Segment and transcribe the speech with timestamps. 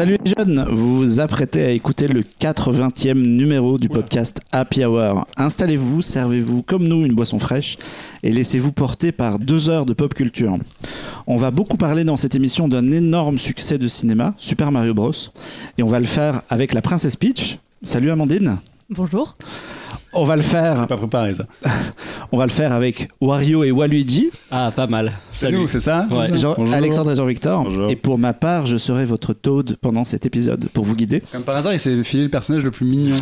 [0.00, 5.26] Salut les jeunes, vous vous apprêtez à écouter le 80e numéro du podcast Happy Hour.
[5.36, 7.76] Installez-vous, servez-vous comme nous une boisson fraîche
[8.22, 10.56] et laissez-vous porter par deux heures de pop culture.
[11.26, 15.12] On va beaucoup parler dans cette émission d'un énorme succès de cinéma, Super Mario Bros.
[15.76, 17.58] Et on va le faire avec la princesse Peach.
[17.82, 18.56] Salut Amandine.
[18.88, 19.36] Bonjour.
[20.12, 20.86] On va le faire.
[20.88, 21.44] Pas préparé ça.
[22.32, 24.30] On va le faire avec Wario et Waluigi.
[24.50, 25.12] Ah, pas mal.
[25.32, 26.36] C'est nous, c'est ça Ouais.
[26.36, 26.74] Jean- Bonjour.
[26.74, 27.64] Alexandre et Jean-Victor.
[27.64, 27.90] Bonjour.
[27.90, 31.42] Et pour ma part, je serai votre Toad pendant cet épisode pour vous guider Comme
[31.42, 33.16] par hasard, il s'est filé le personnage le plus mignon.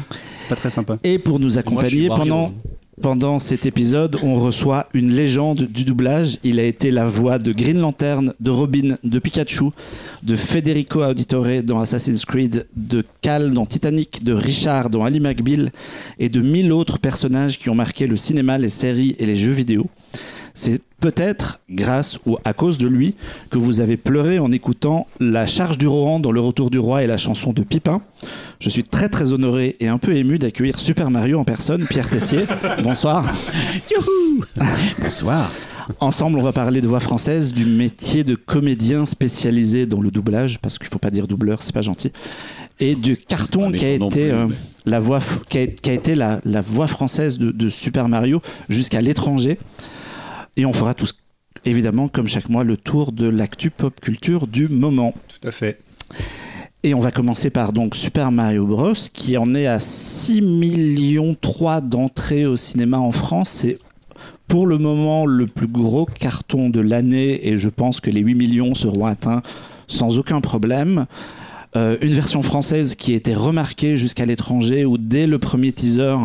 [0.49, 0.97] Pas très sympa.
[1.05, 2.53] et pour nous accompagner pendant
[3.01, 4.17] pendant cet épisode.
[4.23, 6.39] On reçoit une légende du doublage.
[6.45, 9.71] Il a été la voix de Green Lantern, de Robin, de Pikachu,
[10.23, 15.73] de Federico Auditore dans Assassin's Creed, de Cal dans Titanic, de Richard dans Ali McBeal
[16.19, 19.53] et de mille autres personnages qui ont marqué le cinéma, les séries et les jeux
[19.53, 19.87] vidéo.
[20.59, 23.15] C'est peut-être grâce ou à cause de lui
[23.49, 27.05] que vous avez pleuré en écoutant La charge du Rohan dans Le Retour du Roi
[27.05, 28.03] et la chanson de Pipin.
[28.59, 32.11] Je suis très très honoré et un peu ému d'accueillir Super Mario en personne, Pierre
[32.11, 32.41] Tessier.
[32.83, 33.33] Bonsoir.
[35.01, 35.49] Bonsoir.
[36.01, 40.59] Ensemble, on va parler de voix française, du métier de comédien spécialisé dans le doublage,
[40.59, 42.11] parce qu'il faut pas dire doubleur, c'est pas gentil,
[42.81, 44.49] et du carton qui a été euh,
[44.87, 49.61] la voix qui a, été la, la voix française de, de Super Mario jusqu'à l'étranger.
[50.59, 51.15] Et on fera tous,
[51.65, 55.15] évidemment, comme chaque mois, le tour de l'actu pop culture du moment.
[55.29, 55.79] Tout à fait.
[56.83, 61.37] Et on va commencer par donc Super Mario Bros qui en est à 6 millions
[61.41, 63.51] 3 d'entrées au cinéma en France.
[63.51, 63.79] C'est
[64.49, 68.35] pour le moment le plus gros carton de l'année et je pense que les 8
[68.35, 69.43] millions seront atteints
[69.87, 71.07] sans aucun problème.
[71.77, 76.17] Euh, une version française qui était remarquée jusqu'à l'étranger où dès le premier teaser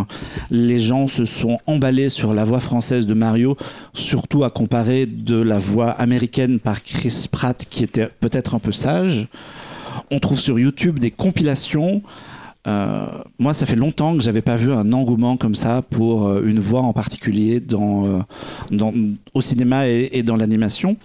[0.51, 3.57] les gens se sont emballés sur la voix française de Mario
[3.93, 8.71] surtout à comparer de la voix américaine par Chris Pratt qui était peut-être un peu
[8.71, 9.27] sage
[10.11, 12.01] on trouve sur YouTube des compilations.
[12.65, 13.05] Euh,
[13.39, 16.59] moi, ça fait longtemps que j'avais pas vu un engouement comme ça pour euh, une
[16.59, 18.25] voix en particulier dans,
[19.33, 20.97] au cinéma et dans l'animation.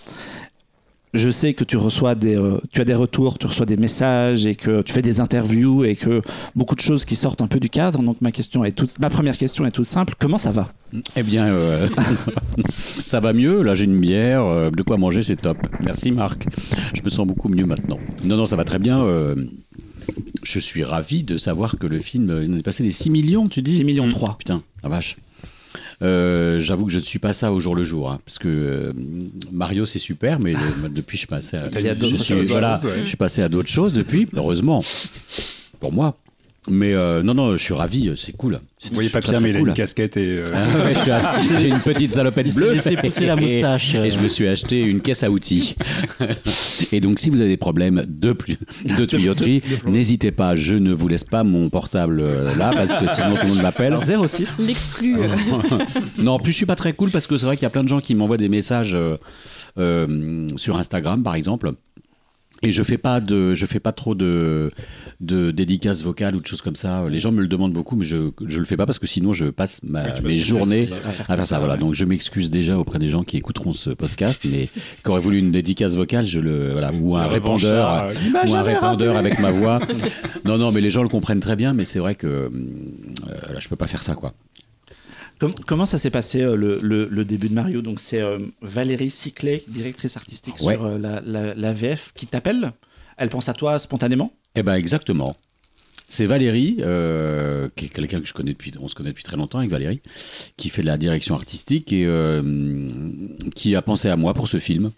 [1.14, 4.44] Je sais que tu reçois des, euh, tu as des retours, tu reçois des messages
[4.46, 6.20] et que tu fais des interviews et que
[6.54, 8.02] beaucoup de choses qui sortent un peu du cadre.
[8.02, 10.14] Donc ma question est toute, ma première question est toute simple.
[10.18, 10.72] Comment ça va?
[11.16, 11.88] Eh bien, euh,
[13.06, 13.62] ça va mieux.
[13.62, 15.58] Là, j'ai une bière, euh, de quoi manger, c'est top.
[15.82, 16.46] Merci Marc.
[16.94, 17.98] Je me sens beaucoup mieux maintenant.
[18.24, 19.02] Non, non, ça va très bien.
[19.02, 19.34] euh,
[20.42, 23.48] je suis ravi de savoir que le film il en est passé les 6 millions,
[23.48, 23.74] tu dis?
[23.76, 24.10] 6 millions Mmh.
[24.10, 24.36] 3.
[24.38, 25.16] Putain, la vache.
[26.02, 28.46] Euh, J'avoue que je ne suis pas ça au jour le jour, hein, parce que
[28.48, 28.92] euh,
[29.50, 32.78] Mario c'est super, mais le- depuis je suis passé à, je d'autres suis, choses, voilà,
[32.84, 33.00] ouais.
[33.00, 34.82] je suis passé à d'autres choses depuis, heureusement,
[35.80, 36.16] pour moi.
[36.70, 38.60] Mais euh, non, non, je suis ravi, c'est cool.
[38.84, 39.68] Vous voyez pas Pierre, mais il a cool.
[39.68, 40.38] une casquette et.
[40.40, 40.94] euh, Ah ouais,
[41.60, 42.72] J'ai une petite salopette bleue.
[42.74, 43.94] laissé pousser la Et- moustache.
[43.94, 45.76] Et, je me suis acheté une caisse à outils.
[46.92, 48.36] et donc, si vous avez des problèmes de,
[48.98, 50.56] de tuyauterie, n'hésitez pas.
[50.56, 53.62] Je ne vous laisse pas mon portable euh, là parce que sinon tout le monde
[53.62, 53.94] m'appelle.
[53.94, 54.58] Alors 06.
[54.58, 55.16] L'exclu.
[55.20, 55.28] euh,
[56.18, 57.70] Non, en plus, je suis pas très cool parce que c'est vrai qu'il y a
[57.70, 59.16] plein de gens qui m'envoient des messages euh,
[59.78, 61.72] euh, sur Instagram, par exemple.
[62.62, 64.72] Et je fais pas de, je fais pas trop de,
[65.20, 67.08] de dédicaces vocales ou de choses comme ça.
[67.08, 69.32] Les gens me le demandent beaucoup, mais je, je le fais pas parce que sinon
[69.32, 71.58] je passe ma, mes journées à faire, ça.
[71.60, 71.76] Voilà.
[71.76, 75.38] Donc je m'excuse déjà auprès des gens qui écouteront ce podcast, mais qui auraient voulu
[75.38, 78.12] une dédicace vocale, je le, voilà, ou un répondeur, euh,
[78.48, 79.78] ou un répondeur avec ma voix.
[80.44, 82.48] non, non, mais les gens le comprennent très bien, mais c'est vrai que euh,
[83.52, 84.34] là, je peux pas faire ça, quoi.
[85.38, 87.80] Com- comment ça s'est passé euh, le, le- le début de Mario?
[87.82, 90.74] Donc c'est euh, Valérie Ciclet, directrice artistique Ouais.
[90.74, 92.72] sur euh, la, la- la VF, qui t'appelle?
[93.16, 94.32] Elle pense à toi spontanément?
[94.54, 95.34] Eh ben exactement.
[96.10, 99.36] C'est Valérie, euh, qui est quelqu'un que je connais depuis, on se connaît depuis très
[99.36, 100.00] longtemps avec Valérie,
[100.56, 102.42] qui fait de la direction artistique et euh,
[103.54, 104.90] qui a pensé à moi pour ce film.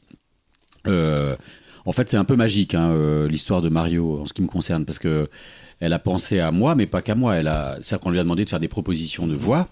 [0.87, 1.37] Euh,
[1.85, 4.47] en fait, c'est un peu magique hein, euh, l'histoire de Mario en ce qui me
[4.47, 5.29] concerne, parce que
[5.81, 7.37] elle a pensé à moi, mais pas qu'à moi.
[7.37, 9.69] Elle a, c'est-à-dire qu'on lui a demandé de faire des propositions de voix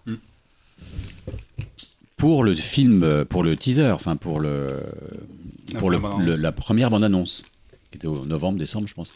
[2.17, 4.83] pour le film, pour le teaser, enfin pour le,
[5.73, 6.41] La pour le, première le- bande-annonce.
[6.43, 7.45] la première bande-annonce,
[7.91, 9.13] qui était au novembre, décembre, je pense.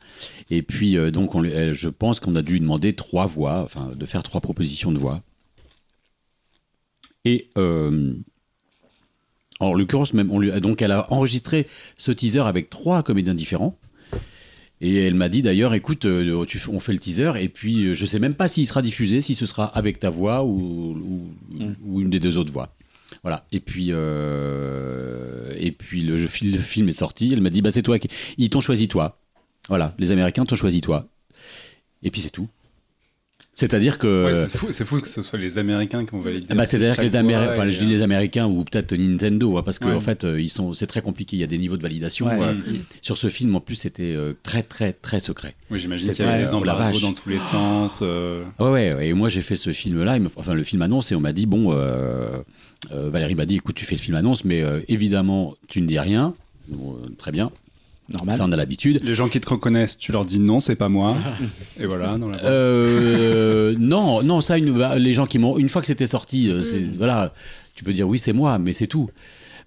[0.50, 3.92] Et puis, euh, donc, on, je pense qu'on a dû lui demander trois voix, enfin,
[3.94, 5.22] de faire trois propositions de voix.
[7.24, 8.14] Et euh,
[9.60, 11.66] en l'occurrence, même, on lui, donc, elle a enregistré
[11.96, 13.78] ce teaser avec trois comédiens différents.
[14.84, 17.94] Et elle m'a dit d'ailleurs, écoute, euh, tu, on fait le teaser, et puis euh,
[17.94, 21.70] je sais même pas s'il sera diffusé, si ce sera avec ta voix ou, ou,
[21.86, 22.74] ou une des deux autres voix.
[23.22, 23.46] Voilà.
[23.52, 27.32] Et puis, euh, et puis le, le film est sorti.
[27.32, 28.08] Elle m'a dit, bah c'est toi qui,
[28.38, 29.20] ils t'ont choisi toi.
[29.68, 29.94] Voilà.
[30.00, 31.06] Les Américains t'ont choisi toi.
[32.02, 32.48] Et puis c'est tout.
[33.54, 34.26] C'est-à-dire que.
[34.26, 36.46] Ouais, c'est fou, c'est fou que ce soit les Américains qui ont validé.
[36.48, 39.62] Ah bah, c'est-à-dire que les Américains, enfin, je dis les Américains ou peut-être Nintendo, hein,
[39.62, 39.94] parce qu'en Ouais.
[39.94, 41.36] en fait, euh, ils sont, c'est très compliqué.
[41.36, 42.26] Il y a des niveaux de validation.
[42.26, 42.38] Ouais.
[42.40, 42.54] euh.
[43.02, 45.54] Sur ce film, en plus, c'était euh, très, très, très secret.
[45.70, 48.00] Oui, j'imagine C'était- qu'il y avait des oh embargos dans tous les sens.
[48.02, 49.08] euh, Ouais, ouais, ouais.
[49.08, 50.18] Et moi, j'ai fait ce film-là.
[50.18, 52.38] me- Enfin, le film annonce, et on m'a dit bon, euh,
[52.92, 55.86] euh, Valérie m'a dit, écoute, tu fais le film annonce, mais euh, évidemment, tu ne
[55.86, 56.34] dis rien.
[56.68, 57.50] Bon, euh, très bien.
[58.12, 58.34] Normal.
[58.34, 59.00] Ça, on a l'habitude.
[59.02, 61.16] Les gens qui te reconnaissent, tu leur dis non, c'est pas moi.
[61.80, 62.38] et voilà, dans la.
[62.44, 65.56] Euh, non, non, ça, une, bah, les gens qui m'ont.
[65.58, 66.96] Une fois que c'était sorti, euh, c'est, Mm.
[66.98, 67.34] voilà,
[67.74, 69.08] tu peux dire oui, c'est moi, mais c'est tout.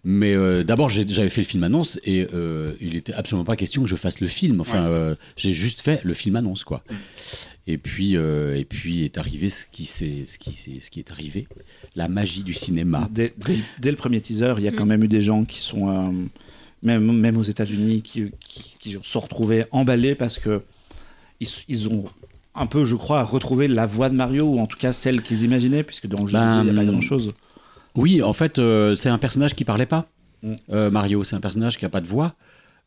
[0.07, 3.81] Mais euh, d'abord, j'avais fait le film annonce et euh, il était absolument pas question
[3.81, 4.61] que je fasse le film.
[4.61, 4.93] Enfin, Ouais.
[4.95, 6.83] euh, j'ai juste fait le film annonce, quoi.
[6.89, 6.93] Mm.
[7.67, 10.99] Et puis, euh, et puis est arrivé ce qui, s'est- ce, qui, s'est- ce qui
[10.99, 11.47] est arrivé,
[11.95, 13.09] la magie du cinéma.
[13.11, 15.59] Dès, dès- dès le premier teaser, il y a quand même eu des gens qui
[15.59, 16.11] sont, euh,
[16.83, 20.61] même, même aux États-Unis, qui, qui, qui se retrouvés emballés parce que
[21.39, 22.05] ils, ils ont
[22.55, 25.43] un peu, je crois, retrouvé la voix de Mario, ou en tout cas celle qu'ils
[25.43, 27.33] imaginaient, puisque dans le jeu, Ben, il n'y a pas grand-chose.
[27.95, 30.07] Oui, en fait, euh, c'est un personnage qui parlait pas.
[30.41, 30.53] Mm.
[30.71, 32.35] Euh, Mario, c'est un personnage qui a pas de voix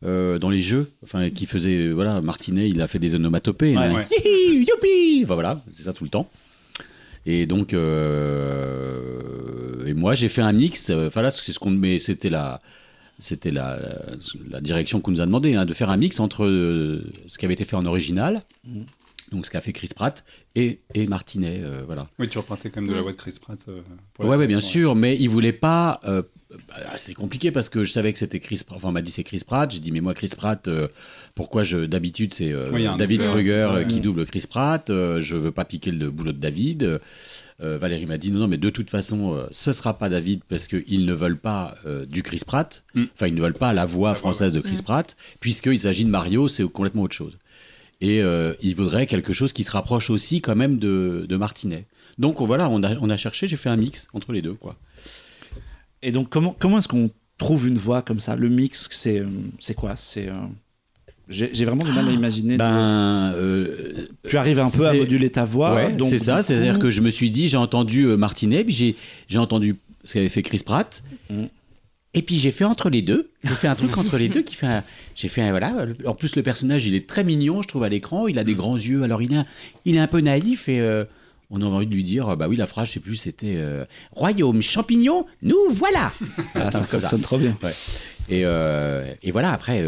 [0.05, 0.91] euh, dans les jeux.
[1.05, 3.77] Enfin, qui faisait, voilà, Martinet, il a fait des onomatopées.
[3.77, 3.83] Ouais.
[3.83, 3.95] hein.
[3.95, 4.07] Ouais.
[4.25, 6.29] Hihi, youpi Enfin, voilà, c'est ça tout le temps.
[7.27, 10.91] Et donc, euh, et moi, j'ai fait un mix.
[10.91, 12.61] Enfin là, c'est ce qu'on, mais c'était la,
[13.19, 13.79] c'était la,
[14.49, 17.45] la direction qu'on nous a demandé hein, de faire un mix entre euh, ce qui
[17.45, 18.85] avait été fait en original, Mhm.
[19.33, 20.25] donc ce qu'a fait Chris Pratt
[20.55, 22.09] et, et Martinet, euh, voilà.
[22.19, 23.59] Oui, tu repartais quand même de la voix de Chris Pratt.
[23.69, 23.81] euh,
[24.19, 26.01] Ouais, ouais, bien sûr, mais il voulait pas.
[26.05, 26.23] euh,
[26.67, 28.63] bah, c'est compliqué parce que je savais que c'était Chris.
[28.67, 28.79] Pratt.
[28.79, 29.71] Enfin, on m'a dit c'est Chris Pratt.
[29.71, 30.89] J'ai dit mais moi Chris Pratt, euh,
[31.35, 34.89] pourquoi je d'habitude c'est euh, Oui, David Kruger qui double Chris Pratt.
[34.89, 37.01] euh, je veux pas piquer le boulot de David.
[37.61, 40.43] Euh, Valérie m'a dit non, non, mais de toute façon, euh, ce sera pas David
[40.49, 42.85] parce qu'ils ne veulent pas euh, du Chris Pratt.
[42.95, 43.05] Mm.
[43.15, 46.47] Enfin, ils ne veulent pas la voix française de Chris Pratt, puisqu'il s'agit de Mario,
[46.47, 47.37] c'est complètement autre chose.
[48.01, 51.87] Et euh, il voudrait quelque chose qui se rapproche aussi quand même de, de Martinet.
[52.17, 54.77] Donc voilà, on a, on a cherché, j'ai fait un mix entre les deux, quoi.
[56.03, 58.37] Et donc, comment, comment est-ce qu'on trouve une voix comme ça?
[58.37, 59.25] Le mix, c'est
[59.59, 59.97] c'est quoi?
[59.97, 60.35] C'est euh,
[61.29, 62.57] J'ai vraiment du mal à imaginer.
[62.57, 65.75] Ben, euh, tu arrives un peu à moduler ta voix.
[65.75, 66.43] ouais, donc, c'est ça.
[66.43, 68.97] C'est-à-dire que je me suis dit, j'ai entendu euh, Martinet, puis j'ai
[69.29, 71.03] j'ai entendu ce qu'avait fait Chris Pratt.
[71.31, 71.45] Mm.
[72.15, 73.31] Et puis j'ai fait entre les deux.
[73.45, 74.67] J'ai fait un truc entre les deux qui fait.
[74.67, 74.85] un-
[75.15, 75.87] J'ai fait un- voilà.
[76.07, 78.27] En plus le personnage il est très mignon, je trouve à l'écran.
[78.27, 79.03] Il a des grands yeux.
[79.03, 79.45] Alors il est un,
[79.85, 81.05] il est un peu naïf et euh,
[81.51, 83.85] on a envie de lui dire bah oui la phrase je sais plus c'était euh,
[84.13, 86.11] royaume champignon nous voilà.
[86.55, 87.57] Ah, ça fonctionne trop bien.
[88.31, 89.83] Et, euh, et voilà après.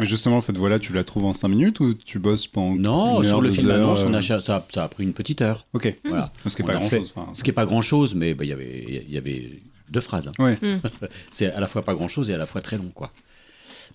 [0.00, 2.74] Mais justement, cette voix-là, tu la trouves en 5 minutes ou tu bosses pendant.
[2.76, 5.04] non une sur heure, le deux film heures, annonce on a, ça, ça a pris
[5.04, 5.66] une petite heure.
[5.74, 5.94] Ok.
[6.04, 6.32] Voilà.
[6.46, 7.12] Ce qui est On pas a grand-chose.
[7.14, 7.34] enfin.
[7.34, 9.50] Ce qui est pas grand chose, mais bah, il y avait, il y avait
[9.90, 10.28] deux phrases.
[10.28, 10.32] hein.
[10.38, 10.58] Ouais.
[11.30, 13.12] C'est à la fois pas grand chose et à la fois très long, quoi.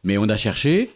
[0.04, 0.92] Mais on a cherché.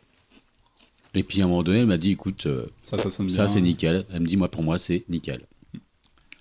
[1.14, 3.36] Et puis à un moment donné, elle m'a dit, écoute, euh, Ça, ça sonne bien.
[3.36, 4.06] ça c'est nickel.
[4.14, 5.42] Elle me dit, moi pour moi c'est nickel.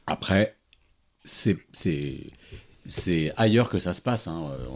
[0.07, 0.55] Après,
[1.25, 1.57] c'est
[2.87, 4.27] c'est ailleurs que ça se passe.
[4.29, 4.43] hein.
[4.53, 4.67] Euh,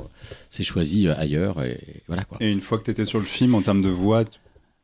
[0.50, 2.38] C'est choisi euh, ailleurs et voilà quoi.
[2.40, 4.24] Et une fois que tu étais sur le film, en termes de voix,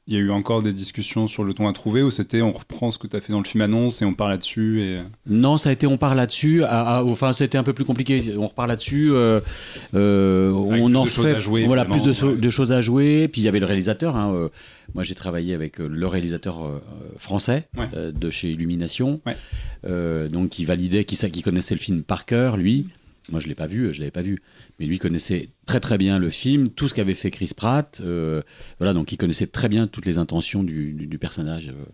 [0.07, 2.51] il y a eu encore des discussions sur le ton à trouver ou c'était on
[2.51, 4.99] reprend ce que tu as fait dans le film annonce et on parle là-dessus et...
[5.27, 6.65] Non, ça a été, on part là-dessus.
[6.65, 8.21] Enfin, c'était un peu plus compliqué.
[8.37, 9.13] On repart là-dessus.
[9.13, 9.41] euh,
[9.95, 12.41] euh, on plus en de choses fait, à jouer, voilà, plus de, évidemment, so- ouais.
[12.41, 13.29] de choses à jouer.
[13.29, 14.17] Puis il y avait le réalisateur.
[14.17, 14.49] hein, euh,
[14.95, 16.81] moi, j'ai travaillé avec le réalisateur
[17.17, 17.89] français Ouais.
[18.13, 20.29] de chez Illumination, Ouais.
[20.29, 22.87] Donc qui validait, qui, qui connaissait le film par cœur, lui.
[23.31, 24.39] Moi, je l'ai pas vu, je l'avais pas vu,
[24.79, 28.01] mais lui connaissait très très bien le film, tout ce qu'avait fait Chris Pratt.
[28.05, 28.43] euh,
[28.79, 31.69] voilà, donc il connaissait très bien toutes les intentions du, du- personnage.
[31.69, 31.85] euh.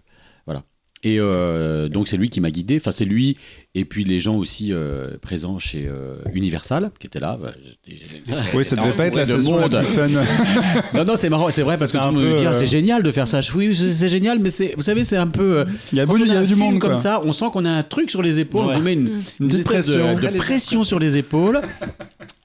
[1.08, 2.78] Et euh, donc c'est lui qui m'a guidé.
[2.80, 3.36] Enfin c'est lui
[3.76, 7.38] et puis les gens aussi euh, présents chez euh, Universal qui étaient là.
[7.40, 9.82] Bah, j'étais- j'étais- Oui, ça devait pas être la la monde.
[9.84, 10.08] fun.
[10.94, 12.66] Non non c'est marrant, c'est vrai parce que tout le monde me dit ah, c'est
[12.66, 13.40] génial de faire ça.
[13.40, 15.64] Je- Oui c'est c'est génial mais c'est vous savez c'est un peu.
[15.92, 17.00] Il y a, on il y a du monde comme quoi.
[17.00, 18.75] ça, on sent qu'on a un truc sur les épaules, Ouais.
[18.75, 21.60] on vous met une, de- de, pression sur les épaules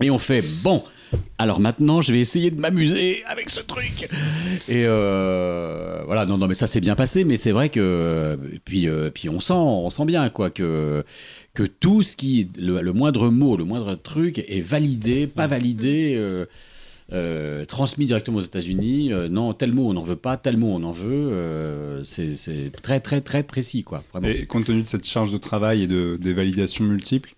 [0.04, 0.84] et on fait bon.
[1.38, 4.08] Alors maintenant, je vais essayer de m'amuser avec ce truc.
[4.70, 8.88] Et euh, voilà, non, non, mais ça s'est bien passé, mais c'est vrai que puis
[8.88, 11.04] euh, puis on sent, on sent bien quoi que
[11.54, 16.14] que tout ce qui le, le moindre mot, le moindre truc est validé, pas validé.
[16.16, 16.46] euh,
[17.14, 19.12] euh, transmis directement aux États-Unis.
[19.12, 21.30] euh, non, tel mot on n'en veut pas, tel mot on en veut.
[21.34, 24.02] euh, c'est c'est très très très précis quoi.
[24.14, 24.30] Vraiment.
[24.30, 27.34] Et compte tenu de cette charge de travail et de, des validations multiples,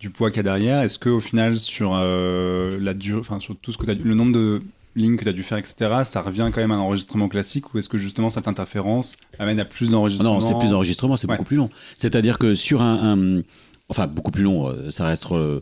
[0.00, 3.56] du poids qu'il y a derrière, est-ce qu'au final, sur, euh, la dure, enfin, sur
[3.56, 4.62] tout ce que le nombre de
[4.96, 5.74] lignes que tu as dû faire, etc.,
[6.04, 9.60] ça revient quand même à un enregistrement classique ou est-ce que justement cette interférence amène
[9.60, 11.34] à plus d'enregistrements Non, c'est plus d'enregistrement, c'est Ouais.
[11.34, 11.70] beaucoup plus long.
[11.96, 13.42] C'est-à-dire que sur un, un-
[13.90, 15.24] Enfin, beaucoup plus long, euh, ça reste.
[15.32, 15.60] euh,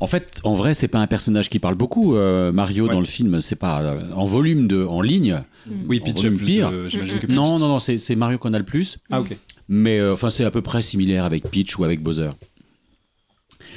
[0.00, 2.16] En fait, en vrai, c'est pas un personnage qui parle beaucoup.
[2.16, 2.92] euh, Mario, Ouais.
[2.92, 3.80] dans le film, c'est pas.
[3.82, 5.44] euh, En volume, de, en ligne.
[5.86, 6.72] Oui, en Pitch volume pire.
[6.72, 8.98] de- J'imagine que Pitch- Non, non, non, c'est Mario qu'on a le plus.
[9.12, 9.36] Ah, ok.
[9.68, 12.30] Mais euh, enfin, c'est à peu près similaire avec Pitch ou avec Bowser.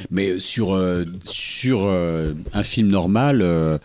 [0.10, 3.78] Mais sur, euh, sur euh, un film normal, euh,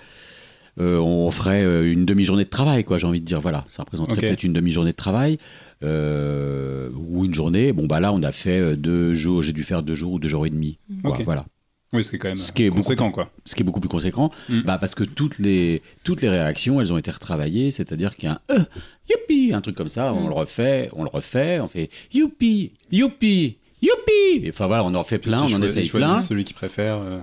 [0.79, 3.41] on ferait une demi-journée de travail, quoi, j'ai envie de dire.
[3.41, 5.39] Voilà, ça représenterait peut-être une demi-journée de travail.
[5.83, 7.73] ou une journée.
[7.73, 10.29] Bon, bah là, on a fait deux jours, j'ai dû faire deux jours ou deux
[10.29, 10.79] jours et demi.
[11.03, 11.19] quoi.
[11.25, 11.45] Voilà.
[11.93, 13.31] Oui, c'est quand même Ce qui est beaucoup conséquent, quoi.
[13.45, 14.63] Ce qui est beaucoup plus conséquent, Mm.
[14.63, 18.33] bah parce que toutes les, toutes les réactions, elles ont été retravaillées, c'est-à-dire qu'il y
[18.33, 18.65] a un euh,
[19.09, 20.29] youpi, un truc comme ça, on Mm.
[20.29, 24.49] le refait, on le refait, on fait youpi, youpi, youpi.
[24.49, 26.19] Enfin voilà, on en fait plein, on en essaye plein.
[26.21, 27.01] celui qui préfère.
[27.03, 27.21] euh,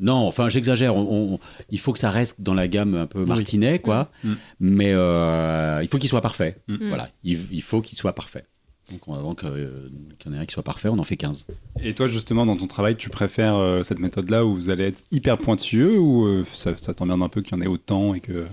[0.00, 1.38] Non, enfin j'exagère, on- on-
[1.70, 4.32] il faut que ça reste dans la gamme un peu martinet, quoi, Mm.
[4.58, 6.56] mais euh, il faut qu'il soit parfait.
[6.66, 6.88] Mm.
[6.88, 8.44] Voilà, il, il faut qu'il soit parfait.
[8.90, 11.04] Donc on- avant que, euh, qu'il y en ait un qui soit parfait, on en
[11.04, 11.46] fait 15.
[11.82, 15.04] Et toi, justement, dans ton travail, tu préfères euh, cette méthode-là où vous allez être
[15.12, 18.20] hyper pointilleux ou euh, ça, ça t'emmerde un peu qu'il y en ait autant et
[18.20, 18.46] que.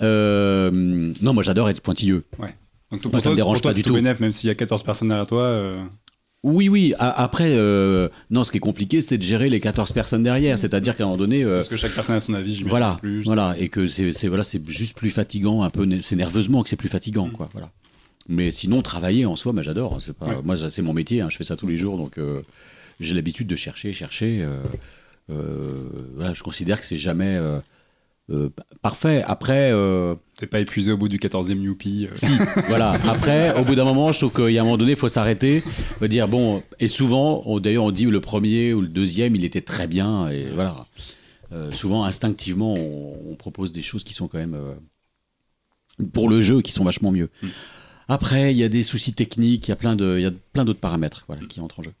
[0.00, 0.70] Euh,
[1.20, 2.24] non, moi j'adore être pointilleux.
[2.90, 4.54] Donc, Moi, ça me toi- dérange toi, pas du tout bénef, même s'il y a
[4.54, 5.42] 14 personnes derrière toi.
[5.42, 5.78] euh,
[6.42, 6.94] Oui, oui.
[6.98, 10.56] a- Après, euh, non, ce qui est compliqué, c'est de gérer les 14 personnes derrière.
[10.56, 13.22] C'est-à-dire qu'à un moment donné, euh, Parce que chaque personne a son avis, voilà, plus.
[13.24, 15.86] voilà, et que c'est voilà, juste plus fatigant, un peu.
[16.00, 17.32] C'est nerveusement que c'est plus fatigant, Mm.
[17.32, 17.48] quoi.
[17.52, 17.70] Voilà.
[18.28, 19.98] Mais sinon, travailler en soi, bah, j'adore.
[20.00, 20.36] C'est pas, Ouais.
[20.44, 21.20] moi, c'est mon métier.
[21.20, 22.40] hein, je fais ça tous les jours, donc euh,
[23.00, 24.46] j'ai l'habitude de chercher, chercher.
[25.28, 27.38] voilà, je considère que c'est jamais
[28.30, 28.48] euh, euh,
[28.82, 29.22] parfait.
[29.26, 29.70] Après.
[29.72, 32.06] euh, T'es pas épuisé au bout du 14e Youpi.
[32.06, 32.14] euh.
[32.14, 32.30] si,
[32.68, 32.92] voilà.
[33.08, 35.08] Après, au bout d'un moment, je trouve qu'il y a un moment donné, il faut
[35.08, 35.62] s'arrêter,
[35.98, 36.62] faut dire bon.
[36.78, 40.46] Et souvent, d'ailleurs, on dit le premier ou le deuxième, il était très bien, et
[40.54, 40.86] voilà.
[41.52, 44.74] Euh, souvent, instinctivement, on, on propose des choses qui sont quand même euh,
[46.12, 47.30] pour le jeu, qui sont vachement mieux.
[47.42, 47.46] Mm.
[48.08, 50.30] Après, il y a des soucis techniques, il y a plein de, il y a
[50.52, 51.92] plein d'autres paramètres, voilà, qui entrent en jeu.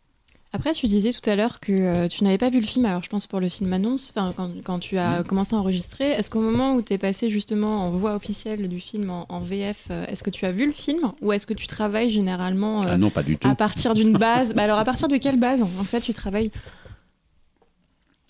[0.52, 3.02] Après, tu disais tout à l'heure que euh, tu n'avais pas vu le film, alors
[3.02, 6.30] je pense pour le film annonce, enfin, quand, quand tu as commencé à enregistrer, est-ce
[6.30, 9.88] qu'au moment où tu es passé justement en voix officielle du film en, en VF,
[9.90, 12.88] euh, est-ce que tu as vu le film ou est-ce que tu travailles généralement euh,
[12.92, 13.46] Ah non, pas du tout.
[13.46, 14.54] à partir d'une base?
[14.54, 16.50] Bah Alors à partir de quelle base en fait tu travailles?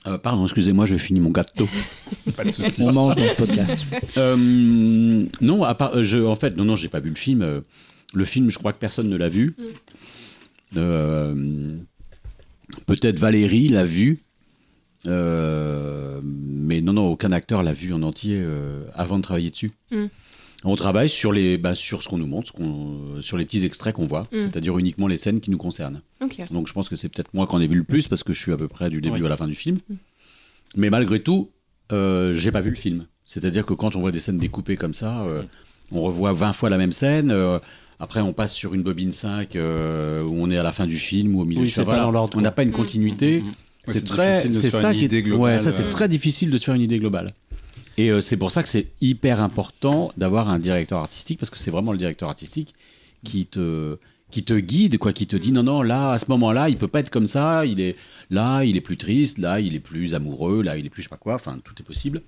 [0.07, 1.69] Euh, pardon, excusez-moi, je finis mon gâteau.
[2.37, 2.83] Pas de soucis.
[2.83, 3.85] On mange dans ce podcast.
[4.17, 7.63] Euh, non, à part, je, en fait, non, non, j'ai pas vu le film.
[8.15, 9.55] Le film, je crois que personne ne l'a vu.
[10.77, 11.77] Euh,
[12.87, 14.21] Peut-être Valérie l'a vu.
[15.07, 19.71] Euh, mais non, non, aucun acteur l'a vu en entier euh, avant de travailler dessus.
[19.91, 20.07] Mm.
[20.65, 23.65] On travaille sur, les, bah, sur ce qu'on nous montre, ce qu'on- sur les petits
[23.65, 24.41] extraits qu'on voit, Mm.
[24.41, 26.03] c'est-à-dire uniquement les scènes qui nous concernent.
[26.51, 28.33] Donc je pense que c'est peut-être moi qui en ai vu le plus parce que
[28.33, 29.79] je suis à peu près du début à la fin du film.
[29.89, 29.95] Mm.
[30.77, 31.51] Mais malgré tout,
[31.93, 33.07] euh, j'ai pas vu le film.
[33.25, 35.43] C'est-à-dire que quand on voit des scènes découpées comme ça, euh,
[35.93, 37.31] on revoit 20 fois la même scène.
[38.01, 40.97] Après, on passe sur une bobine 5 euh, où on est à la fin du
[40.99, 41.61] film ou au milieu.
[41.63, 42.03] Oui, Enfin, c'est pas voilà.
[42.05, 43.41] dans l'ordre, On n'a pas une continuité.
[43.43, 43.47] Mhm.
[43.49, 43.55] Ouais,
[43.95, 45.71] c'est c'est très, difficile de se c'est ça une qui est- idée globale, Ouais, ça
[45.71, 45.89] c'est euh.
[45.89, 47.29] très difficile de se faire une idée globale.
[47.97, 51.59] Et euh, c'est pour ça que c'est hyper important d'avoir un directeur artistique parce que
[51.59, 52.75] c'est vraiment le directeur artistique
[53.25, 53.97] qui te
[54.31, 56.87] qui te guide quoi, qui te dit non non là à ce moment-là il peut
[56.87, 57.97] pas être comme ça, il est
[58.31, 61.07] là il est plus triste, là il est plus amoureux, là il est plus je
[61.07, 62.21] sais pas quoi, enfin tout est possible.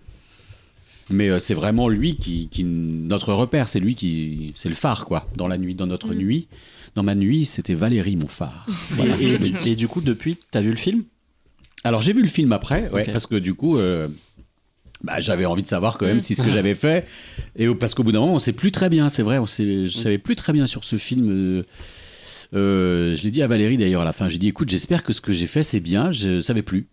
[1.11, 5.05] Mais euh, c'est vraiment lui qui, qui notre repère, c'est lui qui c'est le phare
[5.07, 6.19] quoi dans la nuit, dans notre Mm.
[6.19, 6.49] nuit.
[6.97, 8.67] Dans ma nuit, c'était Valérie mon phare.
[8.91, 9.15] Voilà.
[9.21, 11.05] Et, et- et du coup, depuis, t'as vu le film?
[11.85, 14.09] Alors j'ai vu le film après, ouais, parce que du coup, euh,
[15.03, 16.21] bah, j'avais envie de savoir quand même Mm.
[16.21, 17.07] si ce que j'avais fait.
[17.57, 19.87] Et parce qu'au bout d'un moment, on sait plus très bien, c'est vrai, on sait,
[19.87, 21.31] je savais plus très bien sur ce film.
[21.31, 21.63] euh,
[22.53, 24.29] euh, je l'ai dit à Valérie d'ailleurs à la fin.
[24.29, 26.11] J'ai dit, écoute, j'espère que ce que j'ai fait c'est bien.
[26.11, 26.87] Je savais plus.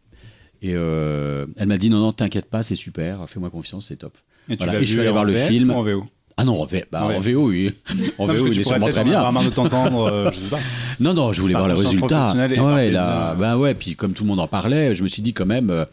[0.62, 3.30] Et euh, elle m'a dit, non, non, t'inquiète pas, c'est super.
[3.30, 4.18] Fais-moi confiance, c'est top.
[4.50, 5.72] Et tu Voilà, et je suis vu allé voir le VF film.
[5.72, 6.04] en VO
[6.38, 7.16] Ah non, en, V- bah, Ouais.
[7.16, 7.74] en VO, oui.
[8.18, 9.32] En Non, VO, il est sûrement très en bien.
[9.32, 10.60] marre de t'entendre, euh, je sais pas.
[11.00, 12.34] Non, non, je voulais Par voir le résultat.
[12.34, 15.34] Ouais, là, bah ouais, puis comme tout le monde en parlait, je me suis dit
[15.34, 15.86] quand même, euh,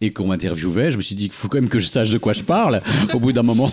[0.00, 2.18] et qu'on m'interviewait, je me suis dit qu'il faut quand même que je sache de
[2.18, 2.80] quoi je parle
[3.14, 3.70] au bout d'un moment.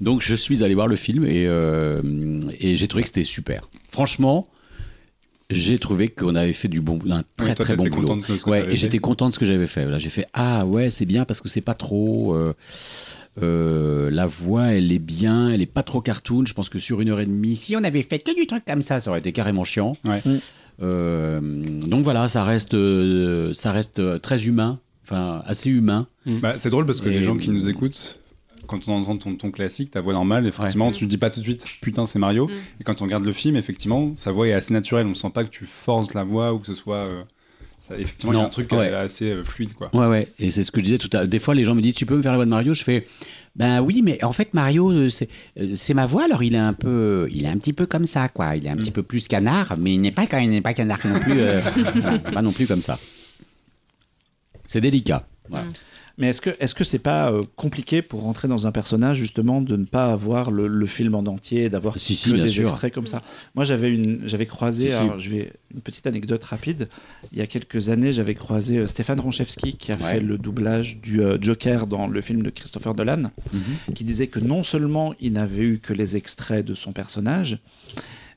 [0.00, 2.00] Donc je suis allé voir le film et, euh,
[2.58, 3.68] et j'ai trouvé que c'était super.
[3.90, 4.48] Franchement,
[5.54, 8.08] j'ai trouvé qu'on avait fait du bon, un très toi, très bon boulot.
[8.08, 9.84] content de ce que Ouais, et j'étais content de ce que j'avais fait.
[9.86, 12.34] Là, j'ai fait ah ouais, c'est bien parce que c'est pas trop.
[12.34, 12.52] euh,
[13.42, 16.44] euh, la voix, elle est bien, elle est pas trop cartoon.
[16.46, 18.64] Je pense que sur une heure et demie, si on avait fait que du truc
[18.66, 19.92] comme ça, ça aurait été carrément chiant.
[20.04, 20.20] Ouais.
[20.82, 21.40] Euh,
[21.86, 26.06] donc voilà, ça reste, euh, ça reste très humain, enfin assez humain.
[26.26, 28.18] Bah, c'est drôle parce que Et- les gens qui nous écoutent,
[28.72, 31.40] quand on entend ton ton classique, ta voix normale, effectivement, tu ne dis pas tout
[31.40, 32.46] de suite putain, c'est Mario.
[32.46, 32.52] Mm.
[32.80, 35.06] Et quand on regarde le film, effectivement, sa voix est assez naturelle.
[35.06, 36.96] On sent pas que tu forces la voix ou que ce soit.
[36.96, 37.22] euh,
[37.82, 38.92] ça, effectivement, il y a un truc ouais.
[38.92, 39.90] euh, assez euh, fluide, quoi.
[39.92, 40.28] Ouais, ouais.
[40.38, 41.28] Et c'est ce que je disais tout à l'heure.
[41.28, 42.74] Des fois, les gens me disent, tu peux me faire la voix de Mario?
[42.74, 43.04] Je fais,
[43.56, 45.28] ben oui, mais en fait, Mario, c'est
[45.74, 46.26] c'est ma voix.
[46.26, 48.54] Alors, il est un peu, il est un petit peu comme ça, quoi.
[48.54, 50.74] Il est un petit peu plus canard, mais il n'est pas, quand il n'est pas
[50.74, 51.60] canard non plus, euh,
[52.32, 53.00] pas non plus comme ça.
[54.64, 55.26] C'est délicat.
[55.48, 55.66] Voilà.
[55.66, 55.72] Mm.
[56.22, 59.60] Mais est-ce que est-ce que c'est pas euh, compliqué pour rentrer dans un personnage justement
[59.60, 62.68] de ne pas avoir le, le film en entier, d'avoir Si, des sûr.
[62.68, 63.20] extraits comme ça?
[63.56, 64.86] Moi, j'avais une j'avais croisé.
[64.86, 64.98] Si, si.
[64.98, 66.88] alors, je vais une petite anecdote rapide.
[67.32, 70.02] Il y a quelques années, j'avais croisé euh, Stéphane Ronchevski qui a Ouais.
[70.12, 73.94] fait le doublage du euh, Joker dans le film de Christopher Nolan, Mhm.
[73.94, 77.58] qui disait que non seulement il n'avait eu que les extraits de son personnage,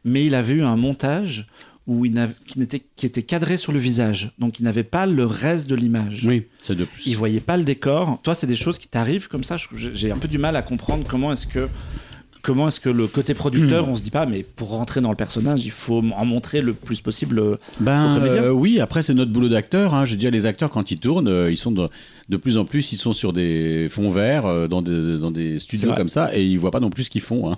[0.03, 1.45] mais il avait eu un montage
[1.87, 2.13] où il
[2.47, 4.31] qui, n'était, qui était cadré sur le visage.
[4.39, 6.25] Donc il n'avait pas le reste de l'image.
[6.25, 7.05] Oui, c'est de plus.
[7.05, 8.19] Il voyait pas le décor.
[8.23, 9.57] Toi, c'est des choses qui t'arrivent comme ça?
[9.73, 11.67] J'ai un peu du mal à comprendre comment est-ce que
[12.45, 15.15] comment est-ce que le côté producteur, on se dit pas, mais pour rentrer dans le
[15.15, 17.39] personnage, il faut en montrer le plus possible.
[17.39, 19.93] euh, Ben Aux euh, oui, après c'est notre boulot d'acteur.
[19.93, 20.05] Hein.
[20.05, 21.89] Je veux dire, les acteurs quand ils tournent, euh, ils sont de,
[22.29, 25.53] de plus en plus, ils sont sur des fonds verts euh, dans des, dans des
[25.59, 27.51] C'est studios comme ça et ils voient pas non plus ce qu'ils font.
[27.51, 27.57] Hein.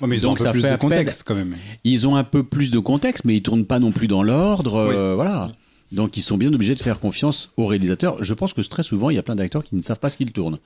[0.00, 1.54] Ouais, mais ils ont Donc un peu ça plus fait de appel- contexte quand même.
[1.84, 4.74] Ils ont un peu plus de contexte, mais ils tournent pas non plus dans l'ordre.
[4.76, 5.52] euh, Voilà.
[5.92, 8.22] Donc ils sont bien obligés de faire confiance aux réalisateurs.
[8.22, 10.16] Je pense que très souvent, il y a plein d'acteurs qui ne savent pas ce
[10.16, 10.58] qu'ils tournent.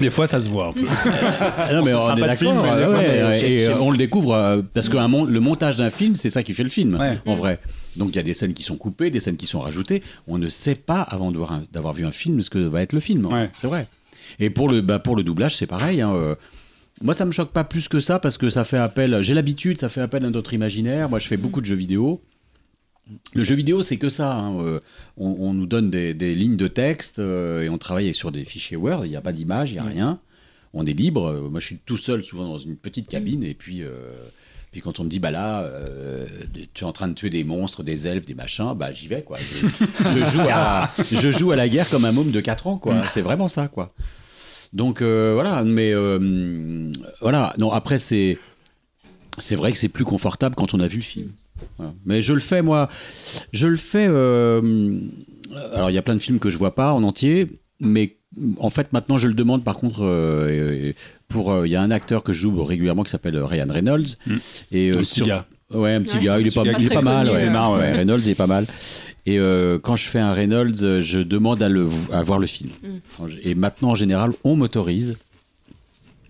[0.00, 0.82] Des fois, ça se voit un peu.
[1.58, 2.64] Ah non, mais on, fera est d'accord.
[2.64, 6.14] ouais, ouais, et euh, on le découvre euh, parce que mon- le montage d'un film,
[6.14, 7.18] c'est ça qui fait le film, Ouais.
[7.26, 7.60] en vrai.
[7.96, 10.02] Donc il y a des scènes qui sont coupées, des scènes qui sont rajoutées.
[10.26, 11.30] On ne sait pas avant
[11.72, 13.28] d'avoir vu un film ce que va être le film.
[13.54, 13.86] C'est vrai.
[14.38, 16.00] Et pour le, bah, pour le doublage, c'est pareil.
[16.00, 16.34] hein, euh,
[17.02, 19.20] moi, ça me choque pas plus que ça parce que ça fait appel.
[19.22, 21.08] J'ai l'habitude, ça fait appel à notre imaginaire.
[21.10, 22.22] Moi, je fais beaucoup de jeux vidéo.
[23.34, 24.32] Le jeu vidéo, c'est que ça.
[24.32, 24.80] hein, euh,
[25.16, 28.44] On, on nous donne des, des lignes de texte euh, et on travaille sur des
[28.44, 29.04] fichiers Word.
[29.04, 30.20] Il n'y a pas d'image, il n'y a rien.
[30.72, 31.26] On est libre.
[31.28, 33.42] Euh, Moi, je suis tout seul, souvent dans une petite cabine.
[33.44, 33.90] Et puis, euh,
[34.70, 36.26] puis quand on me dit, bah là, euh,
[36.72, 39.22] tu es en train de tuer des monstres, des elfes, des machins, bah j'y vais,
[39.22, 39.36] quoi.
[39.38, 39.66] Je,
[40.20, 43.02] je joue à, je joue à la guerre comme un môme de 4 ans, quoi.
[43.10, 43.92] C'est vraiment ça, quoi.
[44.72, 45.62] Donc, voilà.
[45.64, 45.92] Mais
[47.20, 47.52] voilà.
[47.58, 48.38] Non, après, c'est.
[49.38, 51.32] C'est vrai que c'est plus confortable quand on a vu le film.
[51.78, 51.92] Voilà.
[52.04, 52.88] Mais je le fais, moi.
[53.52, 54.06] Je le fais.
[54.08, 54.92] euh,
[55.74, 57.46] alors, il y a plein de films que je vois pas en entier,
[57.80, 58.16] mais
[58.58, 59.64] en fait, maintenant, je le demande.
[59.64, 60.92] Par contre, euh,
[61.28, 64.16] pour euh, il y a un acteur que je joue régulièrement qui s'appelle Ryan Reynolds.
[64.26, 64.36] Mm.
[64.72, 65.46] Et Un euh, petit sur- gars.
[65.72, 66.24] Ouais, un petit Ouais.
[66.24, 66.38] gars.
[66.38, 67.28] Il est pas, il est pas mal.
[67.30, 67.48] ouais.
[67.48, 68.66] euh, Reynolds il est pas mal.
[69.24, 72.46] Et euh, quand je fais un Reynolds, euh, je demande à, le, à voir le
[72.46, 72.70] film.
[72.82, 73.26] Mm.
[73.28, 75.16] Je- Et maintenant, en général, on m'autorise.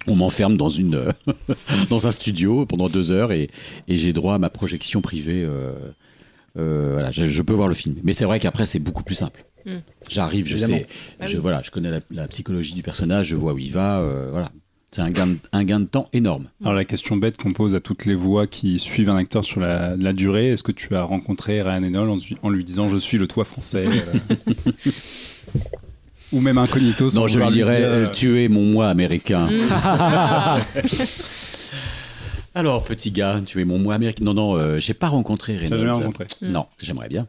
[0.06, 1.12] On m'enferme dans une euh,
[1.90, 3.50] dans un studio pendant deux heures et,
[3.88, 5.42] et j'ai droit à ma projection privée.
[5.44, 5.72] euh,
[6.58, 7.96] euh, voilà, je, je peux voir le film.
[8.02, 9.44] Mais c'est vrai qu'après, c'est beaucoup plus simple.
[9.64, 9.76] Mm.
[10.10, 10.78] J'arrive, je Évidemment.
[10.78, 10.86] sais,
[11.20, 11.40] Bah je, oui.
[11.42, 14.00] voilà, je connais la, la psychologie du personnage, je vois où il va.
[14.00, 14.50] euh, voilà,
[14.90, 16.48] c'est un gain, de- un gain de temps énorme.
[16.60, 19.60] Alors la question bête qu'on pose à toutes les voix qui suivent un acteur sur
[19.60, 22.88] la, la durée, est-ce que tu as rencontré Ryan Reynolds en, lui- en lui disant
[22.88, 24.18] je suis le toit français euh,
[26.32, 29.48] Ou même incognito Non, je lui dirais, dire, euh, tu es mon moi américain.
[29.50, 29.68] Mm.
[32.54, 34.22] Alors, petit gars, tu es mon moi américain.
[34.24, 35.96] Non, non, euh, j'ai pas rencontré t'as jamais Reynolds.
[35.96, 37.26] rencontré Non, j'aimerais bien.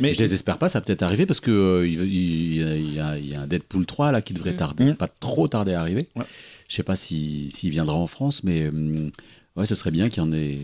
[0.00, 3.28] Mais je désespère pas, ça va peut-être arriver parce que euh, il, y a, il
[3.28, 4.56] y a un Deadpool 3 là qui devrait Mm.
[4.56, 4.94] tarder, Mm.
[4.96, 6.08] pas trop tarder à arriver.
[6.16, 6.24] Ouais.
[6.68, 9.10] Je sais pas si- s'il viendra en France, mais euh,
[9.56, 10.58] ouais, ce serait bien qu'il y en ait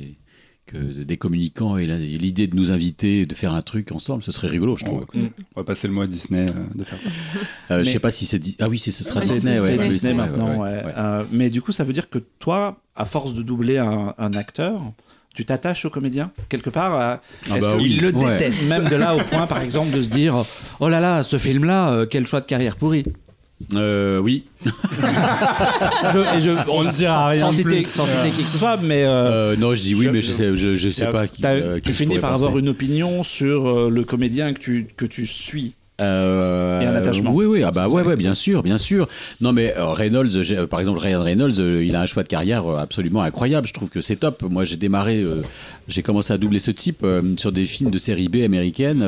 [0.67, 4.49] que des communicants et l'idée de nous inviter, de faire un truc ensemble, ce serait
[4.49, 5.05] rigolo, je trouve.
[5.55, 7.09] On va passer le mois à Disney euh, de faire ça.
[7.71, 10.15] Euh, Je Mais- sais pas si c'est Di- ah oui, c'est- ce sera Disney, ouais,
[10.15, 10.85] maintenant, ouais, ouais.
[10.85, 10.93] ouais.
[10.97, 14.33] Euh, mais du coup, ça veut dire que toi, à force de doubler un, un
[14.35, 14.81] acteur,
[15.35, 16.95] tu t'attaches au comédien quelque part.
[16.95, 17.87] à- Ah Est-ce bah que- oui.
[17.97, 18.39] il le Ouais.
[18.39, 18.69] déteste?
[18.69, 20.45] Même de là au point, par exemple, de se dire
[20.81, 23.03] oh là là, ce film-là, euh, quel choix de carrière pourri.
[23.75, 24.45] Euh, oui.
[24.65, 27.87] Je- et je- On ne dira sans, rien sans citer, plus.
[27.87, 30.23] sans citer qui que ce soit, mais euh, Euh, non, je dis oui, je- mais
[30.23, 31.27] je sais, je, je sais pas.
[31.27, 32.45] Qui, euh, tu finis par penser.
[32.45, 35.75] avoir une opinion sur euh, le comédien que tu, que tu suis.
[36.01, 37.33] Euh, Et un attachement.
[37.33, 39.07] Oui, oui, ah bah ouais, ouais, bien sûr, bien sûr.
[39.41, 42.29] Non, mais euh, Reynolds, euh, par exemple, Ryan Reynolds, euh, il a un choix de
[42.29, 43.69] carrière absolument incroyable.
[43.69, 44.43] Je trouve que c'est top.
[44.43, 45.43] Moi, j'ai démarré, euh,
[45.87, 49.03] j'ai commencé à doubler ce type euh, sur des films de série B américaine.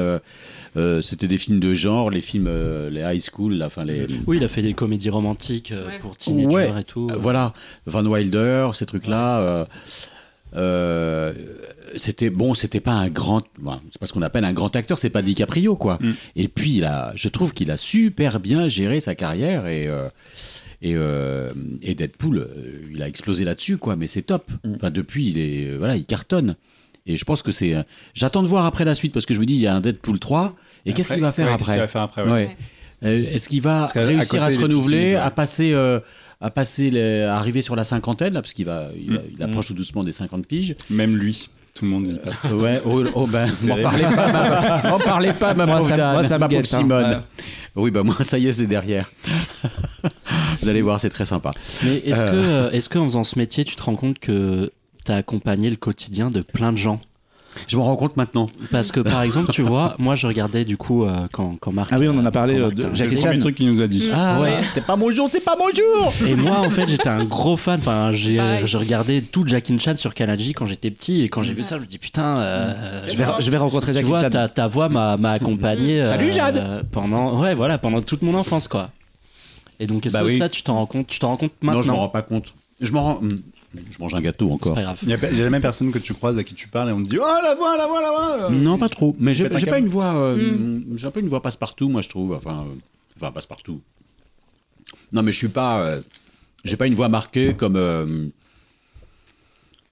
[0.77, 4.07] Euh, C'était des films de genre, les films, euh, les high school, là, enfin les.
[4.27, 5.99] Oui, il a fait des comédies romantiques euh, Ouais.
[5.99, 6.81] pour teenagers Ouais.
[6.81, 7.09] et tout.
[7.11, 7.53] Euh, voilà,
[7.87, 9.39] Van Wilder, ces trucs-là.
[9.41, 9.65] euh,
[10.55, 11.33] euh,
[11.97, 14.97] c'était bon, c'était pas un grand, bon, c'est pas ce qu'on appelle un grand acteur,
[14.99, 15.99] c'est pas DiCaprio quoi.
[16.01, 16.13] Mm.
[16.37, 20.09] Et puis il a, je trouve qu'il a super bien géré sa carrière et euh,
[20.83, 21.51] et, euh,
[21.83, 23.97] et Deadpool, euh, il a explosé là-dessus quoi.
[23.97, 24.51] Mais c'est top.
[24.65, 24.75] Mm.
[24.77, 26.57] Enfin depuis, il est, euh, voilà, il cartonne.
[27.07, 27.83] Et je pense que c'est, euh,
[28.15, 29.81] j'attends de voir après la suite parce que je me dis il y a un
[29.81, 30.55] Deadpool 3
[30.87, 32.31] et qu'est-ce qu'il va faire Ouais, qu'est-ce qu'il après va faire après ouais.
[32.31, 32.57] Ouais.
[33.05, 35.17] Euh, Est-ce qu'il va à réussir à, se renouveler, ouais.
[35.17, 36.01] à passer, euh,
[36.41, 39.21] à passer, les- à arriver sur la cinquantaine là, parce qu'il va, il, Mm.
[39.37, 40.75] il approche tout doucement des 50 piges.
[40.89, 42.45] Même lui, tout le monde y passe.
[42.53, 44.33] Ouais, oh, oh, ben, m'en parlez pas,
[44.83, 46.73] ma, m'en parlez pas, ma Moi, pauvre, ça- dame, moi, ça me ma pauvre guette,
[46.73, 46.79] hein.
[46.79, 47.05] Simone.
[47.11, 47.17] Ouais.
[47.77, 49.11] Oui, bah moi, ça y est, c'est derrière.
[50.63, 51.51] Vous allez voir, c'est très sympa.
[51.85, 52.71] Mais est-ce Euh.
[52.71, 54.71] que, est-ce qu'en faisant ce métier, tu te rends compte que
[55.05, 56.99] tu as accompagné le quotidien de plein de gens?
[57.69, 58.49] Je me rends compte maintenant.
[58.71, 61.91] Parce que par exemple, tu vois, moi je regardais du coup euh, quand, quand Marc.
[61.93, 63.21] Ah oui, on en a parlé euh, de Jackie.
[63.21, 63.33] Chan.
[63.33, 64.09] le truc qu'il nous a dit.
[64.15, 64.61] Ah ouais.
[64.75, 67.57] C'est pas mon jour, c'est pas mon jour Et moi, en fait, j'étais un gros
[67.57, 67.79] fan.
[67.81, 71.23] Enfin, j'ai, je regardais tout Jackie Chan sur Kanaji quand j'étais petit.
[71.23, 72.39] Et quand j'ai vu ça, je me dis putain.
[72.39, 74.31] euh, Je vais, je vais rencontrer tu Jackie vois, Chan.
[74.31, 76.03] ta, ta voix m'a, m'a accompagné.
[76.03, 76.85] euh, Salut, Jade.
[76.93, 78.91] Pendant, ouais, voilà, pendant toute mon enfance, quoi.
[79.81, 80.39] Et donc, est-ce Bah que oui.
[80.39, 82.23] ça, tu t'en rends compte, tu t'en rends compte maintenant Non, je me rends pas
[82.23, 82.55] compte.
[82.81, 83.21] Je m'en rends.
[83.91, 84.97] Je mange un gâteau C'est encore.
[85.03, 87.03] Il y a, j'ai jamais personne que tu croises à qui tu parles et on
[87.03, 89.15] te dit Oh la voix, la voix, la voix Non, pas trop.
[89.19, 90.15] Mais j'ai pas une voix.
[90.17, 92.33] euh, J'ai un peu une voix passe-partout, moi, je trouve.
[92.35, 92.75] Enfin, euh,
[93.17, 93.81] enfin passe-partout.
[95.13, 95.81] Non, mais je suis pas.
[95.81, 96.01] euh,
[96.65, 97.77] j'ai pas une voix marquée comme.
[97.77, 98.27] euh,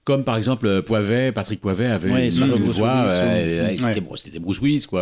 [0.03, 3.03] comme par exemple euh, Poivet, Patrick Poivet avait Ouais, une, une voix.
[3.05, 3.77] Willis, euh, ouais.
[3.79, 5.01] c'était Bruce- C'était Bruce Willis, quoi.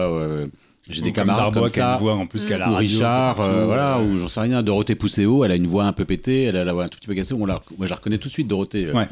[0.90, 1.94] J'ai des comme camarades comme qui a ça.
[1.94, 4.28] une voix en plus qu'à la ou radio, Richard, partout, euh, voilà, euh, ou j'en
[4.28, 4.62] sais rien.
[4.64, 6.98] Dorothée Pousseau, elle a une voix un peu pétée, elle a la voix un tout
[7.00, 7.34] petit peu cassée.
[7.34, 8.86] On la, moi, je la reconnais tout de suite, Dorothée.
[8.88, 8.94] euh.
[8.94, 9.08] Ouais.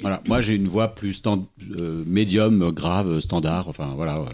[0.00, 1.44] Voilà, moi j'ai une voix plus stand,
[1.78, 4.28] euh, médium, grave, standard, enfin voilà, ouais.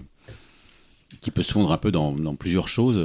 [1.21, 2.99] qui peut se fondre un peu dans, dans plusieurs choses.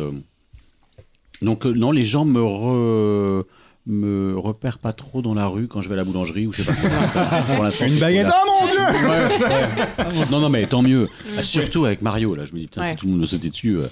[1.42, 3.44] Donc euh, non, les gens me re-
[3.88, 6.64] me repèrent pas trop dans la rue quand je vais à la boulangerie ou je
[6.64, 7.42] sais pas comment ça va.
[7.42, 8.80] Pour l'instant, Une baguette, oh mon dieu.
[8.80, 9.46] Ouais,
[10.18, 10.26] ouais.
[10.32, 11.08] Non, non, mais tant mieux.
[11.38, 12.92] Ah, surtout avec Mario, là, je me dis, putain, Ouais.
[12.92, 13.78] si tout le monde me sautait dessus.
[13.78, 13.88] euh.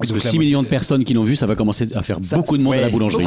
[0.00, 2.04] Parce que la 6 moitié- millions de personnes qui l'ont vu, ça va commencer à
[2.04, 3.26] faire beaucoup de monde à la boulangerie.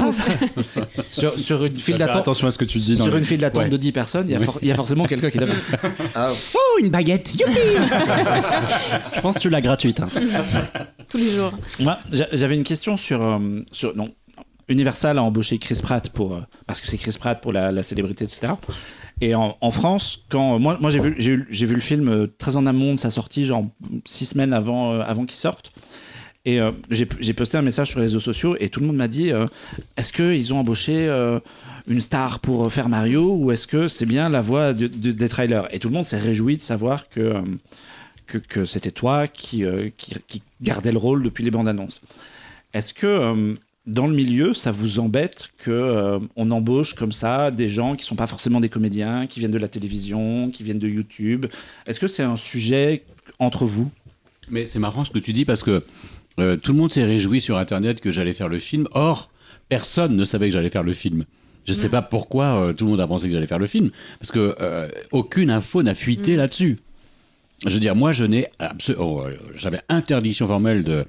[1.09, 2.21] Sur, sur une file d'attente.
[2.21, 3.69] attention à ce que tu dis Sur une file d'attente Ouais.
[3.69, 5.77] de 10 personnes, il y a, y forcément quelqu'un qui l'a fait.
[6.15, 7.51] Ah, Oh, une baguette youpi
[9.15, 9.99] Je pense que tu l'as gratuite.
[9.99, 10.07] hein.
[11.09, 11.51] Tous les jours.
[11.81, 13.37] Moi, j'a- j'avais une question sur, euh,
[13.73, 14.09] sur non,
[14.71, 18.23] Universal a embauché Chris Pratt pour euh, parce que c'est Chris Pratt pour la, célébrité,
[18.23, 18.53] etc.
[19.23, 21.15] Et en, France, quand moi, moi j'ai vu,
[21.49, 23.65] j'ai vu le film euh, très en amont de sa sortie, genre
[24.03, 25.71] six semaines avant, euh, avant qu'il sorte.
[26.43, 29.07] Et euh, j'ai posté un message sur les réseaux sociaux et tout le monde m'a
[29.07, 29.45] dit euh,
[29.95, 31.39] est-ce qu'ils ont embauché euh,
[31.87, 35.11] une star pour euh, faire Mario ou est-ce que c'est bien la voix de- de-
[35.11, 35.67] des trailers?
[35.71, 37.41] Et tout le monde s'est réjoui de savoir que, euh,
[38.49, 42.01] que, c'était toi qui, euh, qui, qui gardais le rôle depuis les bandes annonces.
[42.73, 43.53] Est-ce que euh,
[43.87, 48.05] dans le milieu, ça vous embête que euh, on embauche comme ça des gens qui
[48.05, 51.47] sont pas forcément des comédiens, qui viennent de la télévision, qui viennent de YouTube?
[51.87, 53.03] Est-ce que c'est un sujet
[53.39, 53.89] entre vous?
[54.49, 55.83] Mais c'est marrant ce que tu dis parce que
[56.39, 58.87] euh, tout le monde s'est réjoui sur Internet que j'allais faire le film.
[58.91, 59.29] Or,
[59.69, 61.25] personne ne savait que j'allais faire le film.
[61.65, 63.91] Je sais pas pourquoi euh, tout le monde a pensé que j'allais faire le film.
[64.19, 66.79] Parce que euh, aucune info n'a fuité là-dessus.
[67.65, 69.25] Je veux dire, moi, je n'ai absolument.
[69.55, 71.05] J'avais interdiction formelle de.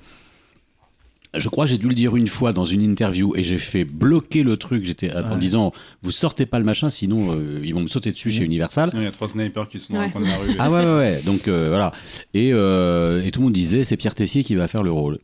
[1.35, 3.85] Je crois que j'ai dû le dire une fois dans une interview et j'ai fait
[3.85, 4.85] bloquer le truc.
[4.85, 8.31] J'étais en disant, vous sortez pas le machin, sinon euh, ils vont me sauter dessus
[8.31, 8.91] chez Universal.
[8.91, 10.07] Sinon, il y a trois snipers qui sont dans Ouais.
[10.09, 10.57] le coin de la rue.
[10.59, 11.23] Ah ouais, ouais, ouais.
[11.25, 11.93] Donc euh, voilà.
[12.35, 15.19] Et, euh, et tout le monde disait, c'est Pierre Tessier qui va faire le rôle.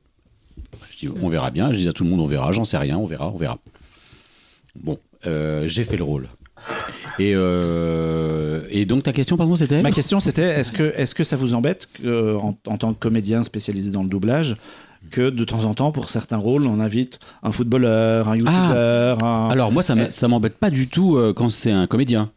[0.92, 1.72] Je dis, on verra bien.
[1.72, 2.52] Je dis à tout le monde, on verra.
[2.52, 3.58] J'en sais rien, on verra, on verra.
[4.80, 6.28] Bon, euh, j'ai fait le rôle.
[7.18, 9.82] Et, euh, et donc ta question, pardon, c'était?
[9.82, 12.98] Ma question c'était est-ce que, est que ça vous embête que, en, en tant que
[12.98, 14.56] comédien spécialisé dans le doublage
[15.10, 19.48] que de temps en temps, pour certains rôles, on invite un footballeur, un youtubeur, un...
[19.50, 20.10] Alors moi, ça Eh.
[20.10, 22.30] ça m'embête pas du tout euh, quand c'est un comédien.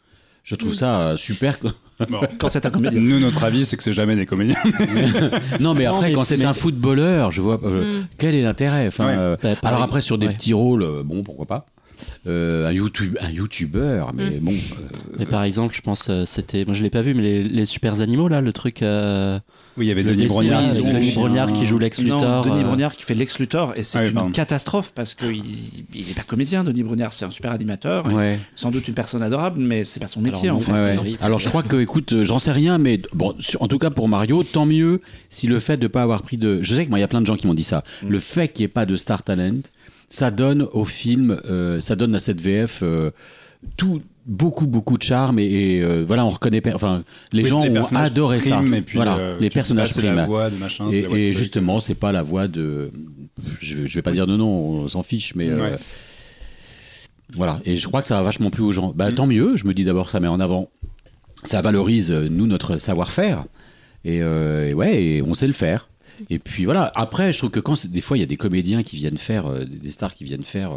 [0.44, 1.58] Je trouve ça euh, super.
[2.10, 2.20] Bon.
[2.40, 3.00] quand c'est un comédien.
[3.00, 4.56] Nous, notre avis, c'est que c'est jamais des comédiens.
[5.60, 8.42] non, mais Non, après, mais- quand c'est mais- un footballeur, je vois euh, quel est
[8.42, 8.88] l'intérêt?
[8.88, 9.24] Enfin, Ouais.
[9.28, 10.34] euh, Bah, alors après, sur des Ouais.
[10.34, 11.66] petits rôles, euh, bon, pourquoi pas.
[12.26, 14.52] Euh, un, YouTube, un youtubeur, mais bon.
[14.54, 14.86] euh,
[15.20, 17.66] Mais par exemple, je pense, euh, c'était, moi je l'ai pas vu, mais les, les
[17.66, 18.82] super animaux là, le truc.
[19.78, 20.62] Oui, il y avait Denis Brognard.
[20.74, 21.12] Denis.
[21.14, 22.46] Brognard qui joue Lex Non, Luthor.
[22.46, 24.32] Denis euh, Brognard qui fait Lex Luthor et c'est Ah oui, une pardon.
[24.32, 25.44] catastrophe parce qu'il
[25.94, 28.38] il est pas comédien Denis Brognard c'est un super animateur ouais.
[28.56, 30.80] sans doute une personne adorable mais c'est pas son métier Alors, en non, fait Ouais,
[30.92, 30.98] ouais.
[30.98, 31.18] horrible.
[31.22, 33.90] Alors je crois que, écoute, euh, j'en sais rien, mais bon, sur- en tout cas
[33.92, 36.62] pour Mario, tant mieux si le fait de pas avoir pris de.
[36.62, 37.84] Je sais que moi, il y a plein de gens qui m'ont dit ça.
[38.08, 39.62] Le fait qu'il n'y ait pas de star talent,
[40.10, 43.12] ça donne au film, euh, ça donne à cette VF euh,
[43.78, 46.62] tout beaucoup beaucoup de charme et, et, euh, voilà, on reconnaît.
[46.74, 48.58] Enfin, les Oui, gens c'est ont adoré ça.
[48.58, 50.26] primes, Et puis, voilà, euh, les personnages C'est la primes.
[50.28, 50.90] voix de machin.
[50.92, 51.38] Et, la voix de et truc.
[51.44, 52.92] justement, c'est pas la voix de.
[53.62, 55.50] Je, vais- je vais pas dire de nom, on s'en fiche, mais.
[55.50, 55.76] euh,
[57.34, 58.92] voilà, et je crois que ça va vachement plus aux gens.
[58.96, 60.70] Bah, tant mieux, je me dis d'abord, ça met en avant,
[61.44, 63.46] ça valorise, nous, notre savoir-faire.
[64.04, 65.88] Et, et ouais, et on sait le faire.
[66.30, 68.84] Et puis voilà, après, je trouve que quand des fois, il y a des comédiens
[68.84, 70.72] qui viennent faire, des stars qui viennent faire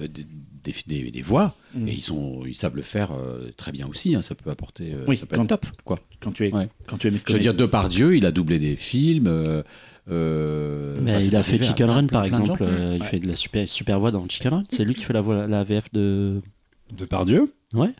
[0.00, 0.24] des,
[0.72, 1.88] des- des- des voix, Mm.
[1.88, 4.92] et ils, sont, ils savent le faire euh, très bien aussi, hein, ça peut apporter.
[4.94, 5.98] euh, Oui, ça peut quand- être top, quoi.
[6.20, 6.68] quand tu es Ouais.
[6.86, 9.26] quand tu es Je veux dire, Depardieu, il a doublé des films.
[9.28, 9.62] euh,
[10.10, 12.62] euh, Mais enfin, il a fait Chicken Run par exemple.
[12.62, 13.06] euh, il Ouais.
[13.08, 14.64] fait de la super, super voix dans Chicken Run.
[14.68, 16.40] C'est lui qui fait la, voix, la VF de.
[16.96, 17.52] De Pardieu.
[17.74, 17.90] Ouais.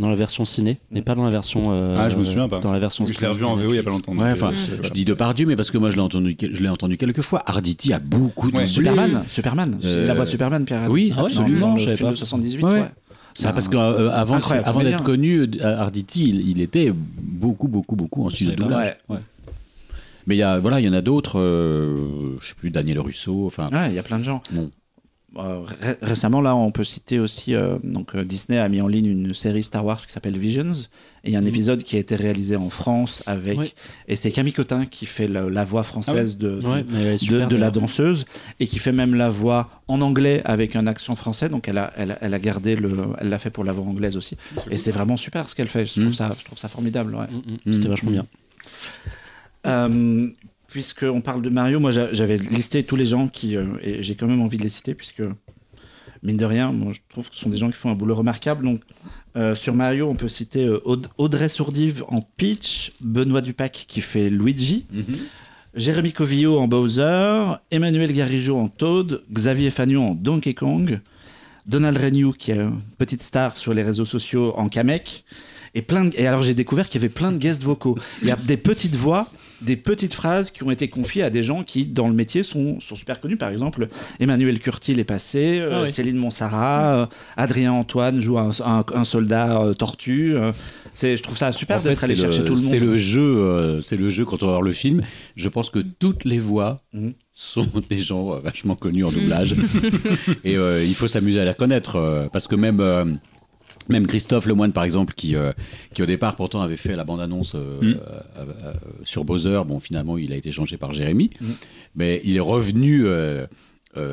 [0.00, 1.62] Dans la version ciné, mais pas dans la version.
[1.68, 2.58] euh, Ah, je me souviens pas.
[2.58, 3.06] Dans la version.
[3.06, 4.16] Je l'ai revu en VO il y a pas longtemps.
[4.16, 6.68] Ouais, enfin, euh, je dis Depardieu, mais parce que moi je l'ai entendu, je l'ai
[6.70, 7.42] entendu quelques fois.
[7.46, 8.66] Arditi a beaucoup de Ouais.
[8.66, 11.68] Superman Superman c'est Euh, la voix de Superman Pierre oui, Arditi, ah ouais, dans- absolument,
[11.72, 12.12] dans je le savais film pas.
[12.12, 12.84] de 78 Ouais,
[13.44, 15.46] Ah, parce qu'avant incroyable avant d'être connu, euh,
[15.78, 18.96] Arditi, il, il était beaucoup, beaucoup, beaucoup en studio de doublage.
[19.08, 19.18] Ouais.
[20.26, 21.38] Mais il y a, voilà, il y en a d'autres.
[21.38, 23.46] euh, je sais plus, Daniel Russo.
[23.46, 24.40] Enfin, Ouais, il y a plein de gens.
[24.50, 24.70] Bon.
[25.36, 27.54] Euh, ré- récemment, là, on peut citer aussi.
[27.54, 30.72] euh, donc, euh, Disney a mis en ligne une série Star Wars qui s'appelle Visions.
[31.22, 31.48] Et il y a un Mhm.
[31.48, 33.76] épisode qui a été réalisé en France avec.
[34.08, 37.56] Et c'est Camille Cotin qui fait la, la voix française de, Ouais, est de, de
[37.56, 38.24] la danseuse
[38.58, 41.48] et qui fait même la voix en anglais avec un accent français.
[41.48, 42.96] Donc, elle a, elle, a- elle a gardé le.
[43.18, 44.36] Elle l'a fait pour la voix anglaise aussi.
[44.70, 45.86] Et c'est vraiment super ce qu'elle fait.
[45.86, 46.12] Je trouve, Mhm.
[46.14, 47.14] ça, je trouve ça formidable.
[47.14, 47.26] ouais.
[47.66, 48.26] Mm, C'était vachement bien.
[49.66, 50.28] Euh,
[50.70, 53.56] Puisqu'on parle de Mario, moi j'a- j'avais listé tous les gens qui.
[53.56, 55.22] euh, et j'ai quand même envie de les citer, puisque,
[56.22, 58.14] mine de rien, moi, je trouve que ce sont des gens qui font un boulot
[58.14, 58.64] remarquable.
[58.64, 58.80] Donc,
[59.36, 64.00] euh, sur Mario, on peut citer euh, Aud- Audrey Sourdive en Peach, Benoît Dupac qui
[64.00, 65.04] fait Luigi, Mhm.
[65.74, 71.00] Jérémy Covillo en Bowser, Emmanuel Garigeau en Toad, Xavier Fagnon en Donkey Kong,
[71.66, 75.24] Donald Renew qui est une petite star sur les réseaux sociaux en Kamek.
[75.76, 77.96] Et, plein de- et alors j'ai découvert qu'il y avait plein de guests vocaux.
[78.22, 79.28] Il y a des petites voix,
[79.62, 82.80] des petites phrases qui ont été confiées à des gens qui, dans le métier, sont,
[82.80, 83.36] sont super connus.
[83.36, 85.90] Par exemple, Emmanuel Curtil est passé, euh, Ah oui.
[85.92, 90.34] Céline Monsara, euh, Adrien Antoine joue un, un- un soldat euh, tortue.
[90.36, 90.52] euh,
[90.92, 92.70] c'est, je trouve ça super En fait, d'être allé chercher le, tout le monde.
[92.70, 95.02] c'est le jeu, euh, c'est le jeu quand on va voir le film.
[95.36, 97.12] Je pense que toutes les voix Mhm.
[97.32, 99.54] sont des gens vachement connus en doublage,
[100.44, 102.80] et euh, il faut s'amuser à les connaître euh, parce que même.
[102.80, 103.04] euh,
[103.90, 105.52] même Christophe Lemoine, par exemple, qui, euh,
[105.94, 107.96] qui au départ pourtant avait fait la bande-annonce euh, Mm.
[108.38, 108.72] euh,
[109.04, 111.46] sur Bowser, bon finalement il a été changé par Jérémy, Mm.
[111.96, 113.04] mais il est revenu,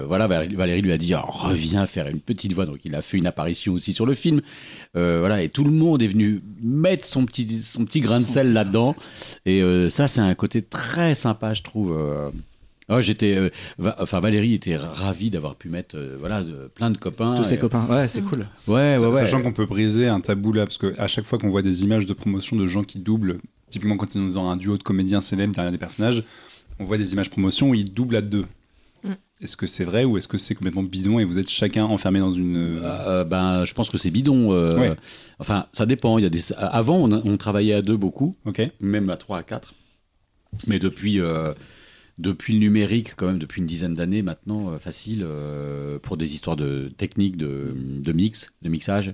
[0.07, 3.17] voilà, Valérie, lui a dit oh, reviens faire une petite voix, donc il a fait
[3.17, 4.41] une apparition aussi sur le film,
[4.93, 8.53] voilà, et tout le monde est venu mettre son petit, son petit grain de sel
[8.53, 8.95] là-dedans,
[9.45, 11.95] et ça c'est un côté très sympa je trouve.
[12.89, 12.95] Euh.
[12.95, 16.89] Ah, j'étais, euh, Va- enfin Valérie était ravie d'avoir pu mettre, euh, voilà, de- plein
[16.91, 17.33] de copains.
[17.35, 17.85] Tous ses et- copains.
[17.89, 18.45] Ouais, c'est cool.
[18.67, 19.13] Ouais, ouais, ouais.
[19.13, 22.05] Sachant qu'on peut briser un tabou là, parce qu'à chaque fois qu'on voit des images
[22.05, 25.21] de promotion de gens qui doublent, typiquement quand ils sont dans un duo de comédiens
[25.21, 26.23] célèbres derrière des personnages,
[26.79, 28.45] on voit des images promotion où ils doublent à deux.
[29.03, 29.13] Mm.
[29.41, 32.19] Est-ce que c'est vrai ou est-ce que c'est complètement bidon et vous êtes chacun enfermé
[32.19, 32.55] dans une.
[32.57, 34.51] euh, Euh, ben, je pense que c'est bidon.
[34.53, 34.93] euh, Ouais.
[35.39, 36.17] Enfin, ça dépend.
[36.17, 36.41] Il y a des...
[36.57, 38.61] Avant, on, on travaillait à deux beaucoup, Ok.
[38.79, 39.73] même à trois, à quatre.
[40.65, 41.53] Mais depuis, euh,
[42.17, 46.33] depuis le numérique, quand même, depuis une dizaine d'années maintenant, euh, facile, euh, pour des
[46.33, 49.13] histoires de techniques, de, de mix, de mixage,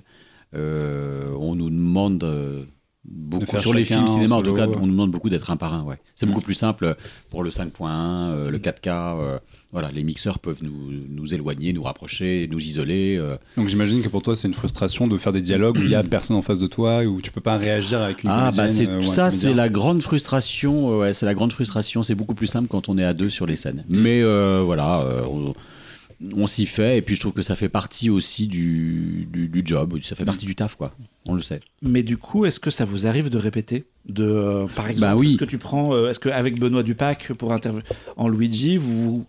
[0.54, 2.66] euh, on nous demande
[3.04, 5.56] beaucoup, sur les films cinéma en en tout cas, on nous demande beaucoup d'être un
[5.56, 5.82] par un.
[5.82, 5.98] Ouais.
[6.14, 6.96] C'est beaucoup plus simple
[7.30, 9.40] pour le 5.1, euh, le 4K.
[9.74, 13.16] Voilà, les mixeurs peuvent nous, nous éloigner, nous rapprocher, nous isoler.
[13.18, 15.90] euh, Donc j'imagine que pour toi c'est une frustration de faire des dialogues où il
[15.90, 18.30] y a personne en face de toi et où tu peux pas réagir avec une
[18.30, 22.02] Ah bah c'est euh, ça c'est la grande frustration euh, ouais, c'est la grande frustration
[22.02, 25.00] c'est beaucoup plus simple quand on est à deux sur les scènes mais euh, voilà
[25.02, 25.54] euh, on,
[26.36, 29.62] on s'y fait et puis je trouve que ça fait partie aussi du, du, du
[29.64, 30.94] job ça fait partie du taf quoi
[31.26, 34.66] on le sait Mais du coup, est-ce que ça vous arrive de répéter de, euh,
[34.76, 35.30] Par exemple, Bah oui.
[35.30, 35.94] est-ce que tu prends.
[35.94, 37.86] euh, est-ce qu'avec Benoît Dupac, pour intervenir
[38.18, 39.02] en Luigi, vous.
[39.02, 39.24] vous-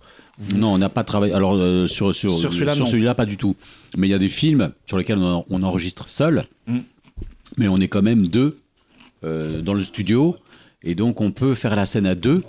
[0.56, 2.86] non on n'a pas travaillé alors euh, sur sur, Sur celui-là, non.
[2.86, 3.56] celui-là pas du tout
[3.98, 6.80] mais il y a des films sur lesquels on, en- on enregistre seul Mm.
[7.58, 8.58] mais on est quand même deux
[9.24, 10.36] euh, dans le studio
[10.84, 12.44] et donc on peut faire la scène à deux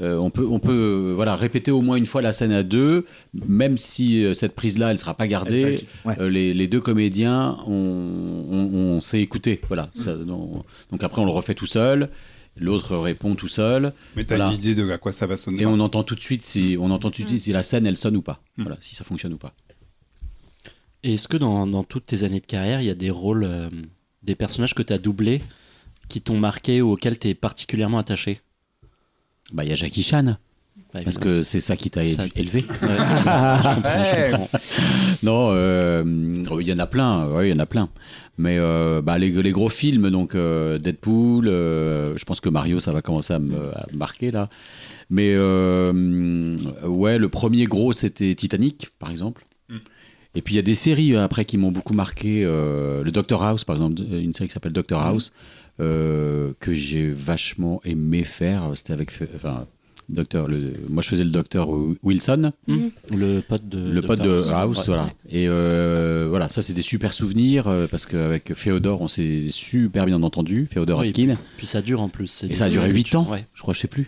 [0.00, 3.04] Euh, on peut, on peut voilà, répéter au moins une fois la scène à deux,
[3.48, 5.80] même si euh, cette prise-là, elle ne sera pas gardée.
[6.04, 6.14] Ouais.
[6.20, 8.62] euh, les, les deux comédiens, on, on,
[8.96, 9.60] on s'est écouté.
[9.66, 9.88] Voilà.
[9.94, 12.10] Ça, donc après, on le refait tout seul.
[12.60, 13.92] L'autre répond tout seul.
[14.16, 14.52] Mais t'as Voilà.
[14.52, 15.62] une idée de à quoi ça va sonner.
[15.62, 17.86] Et on entend tout de suite si, on entend tout de suite si la scène,
[17.86, 18.42] elle sonne ou pas.
[18.56, 19.54] Voilà, si ça fonctionne ou pas.
[21.04, 23.44] Et est-ce que dans, dans toutes tes années de carrière, il y a des rôles,
[23.44, 23.70] euh,
[24.24, 25.42] des personnages que tu as doublés
[26.08, 28.40] qui t'ont marqué ou auxquels tu es particulièrement attaché?
[29.52, 30.36] Bah, il y a Jackie Chan,
[30.92, 32.60] Pas parce que c'est ça qui t'a Ça- élevé.
[32.60, 34.58] Ouais, je comprends, je comprends.
[35.22, 37.88] Non, euh, oh, il y en a plein, ouais, il y en a plein.
[38.38, 42.80] Mais euh, bah, les, les gros films, donc euh, Deadpool, euh, je pense que Mario,
[42.80, 44.48] ça va commencer à me, à me marquer là.
[45.10, 49.44] Mais euh, ouais, le premier gros, c'était Titanic, par exemple.
[50.34, 52.44] Et puis il y a des séries euh, après qui m'ont beaucoup marqué.
[52.44, 55.32] euh, le Doctor House, par exemple, une série qui s'appelle Doctor House,
[55.80, 58.70] euh, que j'ai vachement aimé faire.
[58.74, 59.66] C'était avec, enfin,
[60.08, 61.68] Docteur, le, moi je faisais le Docteur
[62.02, 62.52] Wilson
[63.14, 63.90] Le pote de.
[63.90, 64.40] le pote de.
[64.50, 64.84] House, Ouais.
[64.86, 65.12] voilà.
[65.28, 70.06] Et euh, voilà, ça c'est des super souvenirs euh, parce qu'avec Féodore, on s'est super
[70.06, 71.36] bien entendu, Féodore Oui, Atkin.
[71.58, 72.44] Puis ça dure en plus.
[72.48, 73.44] Et ça a duré 8 ans, Ouais.
[73.54, 74.06] je crois, je sais plus.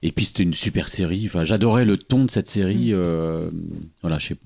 [0.00, 1.24] Et puis c'était une super série.
[1.26, 2.92] Enfin, j'adorais le ton de cette série.
[2.92, 3.50] euh,
[4.00, 4.36] voilà, je sais,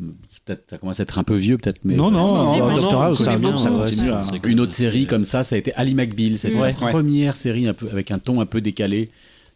[0.47, 2.25] peut-être ça commence à être un peu vieux, peut-être, mais Non, non,
[2.55, 4.23] Si, Dr non, House, ça, bien, continue à.
[4.45, 6.39] Une autre série comme ça, ça a été Ali McBeal.
[6.39, 6.75] C'était Ouais.
[6.81, 9.11] la première série un peu, avec un ton un peu décalé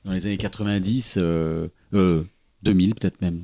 [0.06, 2.22] dans les années 90, euh, euh,
[2.62, 3.40] 2000 peut-être même.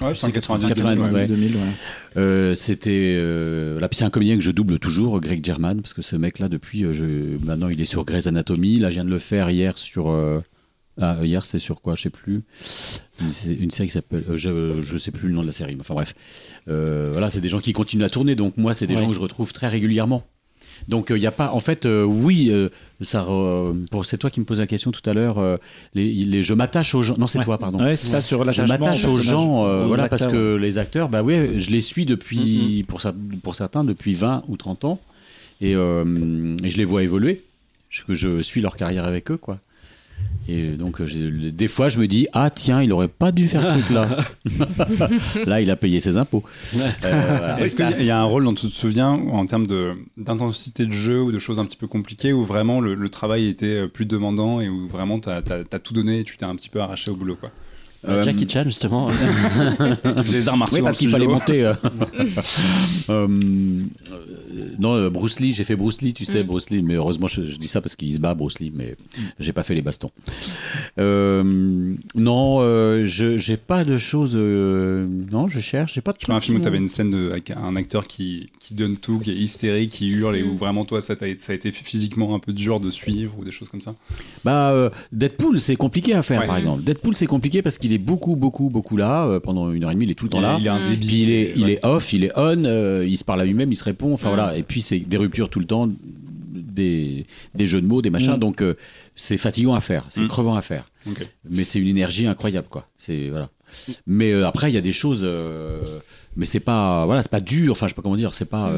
[0.00, 1.26] Ouais, c'est en 90, 90, ouais.
[1.26, 1.60] 2000, ouais.
[2.16, 5.94] Euh, c'était euh, là puis c'est un comédien que je double toujours Greg German parce
[5.94, 7.04] que ce mec là depuis euh, je
[7.44, 8.78] maintenant il est sur Grey's Anatomy.
[8.78, 10.40] Là je viens de le faire hier sur euh,
[11.00, 12.42] ah, hier c'est sur quoi je sais plus.
[13.22, 15.52] Une, sé- une série qui s'appelle euh, je je sais plus le nom de la
[15.52, 16.14] série mais enfin bref.
[16.68, 19.14] Euh, voilà c'est des gens qui continuent à tourner donc moi c'est des gens que
[19.14, 20.24] je retrouve très régulièrement
[20.88, 22.68] donc il y a pas en fait euh, oui euh,
[23.00, 23.26] ça
[23.90, 25.56] pour c'est toi qui me posais la question tout à l'heure euh,
[25.94, 27.44] les, les je m'attache aux gens non c'est Ouais.
[27.44, 30.26] toi pardon Ouais, c'est ça sur je m'attache au aux gens, euh, aux voilà, parce
[30.26, 34.44] que les acteurs, bah oui, je les suis depuis, pour, cer- pour certains, depuis 20
[34.48, 35.00] ou 30 ans,
[35.60, 37.42] et, euh, et je les vois évoluer.
[37.88, 39.58] Je, je suis leur carrière avec eux, quoi.
[40.48, 43.68] Et donc, des fois, je me dis, ah tiens, il aurait pas dû faire ce
[43.68, 44.16] truc-là.
[45.46, 46.44] Là, il a payé ses impôts.
[46.76, 46.88] Euh,
[47.38, 47.60] voilà.
[47.60, 49.66] Est-ce qu'il y a- il y a un rôle dont tu te souviens en termes
[49.66, 53.08] de- d'intensité de, jeu ou de choses un petit peu compliquées où vraiment le, le
[53.08, 55.42] travail était plus demandant et où vraiment tu as,
[55.82, 57.50] tout donné et tu t'es un petit peu arraché au boulot quoi?
[58.08, 59.08] Euh, Jackie Chan, justement.
[60.32, 61.64] les arts martiaux Oui, parce qu'il fallait monter.
[61.64, 61.74] euh.
[63.08, 66.46] Euh, euh, non, euh, Bruce Lee, j'ai fait Bruce Lee, tu sais, Mm.
[66.46, 68.96] Bruce Lee, mais heureusement, je, je dis ça parce qu'il se bat, Bruce Lee, mais
[69.38, 70.10] j'ai pas fait les bastons.
[70.98, 74.34] Euh, non, euh, je j'ai pas de choses.
[74.36, 76.88] euh, non, je cherche, j'ai pas de Tu un film où qui tu avais une
[76.88, 80.42] scène de, avec un acteur qui, qui donne tout, qui est hystérique, qui hurle et
[80.42, 80.56] où Mm.
[80.56, 83.50] vraiment toi ça, t'a- ça a été physiquement un peu dur de suivre ou des
[83.50, 83.94] choses comme ça?
[84.44, 86.46] Bah, euh, Deadpool, c'est compliqué à faire, Ouais.
[86.46, 86.82] par exemple.
[86.82, 89.26] Deadpool, c'est compliqué parce qu'il est beaucoup, beaucoup, beaucoup là.
[89.26, 90.56] euh, pendant une heure et demie, il est tout le temps là.
[90.60, 90.90] il a un Mm.
[90.90, 91.06] débit.
[91.06, 93.70] Puis il est, il est off, il est on, euh, il se parle à lui-même,
[93.72, 94.12] il se répond.
[94.14, 94.34] Enfin Mm.
[94.34, 94.56] voilà.
[94.56, 95.88] Et puis c'est des ruptures tout le temps,
[96.52, 98.34] des, des jeux de mots, des machins.
[98.36, 98.40] Mm.
[98.40, 98.74] Donc euh,
[99.14, 100.28] c'est fatigant à faire, c'est Mm.
[100.28, 100.84] crevant à faire.
[101.48, 102.88] Mais c'est une énergie incroyable, quoi.
[102.96, 103.48] C'est voilà.
[104.06, 105.26] Mais après, il y a des choses.
[106.36, 107.72] mais c'est pas, voilà, c'est pas dur.
[107.72, 108.34] Enfin, je sais pas comment dire.
[108.34, 108.70] C'est pas.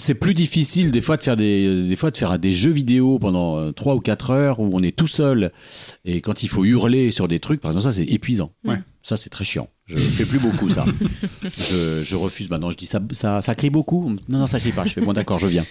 [0.00, 2.70] Euh, c'est plus difficile des fois de faire des, des fois de faire des jeux
[2.70, 5.52] vidéo pendant 3 ou 4 heures où on est tout seul
[6.04, 8.52] et quand il faut hurler sur des trucs par exemple ça c'est épuisant.
[8.64, 8.78] Ouais.
[9.02, 9.68] ça c'est très chiant.
[9.86, 10.84] Je fais plus beaucoup ça.
[11.70, 12.70] Je, je refuse maintenant.
[12.70, 14.10] Je dis ça, ça ça crie beaucoup.
[14.28, 14.84] Non non ça crie pas.
[14.86, 15.64] Je fais bon d'accord je viens.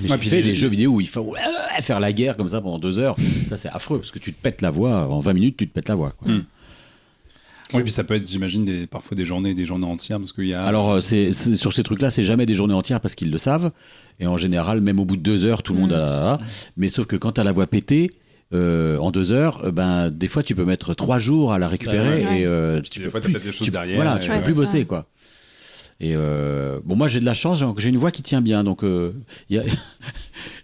[0.00, 2.48] Mais Ouais, fait les- des jeux vidéo où il faut euh, faire la guerre comme
[2.48, 3.16] ça pendant deux heures.
[3.46, 5.08] Ça c'est affreux parce que tu te pètes la voix.
[5.08, 6.28] En 20 minutes tu te pètes la voix quoi.
[6.32, 6.44] Mm.
[7.74, 10.46] Oui, puis ça peut être, j'imagine, des, parfois des journées, des journées entières parce qu'il
[10.46, 10.64] y a.
[10.64, 13.38] Alors, euh, c'est, c'est- sur ces trucs-là, c'est jamais des journées entières parce qu'ils le
[13.38, 13.70] savent.
[14.18, 16.40] Et en général, même au bout de deux heures, tout le monde a la.
[16.76, 18.10] Mais sauf que quand tu as la voix pétée,
[18.52, 21.68] euh, en deux heures, euh, ben, des fois, tu peux mettre trois jours à la
[21.68, 22.24] récupérer.
[22.24, 22.40] Ouais.
[22.40, 24.44] Et euh, tu des peux fois, plus- des choses tu- derrière, Voilà, tu Ouais, peux
[24.44, 24.84] plus bosser, ça.
[24.86, 25.06] quoi.
[26.02, 28.82] Et euh, bon, moi j'ai de la chance, j'ai une voix qui tient bien, donc
[28.84, 29.12] euh,
[29.50, 29.64] il y a-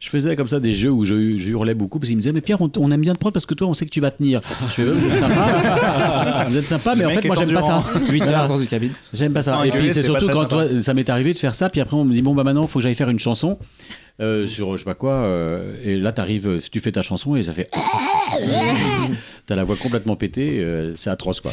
[0.00, 2.32] je faisais comme ça des jeux où je, je hurlais beaucoup parce qu'ils me disaient
[2.32, 4.00] mais Pierre on, on aime bien te prendre parce que toi on sait que tu
[4.00, 4.40] vas tenir.
[4.68, 7.84] Je fais vous êtes sympa, vous êtes sympa, mais en fait moi j'aime pas ça.
[8.10, 8.92] 8 heures dans une cabine.
[9.14, 9.66] J'aime pas ça.
[9.66, 12.04] Et puis c'est surtout quand toi, ça m'est arrivé de faire ça, puis après on
[12.04, 13.58] me dit bon bah maintenant faut que j'aille faire une chanson
[14.20, 17.36] euh, sur je sais pas quoi, euh, et là t'arrives, euh, tu fais ta chanson
[17.36, 17.68] et ça fait.
[19.46, 21.52] T'as la voix complètement pétée, euh, c'est atroce quoi.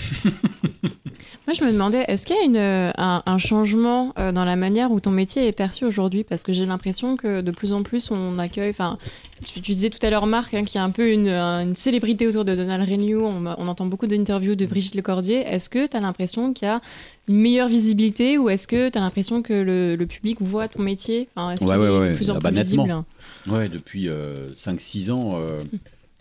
[1.46, 4.46] Moi, je me demandais, est-ce qu'il y a une, euh, un, un changement euh, dans
[4.46, 6.24] la manière où ton métier est perçu aujourd'hui?
[6.24, 8.70] Parce que j'ai l'impression que de plus en plus, on accueille.
[8.70, 8.98] Enfin,
[9.44, 11.76] tu, tu disais tout à l'heure, Marc, hein, qu'il y a un peu une, une
[11.76, 13.22] célébrité autour de Donald Renew.
[13.26, 15.40] On, on entend beaucoup d'interviews de Brigitte Lecordier.
[15.42, 16.80] Est-ce que tu as l'impression qu'il y a
[17.28, 20.82] une meilleure visibilité ou est-ce que tu as l'impression que le, le public voit ton
[20.82, 21.28] métier?
[21.36, 22.10] Enfin, Est-ce Ouais, qu'il ouais, est ouais.
[22.12, 22.84] de plus en Ah bah, plus nettement.
[22.86, 23.04] visible?
[23.48, 24.08] Ouais, depuis
[24.56, 25.62] 5-6 ans, euh,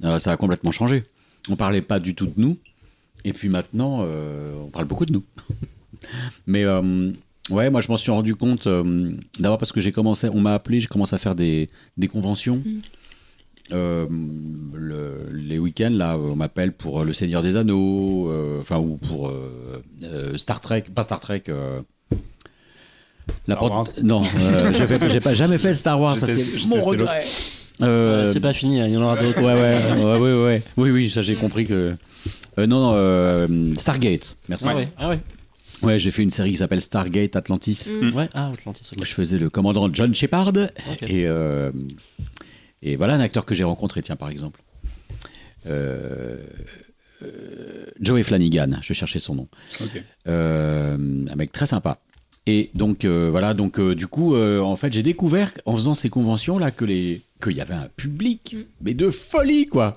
[0.04, 1.04] euh, ça a complètement changé.
[1.48, 2.56] On parlait pas du tout de nous,
[3.24, 5.24] et puis maintenant, euh, on parle beaucoup de nous.
[6.46, 7.11] Mais euh,
[7.50, 10.54] ouais, moi je m'en suis rendu compte euh, d'abord parce que j'ai commencé, on m'a
[10.54, 12.56] appelé, j'ai commencé à faire des, des conventions.
[12.64, 12.80] Mm.
[13.72, 14.06] Euh,
[14.74, 19.28] le- les week-ends, là, on m'appelle pour Le Seigneur des Anneaux, euh, enfin, ou pour
[19.28, 21.44] euh, euh, Star Trek, pas Star Trek.
[21.48, 21.80] euh,
[23.44, 24.72] Star Wars Non, euh,
[25.08, 27.24] j'ai pas jamais fait Star Wars, ça c'est mon regret.
[28.26, 29.40] C'est pas fini, hein, il y en aura d'autres.
[29.40, 30.62] Ouais, ouais, ouais, ouais, ouais.
[30.76, 31.94] Oui, oui, ça j'ai compris que.
[32.58, 34.66] Euh, non, non, euh, Stargate, merci.
[34.68, 35.20] Ah ouais, ah ouais.
[35.82, 37.88] Ouais, j'ai fait une série qui s'appelle Stargate Atlantis.
[37.90, 38.14] Mm.
[38.14, 40.52] Ouais, ah, Atlantis, Je faisais le commandant John Shepard.
[41.08, 41.72] Et, euh,
[42.82, 44.60] et voilà un acteur que j'ai rencontré, tiens, par exemple.
[45.66, 46.36] Euh,
[47.22, 49.48] euh, Joey Flanagan, je cherchais son nom.
[50.28, 50.96] Euh,
[51.30, 51.98] un mec très sympa.
[52.46, 55.94] Et donc euh, voilà, donc euh, du coup, euh, en fait, j'ai découvert en faisant
[55.94, 58.62] ces conventions là que les qu'il y avait un public, Mm.
[58.83, 59.92] mais de folie quoi.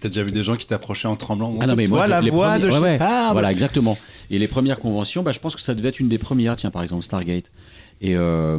[0.00, 2.10] T'as déjà vu des gens qui t'approchaient en tremblant Ah non, mais toi, moi, je-
[2.10, 3.96] la voix de ouais, Voilà, exactement.
[4.30, 6.70] Et les premières conventions, bah, je pense que ça devait être une des premières, tiens,
[6.70, 7.46] par exemple, Stargate.
[8.00, 8.58] Et, euh,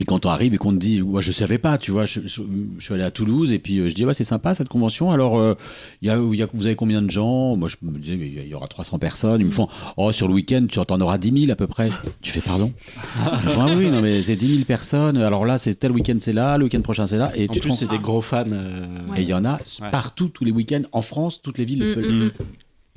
[0.00, 2.20] et quand on arrive et qu'on te dit, ouais, je savais pas, tu vois, je,
[2.26, 2.40] je-
[2.78, 5.10] je suis allé à Toulouse et puis euh, je dis, ouais, c'est sympa cette convention.
[5.12, 5.54] Alors, euh,
[6.00, 7.54] il y a, il y a- vous avez combien de gens?
[7.56, 9.40] Moi, je me disais, mais il y aura 300 personnes.
[9.40, 11.90] Ils me font, oh, sur le week-end, tu en auras 10 000 à peu près.
[12.22, 12.72] Tu fais, pardon?
[13.50, 15.18] Font, Ah oui, non, mais c'est 10 000 personnes.
[15.18, 17.30] Alors là, c'est tel week-end, c'est là, le week-end prochain, c'est là.
[17.36, 18.44] Et En tu te plus, c'est des gros fans.
[18.50, 19.20] euh, Ouais.
[19.20, 19.90] et il y en a Ouais.
[19.90, 21.84] partout, tous les week-ends, en France, toutes les villes.
[21.84, 22.30] Mm, le- mm, mm.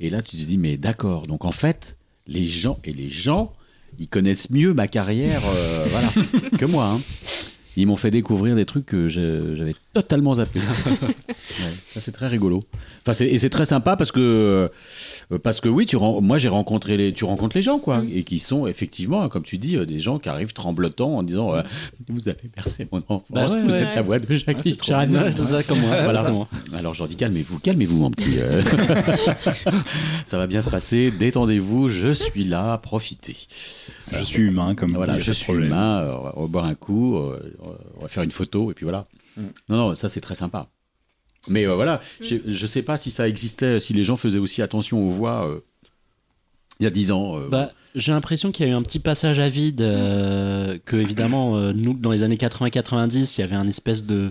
[0.00, 1.26] Et là, tu te dis, mais d'accord.
[1.26, 3.52] Donc en fait, les gens et les gens,
[3.98, 6.08] ils connaissent mieux ma carrière, euh, voilà,
[6.58, 6.86] que moi.
[6.86, 7.00] hein.
[7.78, 10.60] Ils m'ont fait découvrir des trucs que j'avais totalement zappé.
[11.58, 12.64] Ouais, c'est très rigolo.
[13.02, 14.20] Enfin, c'est- et c'est très sympa parce que
[15.30, 18.24] euh, parce que oui, tu moi j'ai rencontré les, tu rencontres les gens quoi, et
[18.24, 21.62] qui sont effectivement, comme tu dis, euh, des gens qui arrivent tremblotants en disant euh,
[22.08, 23.82] vous avez bercé mon enfance, Bah ouais, vous ouais.
[23.82, 25.08] êtes la voix de Jackie Chan.
[25.10, 25.96] Ouais, c'est ça, comme moi.
[26.02, 26.26] Voilà.
[26.76, 28.36] Alors je leur dis calmez-vous, calmez-vous mon petit.
[28.40, 28.62] euh.
[30.26, 33.36] ça va bien se passer, détendez-vous, je suis là, profitez.
[34.12, 35.66] Je suis humain, comme Voilà, je suis problème.
[35.68, 37.40] humain, euh, on va, on va boire un coup, euh,
[37.98, 39.06] on va faire une photo et puis voilà.
[39.36, 39.42] Mm.
[39.68, 40.68] Non, non, ça c'est très sympa.
[41.48, 44.62] Mais euh, voilà, je, je sais pas si ça existait, si les gens faisaient aussi
[44.62, 45.60] attention aux voix euh,
[46.80, 47.38] il y a 10 ans.
[47.38, 50.96] euh, Bah, j'ai l'impression qu'il y a eu un petit passage à vide, euh, que
[50.96, 54.30] évidemment, euh, nous, dans les années 80-90, il y avait un espèce de.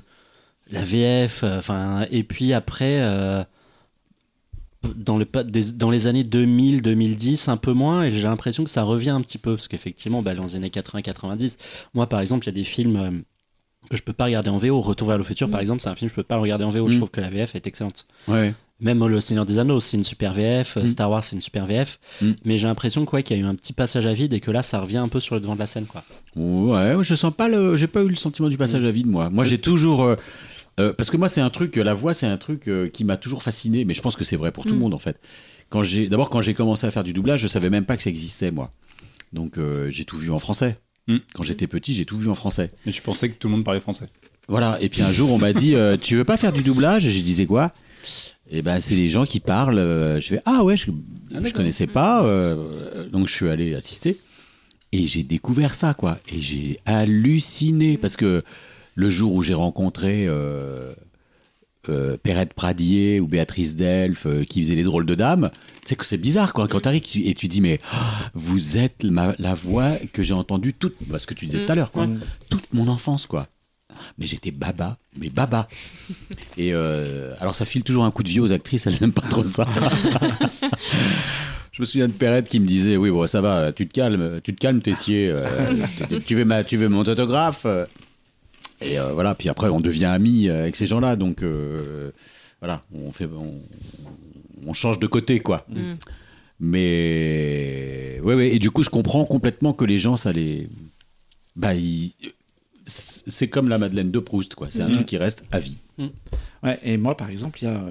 [0.71, 3.43] La VF, euh, enfin, et puis après, euh,
[4.95, 5.25] dans, le,
[5.91, 9.55] les années 2000-2010, un peu moins, et j'ai l'impression que ça revient un petit peu,
[9.55, 11.57] parce qu'effectivement, bah, dans les années 80-90,
[11.93, 12.95] moi par exemple, il y a des films.
[12.97, 13.11] euh,
[13.87, 14.81] que je peux pas regarder en VO.
[14.81, 16.69] Retour vers le futur, par exemple, c'est un film que je peux pas regarder en
[16.71, 16.89] VO.
[16.89, 16.99] Je Mm.
[16.99, 18.07] trouve que la VF est excellente.
[18.27, 18.53] ouais.
[18.81, 20.75] Même Le Seigneur des Anneaux, c'est une super VF.
[20.77, 20.87] Mm.
[20.87, 21.99] Star Wars, c'est une super VF.
[22.19, 22.31] Mm.
[22.45, 24.63] Mais j'ai l'impression qu'il y a eu un petit passage à vide et que là,
[24.63, 25.85] ça revient un peu sur le devant de la scène.
[25.85, 26.03] Quoi.
[26.35, 29.29] Ouais, je sens pas le, j'ai pas eu le sentiment du passage à vide moi.
[29.29, 30.15] Moi j'ai toujours, euh,
[30.79, 33.17] euh, parce que moi c'est un truc, la voix c'est un truc euh, qui m'a
[33.17, 34.79] toujours fasciné, mais je pense que c'est vrai pour tout le Mm.
[34.79, 35.19] monde en fait.
[35.69, 38.03] Quand j'ai, d'abord quand j'ai commencé à faire du doublage, je savais même pas que
[38.03, 38.69] ça existait moi.
[39.33, 40.77] Donc euh, j'ai tout vu en français.
[41.07, 41.17] Mm.
[41.33, 42.71] Quand j'étais petit, j'ai tout vu en français.
[42.85, 44.07] Et je pensais que tout le monde parlait français.
[44.47, 44.77] Voilà.
[44.81, 47.05] Et puis un jour on m'a dit, euh, tu veux pas faire du doublage?
[47.05, 47.73] Et je disais quoi?
[48.49, 49.79] Et ben c'est les gens qui parlent.
[49.79, 50.91] euh, je fais ah ouais, je,
[51.31, 54.19] je connaissais pas, euh, donc je suis allé assister.
[54.91, 56.19] Et j'ai découvert ça, quoi.
[56.31, 58.43] Et j'ai halluciné parce que
[58.95, 60.93] le jour où j'ai rencontré euh,
[61.89, 65.51] euh, Perrette Pradier ou Béatrice Delphes euh, qui faisaient les drôles de dames,
[65.83, 66.67] tu sais que c'est bizarre, quoi.
[66.67, 70.33] Quand tu arrives et tu dis, mais ah, vous êtes ma- la voix que j'ai
[70.33, 72.07] entendue toute, bah, ce que tu disais tout à l'heure, quoi.
[72.49, 73.47] Toute mon enfance, quoi.
[74.17, 75.67] Mais j'étais baba, mais baba.
[76.57, 79.21] Et euh, alors ça file toujours un coup de vieux aux actrices, elles n'aiment pas
[79.21, 79.67] trop ça.
[81.71, 84.39] Je me souviens de Perrette qui me disait Oui, bon, ça va, tu te calmes,
[84.43, 85.27] tu te calmes, Tessier.
[85.29, 85.73] euh,
[86.09, 87.85] tu, tu veux ma, tu veux mon autographe euh.
[88.85, 91.15] Et euh, voilà, puis après, on devient amis euh, avec ces gens-là.
[91.15, 92.11] Donc, euh,
[92.59, 93.53] voilà, on, fait, on,
[94.65, 95.65] on change de côté, quoi.
[95.69, 95.93] Mm.
[96.59, 100.69] Mais, ouais, ouais, et du coup, je comprends complètement que les gens, ça les.
[101.55, 102.13] Bah, ils-
[102.85, 104.67] c'est comme la Madeleine de Proust, quoi.
[104.69, 104.93] C'est un Mhm.
[104.93, 105.77] truc qui reste à vie.
[106.61, 107.81] Ouais, et moi, par exemple, il y a,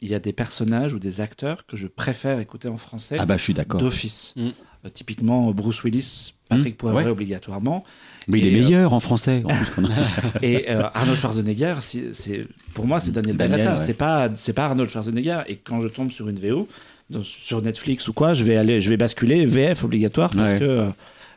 [0.00, 3.26] il y a des personnages ou des acteurs que je préfère écouter en français Ah,
[3.26, 3.80] bah, je suis d'accord.
[3.80, 4.32] d'office.
[4.36, 4.48] Mm.
[4.86, 7.10] Euh, typiquement, Bruce Willis, Patrick Mm, Poivret ouais.
[7.10, 7.84] obligatoirement.
[8.28, 9.42] Mais il est euh, meilleur en français.
[9.44, 9.82] En.
[10.42, 13.76] Et euh, Arnold Schwarzenegger, c'est- c'est pour moi, c'est Daniel, Daniel, ouais.
[13.78, 15.40] C'est pas, c'est pas Arnold Schwarzenegger.
[15.48, 16.68] Et quand je tombe sur une VO,
[17.10, 20.58] dans- sur Netflix ou quoi, je vais aller, je vais basculer VF obligatoire parce Ouais.
[20.58, 20.88] que euh,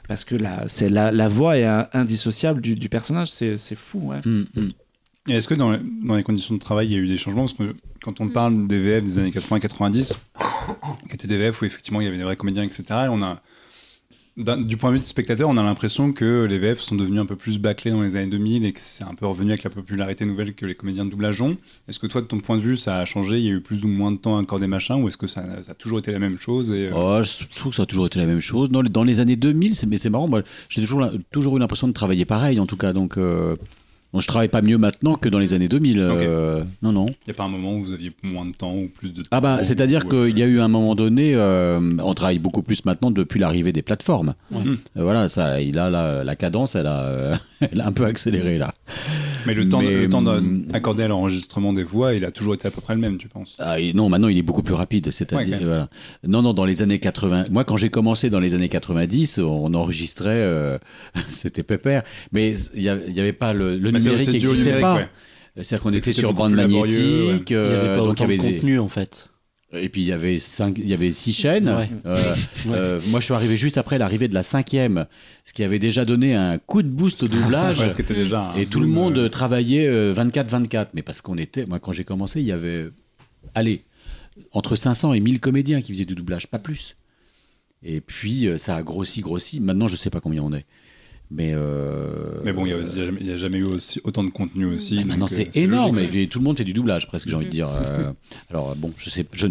[0.08, 3.30] parce que la, c'est la, la voix est indissociable du, du personnage.
[3.30, 4.00] C'est, c'est fou.
[4.12, 4.18] Ouais.
[4.26, 4.70] Mm, mm.
[5.30, 7.16] Et est-ce que dans les, dans les conditions de travail, il y a eu des
[7.18, 7.44] changements?
[7.44, 10.16] Parce que quand on parle des VF des années 80-90,
[11.08, 13.22] qui étaient des VF où effectivement il y avait des vrais comédiens, etc., et on
[13.22, 13.40] a,
[14.38, 17.26] du point de vue du spectateur, on a l'impression que les VF sont devenus un
[17.26, 19.70] peu plus bâclés dans les années 2000 et que c'est un peu revenu avec la
[19.70, 21.58] popularité nouvelle que les comédiens de doublage ont.
[21.88, 23.40] Est-ce que toi, de ton point de vue, ça a changé?
[23.40, 25.28] Il y a eu plus ou moins de temps à accorder machin Ou est-ce que
[25.28, 28.06] ça, a toujours été la même chose euh, Oh, je trouve que ça a toujours
[28.06, 28.70] été la même chose.
[28.70, 30.82] Dans les, années 2000, c'est- mais c'est marrant, moi, j'ai
[31.32, 32.94] toujours eu l'impression de travailler pareil, en tout cas.
[32.94, 33.56] Donc, euh,
[34.14, 36.00] bon, je travaille pas mieux maintenant que dans les années 2000.
[36.00, 37.06] euh, non, non.
[37.08, 39.22] Il n'y a pas un moment où vous aviez moins de temps ou plus de
[39.22, 42.14] temps Ah bah, c'est-à-dire ou, qu'il y euh, a eu un moment donné, euh, on
[42.14, 44.34] travaille beaucoup plus maintenant depuis l'arrivée des plateformes.
[44.52, 44.62] Ouais.
[44.98, 47.36] Euh, Voilà, ça, il a la, la cadence, elle a, euh,
[47.72, 48.74] elle a un peu accéléré là.
[49.46, 52.54] Mais le temps, Mais, le temps hum, accordé à l'enregistrement des voix, il a toujours
[52.54, 53.56] été à peu près le même, tu penses?
[53.60, 55.10] Ah, et non, maintenant il est beaucoup plus rapide.
[55.12, 55.90] C'est-à-dire, Ouais, voilà.
[56.28, 57.46] Non, non, dans les années 80.
[57.50, 60.78] Moi, quand j'ai commencé dans les années 90, on enregistrait, euh,
[61.28, 62.04] c'était pépère.
[62.32, 64.96] Mais il n'y avait pas le, le numérique n'existait pas.
[64.96, 65.08] ouais.
[65.56, 67.50] C'est-à-dire qu'on était sur bande magnétique.
[67.50, 69.30] Il n'y avait euh, pas donc autant de contenu en fait.
[69.74, 71.70] Et puis il y avait cinq, il y avait six chaînes.
[71.70, 71.90] Ouais.
[72.06, 72.36] Euh,
[72.68, 75.06] euh, moi, je suis arrivé juste après l'arrivée de la cinquième,
[75.46, 77.80] ce qui avait déjà donné un coup de boost au doublage.
[77.80, 80.88] Ouais, ce qui était déjà un Et tout le monde euh, travaillait euh, 24-24.
[80.94, 82.90] Mais parce qu'on était, moi quand j'ai commencé, il y avait,
[83.56, 83.84] allez,
[84.52, 86.96] entre 500 et 1000 comédiens qui faisaient du doublage, pas plus.
[87.84, 89.60] Et puis ça a grossi, grossi.
[89.60, 90.66] Maintenant, je sais pas combien on est.
[91.34, 94.98] Mais, euh, Mais bon, il n'y a, jamais eu aussi, autant de contenu aussi.
[94.98, 95.96] bah, maintenant, euh, c'est énorme.
[95.96, 97.70] logique, et tout le monde fait du doublage, presque, j'ai envie de dire.
[97.70, 98.12] Euh,
[98.50, 99.48] alors, bon, je, sais, je,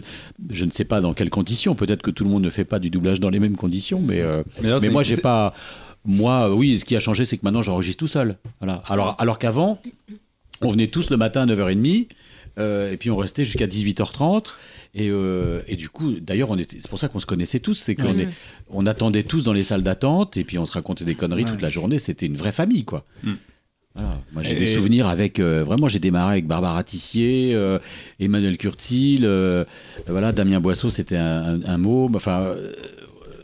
[0.50, 1.74] je ne sais pas dans quelles conditions.
[1.74, 4.00] Peut-être que tout le monde ne fait pas du doublage dans les mêmes conditions.
[4.00, 5.54] Mais, euh, Mais c'est- moi, j'ai pas.
[6.04, 8.36] Moi, oui, ce qui a changé, c'est que maintenant, j'enregistre tout seul.
[8.60, 8.82] Voilà.
[8.86, 9.80] Alors, alors qu'avant,
[10.60, 12.08] on venait tous le matin à 9h30.
[12.58, 14.52] Euh, et puis on restait jusqu'à 18h30.
[14.94, 16.78] Et, euh, et du coup, d'ailleurs, on était.
[16.80, 17.74] C'est pour ça qu'on se connaissait tous.
[17.74, 18.28] C'est qu'on est,
[18.70, 20.36] on attendait tous dans les salles d'attente.
[20.36, 21.50] Et puis on se racontait des conneries Ouais.
[21.50, 21.98] toute la journée.
[21.98, 23.04] C'était une vraie famille, quoi.
[23.22, 23.32] Mm.
[23.94, 24.18] Voilà.
[24.32, 25.38] Moi, j'ai Et- des souvenirs avec.
[25.40, 27.78] euh, vraiment, j'ai démarré avec Barbara Tissier, euh,
[28.20, 29.64] Emmanuel Curtil, euh,
[30.06, 32.14] voilà, Damien Boisseau, c'était un, un, un môme.
[32.16, 32.40] Enfin.
[32.40, 32.72] euh,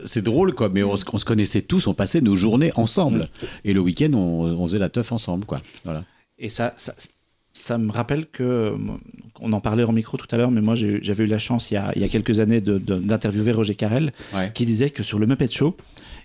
[0.05, 3.27] c'est drôle, quoi, mais on, se- on se connaissait tous, on passait nos journées ensemble.
[3.65, 5.61] Et le week-end, on, on faisait la teuf ensemble, quoi.
[5.83, 6.05] Voilà.
[6.39, 6.93] Et ça, ça,
[7.57, 8.77] ça me rappelle que, euh,
[9.39, 11.75] on en parlait en micro tout à l'heure, mais moi j'avais eu la chance il
[11.75, 14.51] y a, il y a quelques années d'interviewer Roger Carrel, Ouais.
[14.53, 15.75] qui disait que sur le Muppet Show,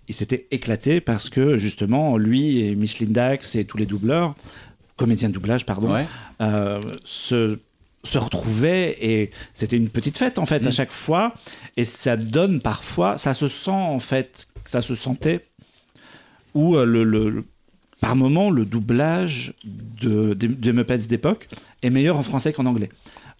[0.09, 4.35] il s'était éclaté parce que justement, lui et Micheline Dax et tous les doubleurs,
[4.97, 6.07] comédiens de doublage, pardon, Ouais.
[6.41, 7.59] euh, se,
[8.05, 10.72] se retrouvaient et c'était une petite fête en fait à Mm.
[10.72, 11.35] chaque fois.
[11.76, 15.47] Et ça donne parfois, ça se sent en fait, ça se sentait
[16.55, 17.45] où euh, le-
[18.03, 19.55] par moment le doublage
[20.03, 21.49] de, des, des Muppets d'époque
[21.83, 22.91] est meilleur en français qu'en anglais.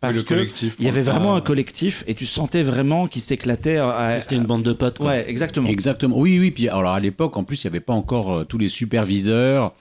[0.01, 0.47] Parce le que
[0.81, 3.77] il y avait vraiment un collectif et tu sentais vraiment qu'ils s'éclataient.
[3.77, 4.99] à- C'était une bande de potes.
[4.99, 5.09] Quoi.
[5.09, 5.69] Ouais, exactement.
[5.69, 6.19] Exactement.
[6.19, 6.51] Oui, oui.
[6.51, 9.73] Puis alors à l'époque, en plus, il n'y avait pas encore euh, tous les superviseurs,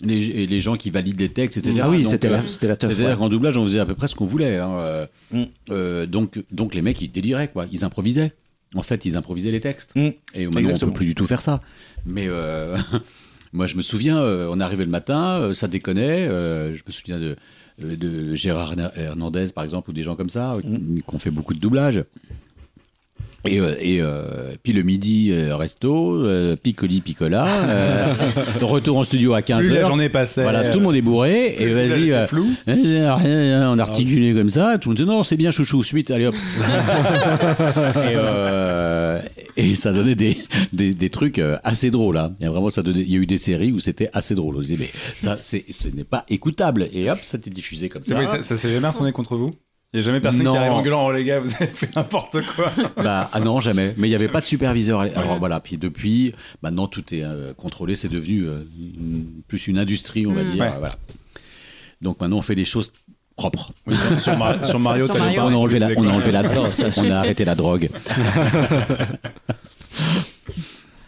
[0.00, 1.80] les, et les gens qui valident les textes, etc.
[1.84, 2.90] Ah oui, c'était euh, la, c'était la teuf.
[2.90, 3.16] C'est-à-dire ouais.
[3.16, 4.58] qu'en doublage, on faisait à peu près ce qu'on voulait.
[4.58, 5.42] hein, euh, Mm.
[5.70, 7.66] euh, donc, donc les mecs, ils déliraient, quoi.
[7.72, 8.32] Ils improvisaient.
[8.76, 9.90] En fait, ils improvisaient les textes.
[9.96, 10.00] Mm.
[10.00, 10.92] Et maintenant, on Exactement.
[10.92, 11.60] peut plus du tout faire ça.
[12.06, 12.76] Mais euh,
[13.54, 16.26] moi, je me souviens, euh, on arrivait le matin, euh, ça déconnait.
[16.28, 17.36] euh, je me souviens de,
[17.78, 20.96] de Gérard Herna- Hernandez, par exemple, ou des gens comme ça, Mm.
[21.08, 22.04] qui ont fait beaucoup de doublage.
[23.46, 28.14] Et, euh, et euh, puis le midi, euh, resto, euh, picoli, picola, euh,
[28.62, 29.72] retour en studio à Plus 15h.
[29.72, 30.42] la journée passait.
[30.42, 32.12] Voilà, tout le monde est bourré, et vas-y,
[32.66, 36.34] on articulé comme ça, tout le monde dit non, c'est bien chouchou, suite, allez hop.
[39.56, 40.36] et, et ça donnait des,
[40.72, 42.16] des, des trucs assez drôles.
[42.16, 42.32] Hein.
[42.40, 44.34] Il, y a vraiment, ça donnait, il y a eu des séries où c'était assez
[44.34, 44.56] drôle.
[44.56, 46.88] On se disait, mais ça, c'est, ce n'est pas écoutable.
[46.92, 48.18] Et hop, ça t'est diffusé comme ça.
[48.18, 49.54] Mais ça, ça s'est jamais retourné contre vous?
[49.94, 50.50] Il n'y a jamais personne Non.
[50.52, 52.72] qui arrive en gueulant, oh les gars, vous avez fait n'importe quoi.
[52.96, 53.94] Bah, ah non, jamais.
[53.96, 55.00] Mais il n'y avait pas de superviseur.
[55.02, 55.38] Alors Ouais.
[55.38, 60.26] voilà, puis depuis, maintenant tout est euh, contrôlé, c'est devenu euh, une- plus une industrie,
[60.26, 60.46] on va Mm.
[60.46, 60.62] dire.
[60.64, 60.72] Ouais.
[60.80, 60.96] Voilà.
[62.02, 62.92] Donc maintenant, on fait des choses
[63.36, 63.70] propres.
[63.86, 65.40] Oui, sur, sur Mar- sur Mario, Sur t'as Mario.
[65.42, 67.88] pas On a enlevé la, on a enlevé la ça, on a arrêté la drogue.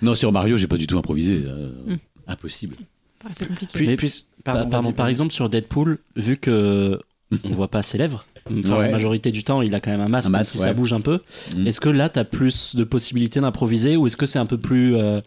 [0.03, 1.43] non, sur Mario, j'ai pas du tout improvisé.
[1.47, 1.97] euh, Mm.
[2.29, 2.77] Impossible.
[3.25, 3.73] Ah, c'est compliqué.
[3.77, 7.01] Puis- Mais- puis- Pardon, par exemple, sur Deadpool, vu que
[7.45, 8.87] on voit pas ses lèvres, enfin, Ouais.
[8.87, 10.65] la majorité du temps, il a quand même un masque, Un même masque, si ouais.
[10.65, 11.21] ça bouge un peu.
[11.57, 11.67] Mm.
[11.67, 14.59] Est-ce que là, tu as plus de possibilités d'improviser ou est-ce que c'est un peu
[14.59, 15.21] plus euh,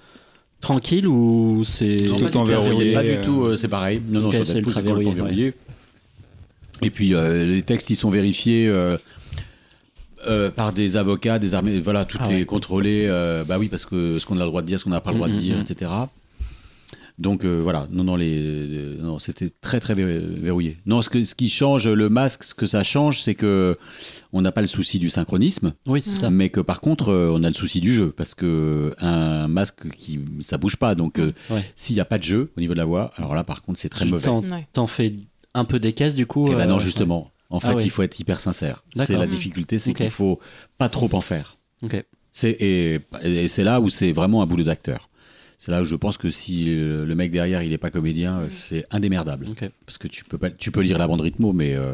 [0.62, 3.56] tranquille ou c'est Tout pas autant du tout, verrouillé, C'est pas euh, du tout, euh,
[3.58, 4.02] c'est pareil.
[4.10, 5.54] Non, non, c'est verrouillé.
[6.82, 8.95] Et puis, euh, les textes, ils sont vérifiés euh,
[10.28, 11.80] euh, par des avocats, des armées.
[11.82, 12.45] Voilà, tout Ah est ouais.
[12.45, 13.06] contrôlé.
[13.10, 15.02] euh, bah oui, parce que ce qu'on a le droit de dire, ce qu'on n'a
[15.02, 15.91] pas le droit de Mm, dire, mm, etc.
[17.20, 20.78] Donc euh, voilà, non, non, les, euh, non, c'était très très ver- verrouillé.
[20.86, 23.76] Non, ce, que, ce qui change, le masque, ce que ça change, c'est que
[24.32, 26.30] on n'a pas le souci du synchronisme, Oui, c'est ça.
[26.30, 29.89] mais que par contre, euh, on a le souci du jeu, parce que un masque
[29.97, 31.61] qui ça bouge pas, donc euh, Ouais.
[31.76, 33.80] s'il n'y a pas de jeu au niveau de la voix, alors là par contre
[33.80, 34.24] c'est très Tu mauvais.
[34.24, 34.67] T'en, Ouais.
[34.72, 35.13] t'en fais
[35.53, 37.32] un peu des caisses du coup Et ben euh, non, justement.
[37.49, 37.84] En fait, Ah ouais.
[37.84, 38.84] il faut être hyper sincère.
[38.93, 39.17] C'est D'accord.
[39.22, 39.97] la difficulté, c'est Ok.
[39.97, 40.39] qu'il faut
[40.78, 41.57] pas trop en faire.
[41.82, 42.01] Ok.
[42.32, 45.09] C'est et, et c'est là où c'est vraiment un boulot d'acteur.
[45.60, 48.39] C'est là où je pense que si euh, le mec derrière il est pas comédien,
[48.39, 49.45] euh, c'est indémerdable.
[49.86, 51.93] Parce que tu peux pas, tu peux lire la bande rythmo, mais euh,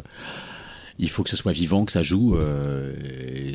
[0.99, 2.35] il faut que ce soit vivant, que ça joue.
[2.37, 2.93] euh,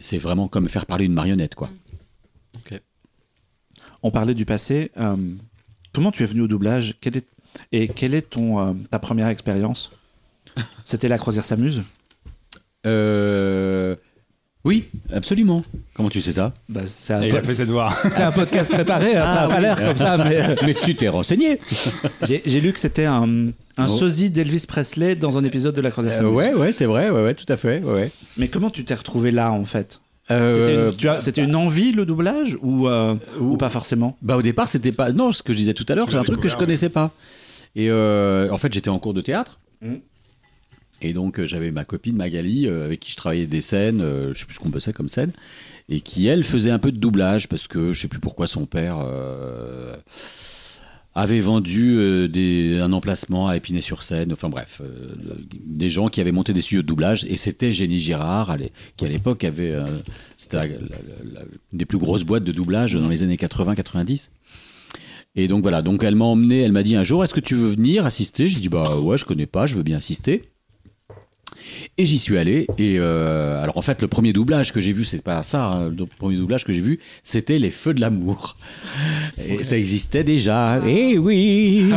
[0.02, 1.70] c'est vraiment comme faire parler une marionnette, quoi.
[4.02, 4.90] On parlait du passé.
[4.96, 5.14] euh,
[5.92, 6.94] comment tu es venu au doublage?
[7.00, 7.28] Quelle est-
[7.70, 9.92] Et quelle est ton, euh, ta première expérience?
[10.84, 11.82] C'était La Croisière s'amuse?
[12.86, 13.94] Euh,
[14.64, 15.62] oui, absolument.
[15.94, 16.52] Comment tu sais ça?
[16.68, 17.96] Bah, c'est, un Et il a po- fait ses devoirs.
[18.10, 19.62] c'est un podcast préparé, hein, ça Ah n'a pas oui.
[19.62, 21.58] l'air comme ça, mais euh, Mais tu t'es renseigné.
[22.22, 23.48] j'ai, lu que c'était un,
[23.78, 23.88] un Oh.
[23.88, 27.22] sosie d'Elvis Presley dans un épisode de La Croisière Euh, ouais, ouais, c'est vrai, ouais,
[27.22, 28.10] ouais, tout à fait, ouais, ouais.
[28.36, 30.00] Mais comment tu t'es retrouvé là en fait?
[30.30, 34.16] Euh, c'était, une, c'était une envie le doublage ou, euh, ou pas forcément?
[34.22, 36.22] Bah au départ c'était pas non ce que je disais tout à l'heure c'est un
[36.22, 37.10] truc que je connaissais pas
[37.74, 39.98] et euh, en fait j'étais en cours de théâtre Mhm.
[41.00, 44.34] Et donc euh, j'avais ma copine Magali euh, avec qui je travaillais des scènes euh,
[44.34, 45.32] je sais plus ce qu'on bossait comme scène
[45.88, 48.66] et qui elle faisait un peu de doublage parce que je sais plus pourquoi son
[48.66, 49.04] père
[51.16, 51.98] avait vendu
[52.80, 54.80] un emplacement à Épinay-sur-Seine, enfin bref,
[55.66, 58.56] des gens qui avaient monté des studios de doublage, et c'était Génie Girard,
[58.96, 59.76] qui à l'époque avait,
[60.36, 64.30] c'était une des plus grosses boîtes de doublage dans les années 80-90.
[65.36, 67.54] Et donc voilà, donc elle m'a emmené, elle m'a dit un jour, est-ce que tu
[67.54, 68.48] veux venir assister?
[68.48, 70.50] J'ai dit bah ouais, je connais pas, je veux bien assister.
[71.98, 72.66] Et j'y suis allé.
[72.78, 75.64] Et euh, alors en fait, le premier doublage que j'ai vu, c'est pas ça.
[75.64, 78.56] hein, le premier doublage que j'ai vu, c'était Les Feux de l'amour.
[79.46, 80.80] Et ça existait déjà.
[80.86, 81.90] Eh oui.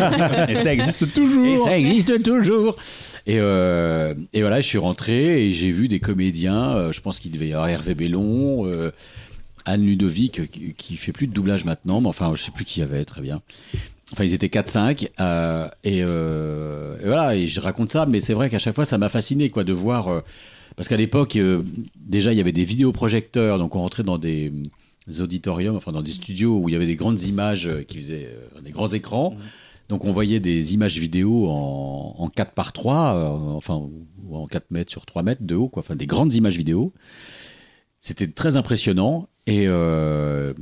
[0.48, 1.46] Et ça existe toujours.
[1.46, 2.76] Et ça existe toujours.
[3.26, 6.70] Et, euh, et voilà, je suis rentré et j'ai vu des comédiens.
[6.74, 8.92] euh, je pense qu'il devait y avoir Hervé Bellon, euh,
[9.66, 12.80] Anne Ludovic, qui, qui fait plus de doublage maintenant, mais enfin, je sais plus qui
[12.80, 13.42] y avait, très bien.
[14.12, 15.08] Enfin, ils étaient 4-5.
[15.20, 18.84] euh, et, euh, et voilà, et je raconte ça, mais c'est vrai qu'à chaque fois,
[18.84, 20.08] ça m'a fasciné, quoi, de voir.
[20.08, 20.20] euh,
[20.76, 21.38] parce qu'à l'époque,
[21.96, 24.52] déjà, il y avait des vidéoprojecteurs, donc on rentrait dans des,
[25.20, 28.30] auditoriums, enfin dans des studios où il y avait des grandes images qui faisaient
[28.62, 29.36] des grands écrans.
[29.90, 33.74] Donc on voyait des images vidéo en, en 4 par 3, euh, enfin,
[34.24, 36.92] ou en 4 mètres sur 3 mètres de haut, quoi, enfin des grandes images vidéo.
[37.98, 39.28] C'était très impressionnant.
[39.48, 40.54] Et, euh,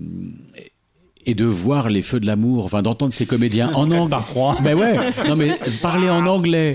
[1.28, 4.08] et de voir les feux de l'amour, enfin d'entendre ces comédiens en anglais.
[4.08, 4.56] par trois.
[4.62, 4.96] Ben ouais,
[5.28, 6.74] non mais parler en anglais.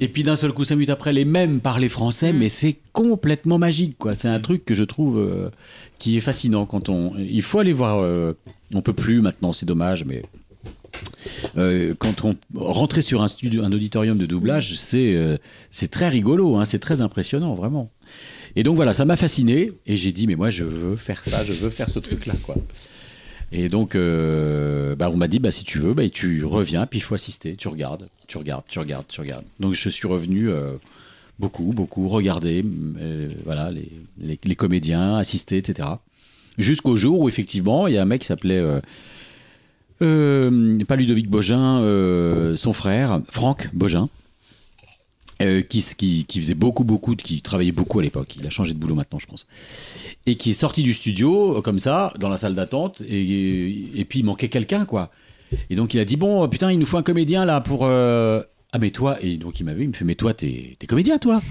[0.00, 3.58] Et puis d'un seul coup, cinq minutes après, les mêmes parler français, mais c'est complètement
[3.58, 4.14] magique, quoi.
[4.14, 5.50] C'est un truc que je trouve euh,
[5.98, 7.12] qui est fascinant quand on.
[7.18, 7.98] Il faut aller voir.
[8.00, 8.30] euh,
[8.72, 10.22] on peut plus maintenant, c'est dommage, mais
[11.58, 15.36] euh, quand on rentrer sur un studio, un auditorium de doublage, c'est euh,
[15.70, 17.90] c'est très rigolo, hein, c'est très impressionnant, vraiment.
[18.56, 21.44] Et donc voilà, ça m'a fasciné et j'ai dit mais moi je veux faire ça,
[21.44, 22.56] je veux faire ce truc-là, quoi.
[23.52, 27.00] Et donc, euh, bah, on m'a dit, bah, si tu veux, bah, tu reviens, puis
[27.00, 27.54] il faut assister.
[27.54, 29.44] Tu regardes, tu regardes, tu regardes, tu regardes.
[29.60, 30.72] Donc, je suis revenu euh,
[31.38, 32.64] beaucoup, beaucoup, regarder
[32.98, 35.88] euh, voilà, les, comédiens, assister, etc.
[36.56, 38.62] Jusqu'au jour où, effectivement, il y a un mec qui s'appelait,
[39.98, 41.82] pas Ludovic Bogin,
[42.56, 44.08] son frère, Franck Bogin,
[45.40, 48.36] euh, qui, qui, qui faisait beaucoup, beaucoup, de- qui travaillait beaucoup à l'époque.
[48.38, 49.46] Il a changé de boulot maintenant, je pense.
[50.26, 54.04] Et qui est sorti du studio, euh, comme ça, dans la salle d'attente, et, et
[54.04, 55.10] puis il manquait quelqu'un, quoi.
[55.70, 57.80] Et donc il a dit Bon, putain, il nous faut un comédien là pour.
[57.86, 60.76] euh, Ah, mais toi, et donc il m'a vu, il me fait Mais toi, t'es
[60.78, 61.42] t'es comédien, toi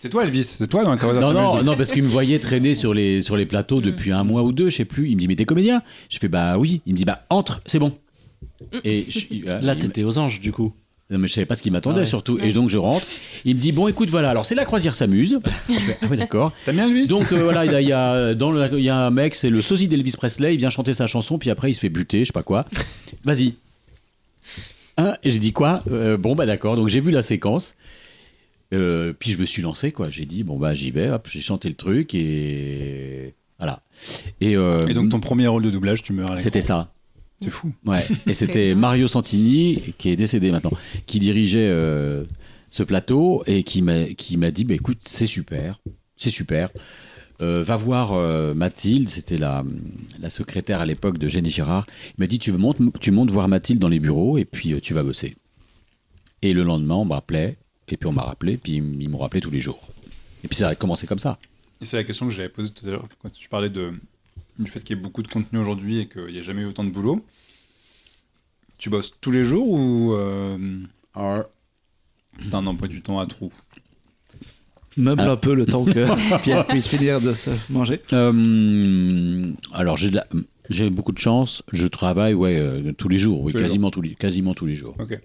[0.00, 0.44] C'est toi, Elvis.
[0.58, 1.56] C'est toi dans la Non, conversation.
[1.58, 4.42] non, non, parce qu'il me voyait traîner sur les, sur les plateaux depuis un mois
[4.42, 5.08] ou deux, je sais plus.
[5.08, 5.82] Il me dit Mais t'es comédien?
[6.10, 6.82] Je fais Bah oui.
[6.86, 7.92] Il me dit Bah entre, c'est bon.
[8.84, 10.72] Et je- Là, t'étais aux anges, du coup.
[11.12, 12.06] Non, mais je savais pas ce qui m'attendait Ouais.
[12.06, 12.38] surtout.
[12.40, 13.06] Et donc je rentre.
[13.44, 14.30] Il me dit bon, écoute, voilà.
[14.30, 15.38] Alors c'est la croisière s'amuse.
[15.68, 16.52] Je fais, ah d'accord.
[16.64, 18.84] T'aimes bien Elvis Donc euh, voilà, il y a, il y a- dans le- il
[18.84, 20.54] y a un mec, c'est le sosie d'Elvis Presley.
[20.54, 22.64] Il vient chanter sa chanson, puis après il se fait buter, je sais pas quoi.
[23.24, 23.54] Vas-y.
[24.98, 25.74] Hein et j'ai dit quoi?
[25.90, 26.76] Euh, Bon bah d'accord.
[26.76, 27.76] Donc j'ai vu la séquence.
[28.74, 30.08] Euh, puis je me suis lancé quoi.
[30.10, 31.08] J'ai dit bon bah j'y vais.
[31.10, 33.80] Hop, j'ai chanté le truc et voilà.
[34.40, 36.90] Et, Et donc ton premier rôle de doublage, tu meurs c'était ça.
[37.42, 37.72] C'est fou.
[37.84, 38.74] Ouais, et c'était.
[38.74, 40.72] Mario Santini, qui est décédé maintenant,
[41.06, 42.24] qui dirigeait euh,
[42.70, 45.80] ce plateau et qui m'a qui m'a dit bah, écoute, c'est super,
[46.16, 46.70] c'est super.
[47.42, 49.64] Euh, va voir euh, Mathilde, c'était la,
[50.20, 51.86] la secrétaire à l'époque de Jenny Girard.
[52.10, 54.80] Il m'a dit tu, montes, tu montes voir Mathilde dans les bureaux et puis euh,
[54.80, 55.36] tu vas bosser.
[56.42, 59.50] Et le lendemain, on m'appelait, et puis on m'a rappelé, puis ils m'ont rappelé tous
[59.50, 59.88] les jours.
[60.44, 61.38] Et puis ça a commencé comme ça.
[61.80, 63.92] Et c'est la question que j'avais posée tout à l'heure quand tu parlais de,
[64.62, 66.66] du fait qu'il y ait beaucoup de contenu aujourd'hui et qu'il n'y ait jamais eu
[66.66, 67.24] autant de boulot.
[68.78, 70.58] Tu bosses tous les jours ou euh,
[71.14, 73.52] t'as un emploi du temps à trous?
[74.96, 75.30] Meuble Ah.
[75.32, 78.00] un peu le temps que Pierre puisse finir de se manger.
[78.12, 80.26] Euh, alors j'ai de la-
[80.68, 81.62] j'ai beaucoup de chance.
[81.72, 84.66] Je travaille ouais euh, tous les jours, oui, Tous les quasiment tous les quasiment tous
[84.66, 84.94] les jours.
[84.98, 85.18] Ok.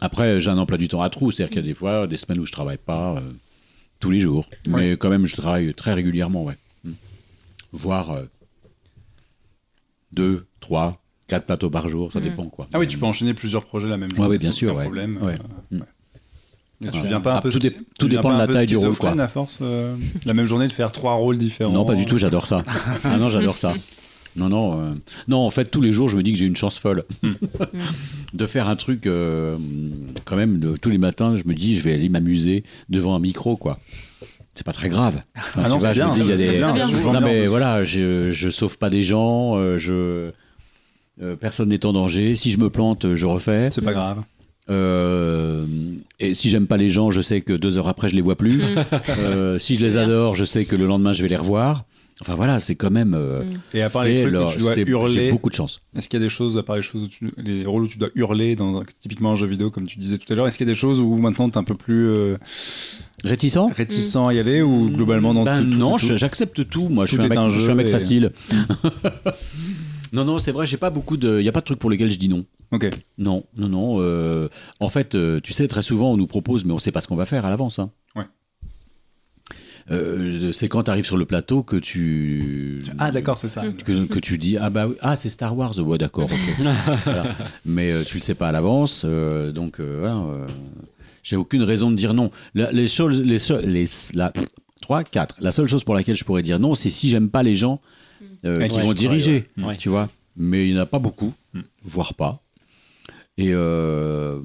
[0.00, 2.16] Après j'ai un emploi du temps à trous, c'est-à-dire qu'il y a des fois des
[2.16, 3.20] semaines où je travaille pas euh,
[4.00, 6.56] tous les jours, mais quand même je travaille très régulièrement, ouais.
[7.72, 7.76] Mm.
[7.78, 8.24] Voire euh,
[10.12, 12.24] deux, trois, quatre plateaux par jour, ça Mhm.
[12.28, 12.68] dépend quoi.
[12.72, 14.30] Ah oui, tu peux enchaîner plusieurs projets la même journée.
[14.30, 14.82] ouais, bien sans sûr, ouais.
[14.82, 15.18] problème.
[15.22, 15.34] Ouais.
[15.34, 15.80] euh, Mm.
[15.80, 15.86] ouais.
[16.80, 17.02] Mais tu Ouais.
[17.04, 17.70] deviens pas un Ah, peu tout dé-
[18.08, 19.12] dépend de la taille du rôle, quoi.
[19.18, 19.94] à force euh,
[20.24, 21.72] la même journée de faire trois rôles différents.
[21.72, 22.64] Non, pas du tout, j'adore ça.
[23.04, 23.72] ah non, j'adore ça.
[24.34, 24.94] Non, non, euh,
[25.28, 27.04] non, en fait, tous les jours, je me dis que j'ai une chance folle
[28.32, 29.58] de faire un truc, euh,
[30.24, 33.18] quand même, de- tous les matins, je me dis, je vais aller m'amuser devant un
[33.20, 33.78] micro, quoi.
[34.54, 35.22] C'est pas très grave.
[35.56, 36.86] Ah non, vois, c'est je me bien, dis, il y a des- bien, bien.
[36.88, 40.30] Non, bien, mais voilà, je, je sauve pas des gens, euh, je.
[41.22, 42.34] euh, personne n'est en danger.
[42.36, 43.68] Si je me plante, je refais.
[43.72, 44.22] C'est pas grave.
[44.70, 45.66] Euh,
[46.20, 48.36] et si j'aime pas les gens, je sais que deux heures après, je les vois
[48.36, 48.62] plus.
[49.18, 50.02] Euh, si je les bien.
[50.02, 51.84] adore, je sais que le lendemain, je vais les revoir.
[52.22, 53.14] Enfin voilà, c'est quand même.
[53.14, 53.42] euh,
[53.74, 55.54] Et à part les c'est trucs leur- où tu dois c'est- J'ai hurler, beaucoup de
[55.56, 55.80] chance.
[55.96, 57.88] est-ce qu'il y a des choses, à part les choses où tu, les rôles où
[57.88, 60.56] tu dois hurler, dans, typiquement un jeu vidéo, comme tu disais tout à l'heure, est-ce
[60.56, 62.36] qu'il y a des choses où maintenant t'es un peu plus euh,
[63.24, 66.88] Réticent réticent à y aller ou globalement dans Ben tout, tout- non, j'accepte tout.
[66.88, 68.30] Moi, je suis un mec, un je suis un mec et- facile.
[70.12, 71.38] non, non, c'est vrai, j'ai pas beaucoup de.
[71.40, 72.44] Il y a pas de truc pour lesquels je dis non.
[72.70, 72.88] Ok.
[73.18, 73.94] Non, non, non.
[73.98, 74.48] euh,
[74.80, 77.16] en fait, tu sais, très souvent, on nous propose, mais on sait pas ce qu'on
[77.16, 77.78] va faire à l'avance.
[77.78, 77.90] hein.
[78.16, 78.24] Ouais.
[79.90, 82.84] Euh, c'est quand tu arrives sur le plateau que tu.
[82.98, 83.62] Ah d'accord, c'est ça.
[83.84, 86.64] que, que tu dis ah bah oui, ah c'est Star Wars ouais d'accord ok.
[87.04, 87.34] Voilà.
[87.64, 90.46] mais euh, tu le sais pas à l'avance euh, donc euh, voilà, euh,
[91.22, 94.32] j'ai aucune raison de dire non La- les choses les, so- les la
[94.80, 97.42] 3 4 la seule chose pour laquelle je pourrais dire non c'est si j'aime pas
[97.42, 97.80] les gens
[98.44, 99.76] euh, qui ouais, vont diriger ouais.
[99.76, 101.60] Tu vois mais il n'y en a pas beaucoup Mm.
[101.84, 102.41] voire pas
[103.38, 104.40] Et, euh,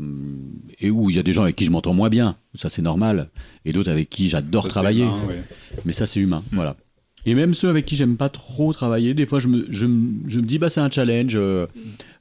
[0.80, 2.82] et où il y a des gens avec qui je m'entends moins bien, ça c'est
[2.82, 3.30] normal,
[3.66, 5.04] et d'autres avec qui j'adore travailler.
[5.04, 5.44] humain, ouais.
[5.86, 6.44] Mais ça, c'est humain.
[6.52, 6.78] Voilà.
[7.26, 10.30] Et même ceux avec qui j'aime pas trop travailler, des fois, je me, je me,
[10.30, 11.68] je me dis, bah, c'est un challenge euh,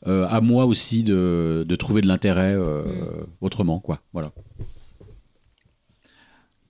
[0.08, 2.82] euh, à moi aussi de, de trouver de l'intérêt euh,
[3.40, 4.00] autrement, quoi.
[4.12, 4.32] Voilà.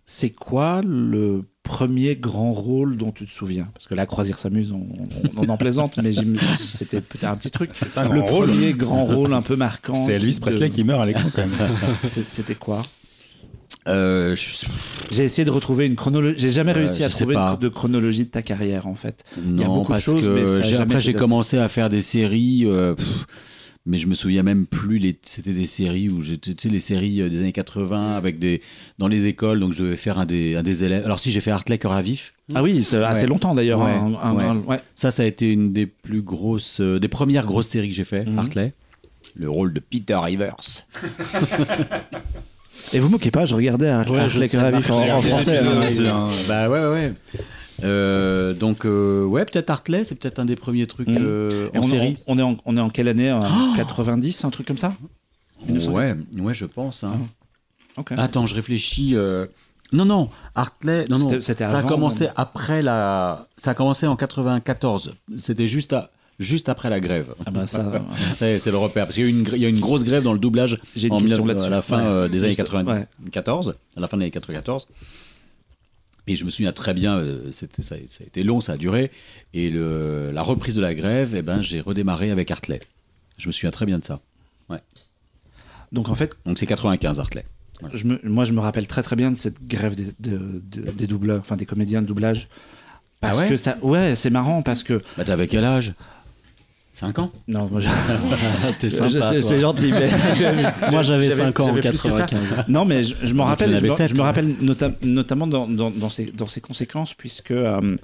[0.05, 4.73] C'est quoi le premier grand rôle dont tu te souviens Parce que là, Croisière s'amuse,
[4.73, 4.87] on,
[5.39, 6.13] on- on en plaisante, mais
[6.59, 7.71] c'était peut-être un petit truc.
[7.97, 8.47] un le rôle.
[8.49, 10.07] premier grand rôle un peu marquant.
[10.07, 11.51] C'est Elvis Presley de- qui meurt à l'écran quand même.
[12.29, 12.83] C'était quoi?
[13.89, 14.67] Euh, je-
[15.13, 16.37] J'ai essayé de retrouver une chronologie.
[16.39, 19.25] J'ai jamais Euh, réussi à trouver une de chronologie de ta carrière, en fait.
[19.41, 21.89] non, y a beaucoup de parce choses, que mais ça après, j'ai commencé à faire
[21.89, 22.63] des séries.
[22.65, 23.27] euh, pff,
[23.87, 24.99] mais je me souviens même plus.
[24.99, 28.39] Les, c'était des séries où j'étais, tu sais, les séries euh, des années 80 avec
[28.39, 28.61] des
[28.99, 29.61] dans les écoles.
[29.61, 31.05] Donc je devais faire un des, un des élèves.
[31.05, 32.33] Alors si j'ai fait Hartley Cœur à vif.
[32.55, 33.27] Ah oui, c'est assez Ouais.
[33.29, 33.81] longtemps d'ailleurs.
[33.81, 34.45] Ouais, un- un- ouais.
[34.45, 34.81] un- ouais.
[34.95, 38.05] Ça, ça a été une des plus grosses, euh, des premières grosses séries que j'ai
[38.05, 38.39] fait, Mhm.
[38.39, 38.73] Hartley.
[39.39, 40.57] Le rôle de Peter Rivers.
[42.93, 45.59] Et vous moquez pas, je regardais Hartley Cœur à vif en, français.
[45.59, 45.83] hein.
[46.13, 46.31] hein.
[46.47, 47.13] Bah ouais, ouais, ouais.
[47.85, 51.19] Euh, donc, euh, ouais, peut-être Hartley, c'est peut-être un des premiers trucs Mhm.
[51.21, 52.19] euh, en on, série.
[52.27, 53.41] on est en, on est en quelle année en
[53.77, 54.95] 90, un truc comme ça?
[55.67, 55.93] 1980.
[56.37, 57.05] Ouais, ouais, je pense.
[57.05, 57.19] hein.
[57.97, 58.13] Ok.
[58.17, 59.15] Attends, je réfléchis.
[59.15, 59.47] euh,
[59.93, 61.41] Non, non, Hartley, non, non.
[61.41, 63.47] Ça a avant, commencé non après la.
[63.57, 65.15] Ça a commencé en 94.
[65.37, 66.11] C'était juste à.
[66.39, 67.35] Juste après la grève.
[67.47, 67.91] Ah bah ça,
[68.43, 69.07] Ouais, c'est le repère.
[69.07, 70.39] Parce qu'il y, a eu une gr- il y a une grosse grève dans le
[70.39, 71.67] doublage en question 19- là-dessus.
[71.67, 72.05] à la fin Ouais.
[72.07, 73.75] euh, des années Juste- 94, ouais.
[73.97, 74.87] à la fin des années 94.
[76.29, 78.77] Et je me souviens très bien, euh, c'était, ça, ça a été long, ça a
[78.77, 79.11] duré.
[79.55, 82.81] Et le, la reprise de la grève, eh ben, j'ai redémarré avec Hartley.
[83.39, 84.21] Je me souviens très bien de ça.
[85.93, 87.45] Donc en fait, Donc c'est 95 Hartley.
[87.95, 90.91] je me, moi je me rappelle très très bien de cette grève des, de- de-
[90.91, 92.49] des doubleurs, enfin des comédiens de doublage.
[93.21, 93.49] Parce Ah ouais?
[93.49, 95.95] que ça, ouais, c'est marrant parce que Bah, t'avais quel âge?
[96.97, 97.89] 5 ans non, moi, je-
[98.79, 99.41] T'es je- sympa.
[99.41, 99.93] c'est gentil.
[99.93, 100.09] mais
[100.91, 102.23] Moi, j'avais 5 ans en j'avais plus que ça.
[102.27, 102.65] 95.
[102.69, 105.91] Non, mais je, je me rappelle, je me, je me rappelle nota- notamment dans, dans,
[105.91, 107.97] dans, ces, dans ces conséquences, puisque euh,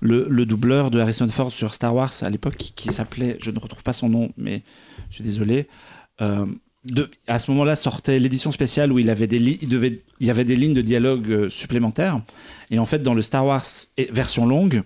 [0.00, 3.50] le, le doubleur de Harrison Ford sur Star Wars à l'époque, qui, qui s'appelait, je
[3.50, 4.62] ne retrouve pas son nom, mais
[5.10, 5.68] je suis désolé.
[6.22, 6.46] euh,
[6.84, 10.26] de, à ce moment-là sortait l'édition spéciale où il avait des li- il devait il
[10.26, 12.20] y avait des lignes de dialogue euh, supplémentaires
[12.72, 13.62] et en fait dans le Star Wars
[13.98, 14.82] et- version longue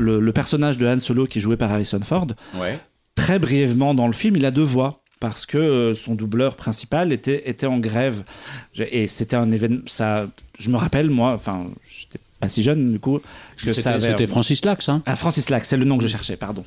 [0.00, 2.26] le, le personnage de Han Solo qui est joué par Harrison Ford
[2.58, 2.78] Ouais.
[3.14, 7.12] très brièvement dans le film, il a deux voix parce que euh, son doubleur principal
[7.12, 8.24] était, était en grève.
[8.78, 9.82] Et c'était un événement.
[9.86, 10.28] Ça,
[10.58, 13.20] je me rappelle, moi, enfin, j'étais pas si jeune du coup,
[13.62, 16.64] que c'était Francis Lax, hein Ah, Francis Lax, c'est le nom que je cherchais, pardon.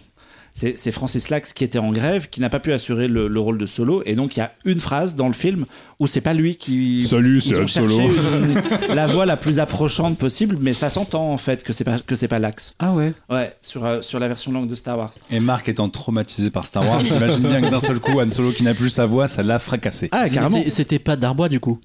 [0.56, 3.58] C'est Francis Lax qui était en grève, qui n'a pas pu assurer le, le rôle
[3.58, 4.04] de Solo.
[4.06, 5.66] Et donc, il y a une phrase dans le film
[6.00, 7.06] où c'est pas lui qui.
[7.08, 8.00] Salut, c'est Solo.
[8.00, 8.62] une-
[8.96, 12.14] la voix la plus approchante possible, mais ça s'entend en fait que c'est pas que
[12.16, 12.76] c'est pas Lax.
[12.78, 15.10] Ah ouais Ouais, sur euh, sur la version longue de Star Wars.
[15.32, 18.52] Et Marc étant traumatisé par Star Wars, t'imagines bien que d'un seul coup, Han Solo
[18.52, 20.10] qui n'a plus sa voix, ça l'a fracassé.
[20.12, 20.62] Ah, carrément.
[20.66, 21.80] c'est- C'était pas Darbois du coup.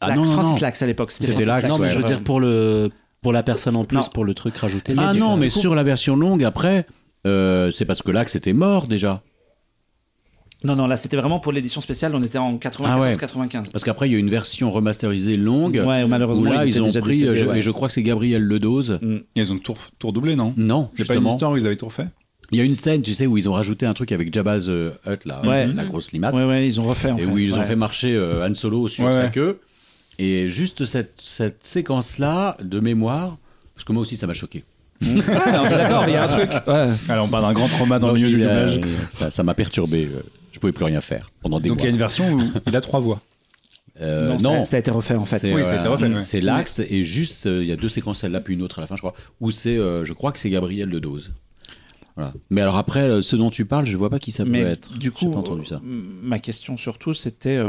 [0.00, 0.60] Ah Lax, non, non, Francis non.
[0.62, 1.10] Lax à l'époque.
[1.12, 1.92] C'était Lax, Non, mais ouais.
[1.92, 4.04] je veux dire pour le pour la personne en plus, Non.
[4.12, 4.94] pour le truc rajouté.
[4.98, 6.84] Ah non, mais coup- sur la version longue, après,
[7.26, 9.22] euh, c'est parce que Lax était mort déjà.
[10.62, 12.86] Non, non, là c'était vraiment pour l'édition spéciale, on était en 94-95.
[12.86, 13.16] Ah ouais.
[13.70, 15.82] Parce qu'après, il y a une version remasterisée longue.
[15.86, 17.58] Ouais, Où malheureusement, là, il ils ont déjà pris, décédé, euh, je, ouais.
[17.58, 18.98] et je crois que c'est Gabriel Ledose.
[19.34, 20.54] Ils ont tout, tout redoublé, non?
[20.56, 22.06] Non, J'ai pas une histoire où ils avaient tout refait
[22.50, 24.58] Il y a une scène, tu sais, où ils ont rajouté un truc avec Jabba
[24.58, 25.66] the Hutt, là, Ouais.
[25.66, 27.26] la grosse limace, Ouais, ouais, ils ont refait en et fait.
[27.26, 27.66] où ils ont ouais.
[27.66, 29.30] fait marcher euh, Han Solo sur Ouais, sa ouais.
[29.30, 29.60] queue.
[30.18, 33.36] Et juste cette, cette séquence-là, de mémoire,
[33.74, 34.64] parce que moi aussi, ça m'a choqué.
[35.04, 36.50] Ouais, on est d'accord, il y a un truc.
[36.66, 36.88] Ouais.
[37.08, 38.80] Alors, on parle d'un grand trauma dans le milieu du euh, doublage.
[39.10, 40.06] ça ça m'a perturbé.
[40.12, 42.40] euh, Je pouvais plus rien faire pendant des Donc, il y a une version où
[42.66, 43.20] il a trois voix.
[44.00, 45.38] Euh, non, non, ça, ça a été refait en fait.
[45.38, 46.22] C'est, Oui, euh, ouais.
[46.22, 48.80] C'est l'axe et juste euh, il y a deux séquences celle-là puis une autre à
[48.80, 51.32] la fin je crois où c'est euh, je crois que c'est Gabriel Le Dose.
[52.16, 52.32] Voilà.
[52.50, 54.98] Mais alors après ce dont tu parles je vois pas qui ça Mais peut être.
[54.98, 55.80] du coup, j'ai pas entendu ça.
[55.84, 57.60] ma question surtout, c'était.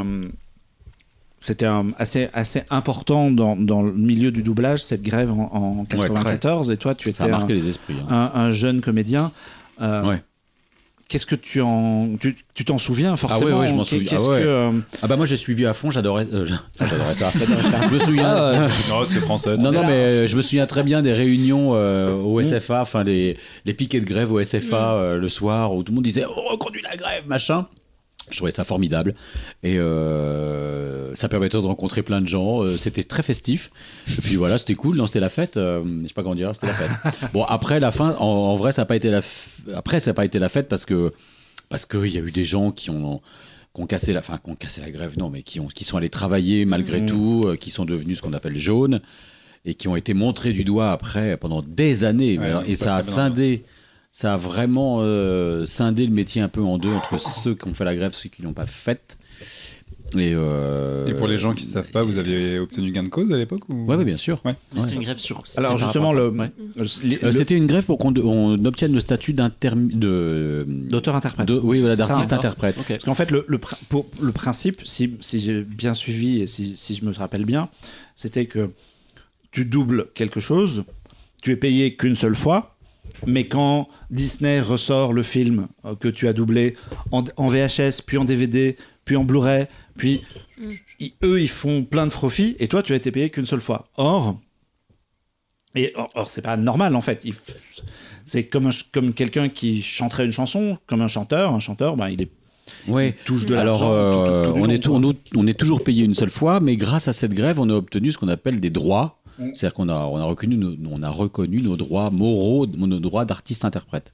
[1.50, 1.68] Euh, c'était
[1.98, 6.72] assez, assez important dans, dans le milieu du doublage, cette grève en, en 94.
[6.72, 7.96] et toi, tu étais Ça a marqué un, les esprits.
[8.10, 8.32] hein.
[8.34, 9.32] un- un jeune comédien.
[9.82, 10.22] Euh, Ouais.
[11.08, 12.16] Qu'est-ce que tu en.
[12.20, 14.10] Tu tu t'en souviens forcément ouais, ouais, je m'en souviens.
[14.18, 14.40] Ah ouais.
[14.42, 14.48] que.
[14.48, 14.72] euh,
[15.04, 16.48] Ah bah moi j'ai suivi à fond j'adorais euh,
[16.80, 17.30] j'adorais ça.
[17.88, 18.68] je me souviens.
[18.90, 19.56] Non, c'est français.
[19.56, 23.04] Non, non, mais euh, je me souviens très bien des réunions euh, au SFA, enfin
[23.04, 26.26] les, les piquets de grève au SFA euh, le soir où tout le monde disait
[26.26, 27.68] on reconduit la grève, machin.
[28.32, 29.14] Je trouvais ça formidable
[29.62, 32.64] et euh, ça permettait de rencontrer plein de gens.
[32.64, 33.70] euh, c'était très festif.
[34.18, 34.96] Et puis voilà, c'était cool.
[34.98, 35.58] Non, c'était la fête.
[35.58, 36.92] euh, je sais pas comment dire, c'était la fête.
[37.34, 39.22] Bon, après la fin, en, en vrai, ça n'a pas été la.
[39.22, 41.14] f- Après, ça n'a pas été la fête parce que
[41.70, 43.22] parce qu'il y a eu des gens qui ont
[43.76, 45.84] qui ont cassé la, enfin, qui ont cassé la grève, non, mais qui ont qui
[45.84, 49.02] sont allés travailler malgré tout, euh, qui sont devenus ce qu'on appelle jaunes
[49.66, 52.38] et qui ont été montrés du doigt après pendant des années.
[52.40, 53.64] Ouais, pas et ça a bien scindé,
[54.18, 57.74] ça a vraiment euh, scindé le métier un peu en deux entre ceux qui ont
[57.74, 59.18] fait la grève ceux qui l'ont pas faite.
[60.16, 63.10] Et, euh, Et pour les gens qui ne savent pas, vous aviez obtenu gain de
[63.10, 63.86] cause à l'époque ou...
[63.86, 64.40] Ouais, ouais, bien sûr.
[64.46, 64.56] Ouais.
[64.74, 65.44] Mais C'était une grève sur.
[65.58, 66.52] Alors justement, rapport- le, Ouais.
[66.78, 71.46] le- Euh, C'était une grève pour qu'on on obtienne le statut de, d'auteur-interprète.
[71.50, 72.54] de- oui, voilà, C'est ça, d'artiste hein.
[72.88, 76.48] Parce qu'en fait, le, le, pr- pour, le principe, si, si j'ai bien suivi et
[76.48, 77.68] si, si je me rappelle bien,
[78.16, 78.70] c'était que
[79.52, 80.86] tu doubles quelque chose,
[81.42, 82.75] tu es payé qu'une seule fois,
[83.26, 86.76] mais quand Disney ressort le film euh, que tu as doublé
[87.12, 88.76] en, en VHS, puis en DVD,
[89.06, 89.66] puis en Blu-ray,
[89.98, 90.22] puis
[90.58, 90.72] Mm.
[91.00, 93.60] ils- eux, ils font plein de profits, et toi, tu as été payé qu'une seule
[93.62, 93.90] fois.
[93.98, 94.40] Or,
[95.76, 97.26] et or, or, c'est pas normal en fait.
[98.24, 101.54] C'est comme, un comme quelqu'un qui chanterait une chanson, comme un chanteur.
[101.54, 102.30] Un chanteur, ben, il est
[102.88, 103.14] Ouais.
[103.26, 105.00] touche de Alors, euh, tout- tout- tout du on, long, est tou- quoi.
[105.00, 107.70] on, est- on est toujours payé une seule fois, mais grâce à cette grève, on
[107.70, 109.20] a obtenu ce qu'on appelle des droits.
[109.40, 109.50] Mm.
[109.54, 113.26] C'est-à-dire qu'on a, on a, reconnu nos, on a reconnu nos droits moraux, nos droits
[113.26, 114.14] d'artiste-interprète.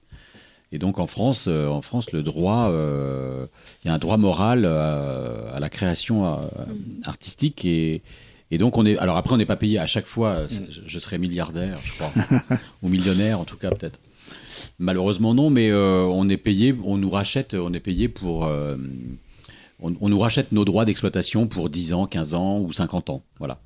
[0.73, 3.45] Et donc en France, euh, en France, le droit, euh,
[3.83, 6.37] il y a un droit moral euh, à la création euh,
[7.03, 8.01] artistique et,
[8.51, 8.97] et donc on est.
[8.97, 10.45] Alors après, on n'est pas payé à chaque fois.
[10.47, 12.11] C'est- Je, je serais milliardaire, je crois,
[12.83, 13.99] ou millionnaire en tout cas peut-être.
[14.79, 18.43] Malheureusement non, mais euh, on est payé, on nous rachète, on est payé pour,
[19.81, 23.23] on, on nous rachète nos droits d'exploitation pour 10 ans, 15 ans ou 50 ans,
[23.39, 23.59] voilà.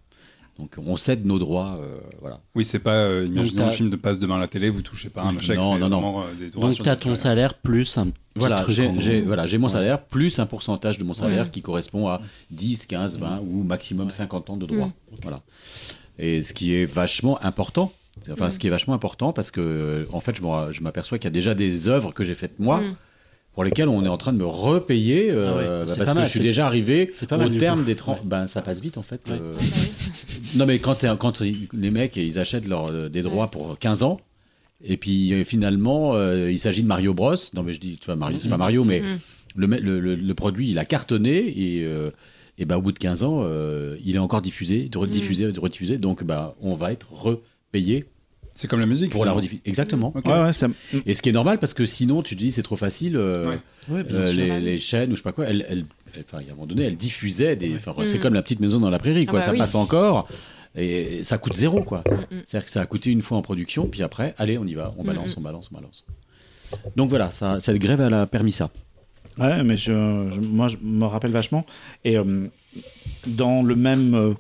[0.58, 2.40] Donc on cède nos droits, euh, voilà.
[2.56, 2.94] Oui, c'est pas.
[2.94, 5.58] euh, imaginons le film de passe demain à la télé, vous touchez pas un chèque.
[5.58, 6.00] Non, c'est non, non.
[6.02, 8.88] vraiment, euh, des droits Donc tu as ton salaire plus un petit Voilà, truc j'ai
[8.88, 9.28] en j'ai- gros.
[9.28, 9.74] voilà, j'ai mon Ouais.
[9.74, 11.50] salaire plus un pourcentage de mon salaire Ouais.
[11.52, 14.92] qui correspond à 10, 15, 20 ou maximum 50 ans de droit.
[15.24, 15.42] Voilà.
[16.20, 17.92] Et ce qui est vachement important.
[18.32, 21.32] Enfin, ce qui est vachement important parce que, en fait, je m'aperçois qu'il y a
[21.32, 22.96] déjà des œuvres que j'ai faites moi Mm.
[23.56, 26.14] Pour lesquelles on est en train de me repayer euh, Ah ouais, bah, c'est parce
[26.14, 27.86] que je suis déjà arrivé pas au mal terme coup.
[27.86, 28.18] des 30.
[28.20, 28.24] Ouais.
[28.26, 29.22] Ben, ça passe vite en fait.
[29.28, 29.38] Ouais.
[29.42, 29.54] euh.
[30.56, 31.02] Non, mais quand,
[31.42, 34.20] ils- les mecs ils achètent leur, euh, des droits pour 15 ans,
[34.84, 37.34] et puis euh, finalement euh, il s'agit de Mario Bros.
[37.54, 39.20] Non, mais je dis, tu vois, Mario, c'est pas Mario, mais Mhm.
[39.56, 42.12] le, me- le, le- le produit il a cartonné et, euh,
[42.58, 45.98] et bah, au bout de 15 ans euh, il est encore diffusé, rediffusé, de rediffusé,
[45.98, 48.06] donc bah, on va être repayé
[48.56, 49.12] C'est comme la musique.
[49.12, 49.62] pour la rediffusion.
[49.66, 50.14] Exactement.
[50.16, 50.26] Ok.
[50.28, 50.68] Ouais, ouais, ça-
[51.06, 53.18] Et ce qui est normal parce que sinon tu te dis c'est trop facile.
[53.18, 53.58] euh, Ouais.
[53.90, 54.36] Ouais, bien euh, sûr.
[54.38, 55.86] les, les chaînes ou je sais pas quoi, elles, elles-
[56.16, 57.76] elles- enfin, à un moment donné, elles diffusaient des.
[57.76, 58.22] enfin, C'est Mm.
[58.22, 59.40] comme la petite maison dans la prairie, Ah quoi.
[59.42, 59.58] bah ça oui.
[59.60, 60.28] passe encore
[60.78, 62.04] et ça coûte zéro, quoi.
[62.10, 62.42] Mm, mm.
[62.46, 64.94] C'est-à-dire que ça a coûté une fois en production, puis après, allez, on y va,
[64.98, 66.06] on balance, on balance, on balance.
[66.96, 68.72] Donc voilà, ça, cette grève, elle a permis ça.
[69.38, 69.92] Ouais, mais je,
[70.32, 71.66] je- moi, je me rappelle vachement.
[72.06, 72.48] Et euh,
[73.28, 74.34] dans le même euh,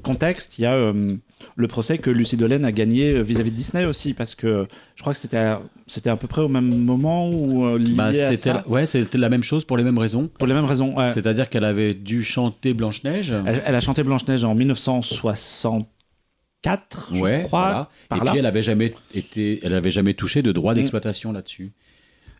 [0.00, 1.14] contexte, il y a euh,
[1.56, 5.02] le procès que Lucie Dolène a gagné euh, vis-à-vis de Disney aussi, parce que je
[5.02, 8.06] crois que c'était à, c'était à peu près au même moment où euh, lié Bah,
[8.06, 10.28] à c'était ça, la, ouais, c'était la même chose pour les mêmes raisons.
[10.38, 10.96] pour les mêmes raisons.
[10.96, 11.12] ouais.
[11.12, 13.34] C'est-à-dire qu'elle avait dû chanter Blanche-Neige.
[13.46, 17.48] Elle, elle a chanté Blanche-Neige en 1964, je crois.
[17.48, 17.88] voilà.
[18.08, 18.30] par Et là.
[18.30, 20.76] puis elle avait jamais été, elle avait jamais touché de droit Mm.
[20.76, 21.72] d'exploitation là-dessus.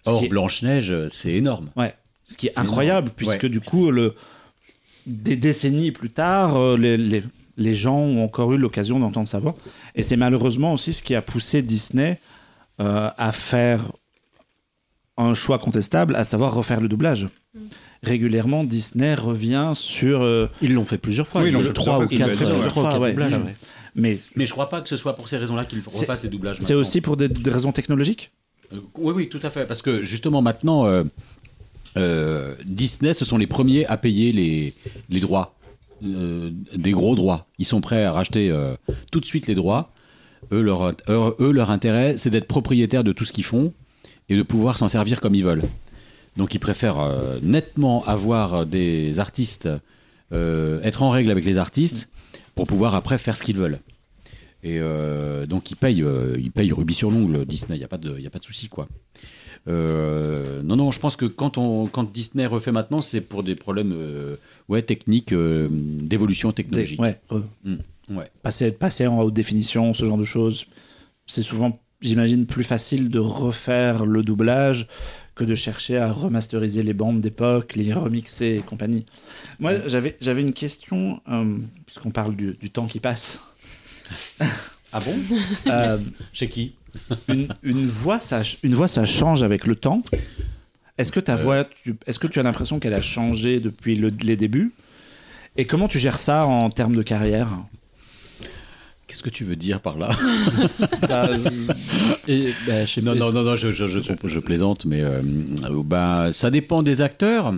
[0.06, 1.70] Or est- Blanche-Neige, c'est énorme.
[1.76, 1.94] Ouais.
[2.28, 3.16] Ce qui est, incroyable, énorme.
[3.16, 3.48] puisque Ouais.
[3.48, 4.14] du coup, le,
[5.06, 7.22] des décennies plus tard, euh, les, les-
[7.60, 9.54] les gens ont encore eu l'occasion d'entendre sa voix.
[9.94, 12.18] Et c'est malheureusement aussi ce qui a poussé Disney
[12.80, 13.92] euh, à faire
[15.16, 17.28] un choix contestable, à savoir refaire le doublage.
[18.02, 20.22] Régulièrement, Disney revient sur.
[20.22, 21.42] euh, Ils l'ont fait plusieurs fois.
[21.42, 22.88] Oui, ils l'ont le fait 3 ou plusieurs fois, 4 c'est ce que je voulais
[22.90, 23.10] dire, ouais.
[23.10, 23.32] doublages.
[23.32, 23.38] Ouais.
[23.44, 23.56] ouais.
[23.94, 26.56] mais Mais je crois pas que ce soit pour ces raisons-là qu'ils refassent des doublages.
[26.60, 28.32] c'est aussi pour des, des raisons technologiques?
[28.72, 29.66] Euh, Oui, oui, tout à fait.
[29.66, 31.04] Parce que justement, maintenant, euh,
[31.98, 34.72] euh, Disney, ce sont les premiers à payer les,
[35.10, 35.54] les droits,
[36.04, 37.46] euh, des gros droits.
[37.58, 38.74] Ils sont prêts à racheter euh,
[39.12, 39.92] tout de suite les droits.
[40.52, 40.94] Eux, leur,
[41.38, 43.72] leur intérêt, c'est d'être propriétaires de tout ce qu'ils font
[44.28, 45.64] et de pouvoir s'en servir comme ils veulent.
[46.36, 49.68] Donc, ils préfèrent euh, nettement avoir des artistes,
[50.32, 52.08] être en règle avec les artistes
[52.54, 53.80] pour pouvoir après faire ce qu'ils veulent.
[54.62, 54.78] Et
[55.48, 56.04] donc ils payent,
[56.38, 57.76] ils payent rubis sur l'ongle Disney.
[57.76, 58.86] Il y a pas de, y a pas de souci quoi.
[59.68, 63.54] Euh, non non, je pense que quand on, quand Disney refait maintenant, c'est pour des
[63.54, 64.36] problèmes, euh,
[64.68, 67.00] ouais, techniques, euh, d'évolution technologique.
[67.00, 67.76] ouais, euh,
[68.10, 68.28] Ouais.
[68.42, 70.66] passer, passer en haute définition, ce genre de choses.
[71.26, 74.88] C'est souvent, j'imagine, plus facile de refaire le doublage
[75.36, 79.06] que de chercher à remasteriser les bandes d'époque, les remixer et compagnie.
[79.60, 81.56] Moi, j'avais, j'avais une question, euh,
[81.86, 83.40] puisqu'on parle du, du temps qui passe.
[84.92, 85.14] Ah bon?
[85.68, 85.98] Euh,
[86.32, 86.74] Chez qui?
[87.28, 90.02] Une, une voix, ça, une voix, ça change avec le temps.
[90.98, 91.42] Est-ce que ta Euh.
[91.42, 94.72] voix, tu, est-ce que tu as l'impression qu'elle a changé depuis le- les débuts?
[95.56, 97.48] Et comment tu gères ça en termes de carrière?
[99.06, 100.10] Qu'est-ce que tu veux dire par là?
[101.08, 101.30] Bah,
[102.28, 105.20] Et bah, chez Non c'est- non non non, je, je, je, je plaisante, mais euh,
[105.84, 107.52] bah, ça dépend des acteurs.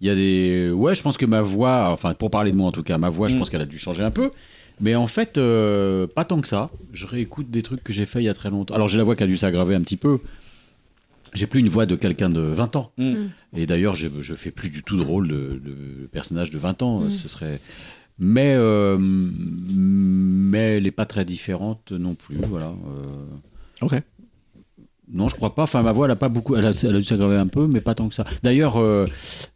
[0.00, 2.68] Il y a des, ouais, je pense que ma voix, enfin pour parler de moi
[2.68, 3.38] en tout cas, ma voix, je Mm.
[3.38, 4.30] pense qu'elle a dû changer un peu.
[4.80, 6.70] Mais en fait, euh, pas tant que ça.
[6.92, 8.74] Je réécoute des trucs que j'ai fait il y a très longtemps.
[8.74, 10.20] Alors j'ai la voix qui a dû s'aggraver un petit peu.
[11.34, 12.92] J'ai plus une voix de quelqu'un de 20 ans.
[12.96, 13.26] Mm.
[13.56, 16.82] Et d'ailleurs, je, je fais plus du tout de rôle de, de personnage de 20
[16.82, 17.00] ans.
[17.00, 17.10] Mm.
[17.10, 17.60] Ce serait.
[18.18, 22.36] Mais, euh, mais elle n'est pas très différente non plus.
[22.48, 22.68] Voilà.
[22.68, 23.24] euh.
[23.82, 23.94] Ok.
[25.10, 25.62] Non, je crois pas.
[25.62, 26.54] Enfin, ma voix, elle a pas beaucoup.
[26.54, 28.24] Elle a, elle a dû s'aggraver un peu, mais pas tant que ça.
[28.42, 29.06] D'ailleurs, euh,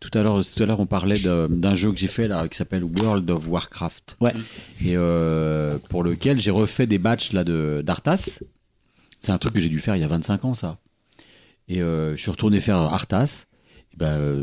[0.01, 2.57] tout à l'heure, tout à l'heure, on parlait d'un jeu que j'ai fait là, qui
[2.57, 4.17] s'appelle World of Warcraft.
[4.21, 4.33] Ouais.
[4.83, 8.41] Et euh, pour lequel j'ai refait des batchs là de d'Arthas.
[9.21, 10.79] C'est un truc que j'ai dû faire il y a 25 ans, ça.
[11.69, 13.45] Et euh, je suis retourné faire Arthas.
[13.93, 14.43] Et ben,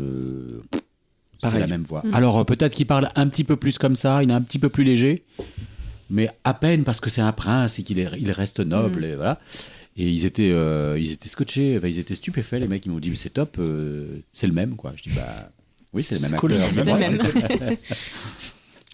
[1.42, 2.02] c'est la même voix.
[2.04, 2.14] Mhm.
[2.14, 4.68] Alors peut-être qu'il parle un petit peu plus comme ça, il est un petit peu
[4.68, 5.24] plus léger,
[6.08, 9.04] mais à peine parce que c'est un prince et qu'il est, il reste noble Mhm.
[9.10, 9.40] et voilà.
[9.96, 12.86] Et ils étaient, euh, ils étaient scotchés, enfin, ils étaient stupéfaits les mecs.
[12.86, 14.92] Ils m'ont dit c'est top, euh, c'est le même quoi.
[14.96, 15.50] Je dis bah
[15.92, 16.70] oui c'est le même cool, acteur.
[16.70, 17.28] c'est mais le bon,
[17.58, 17.76] même.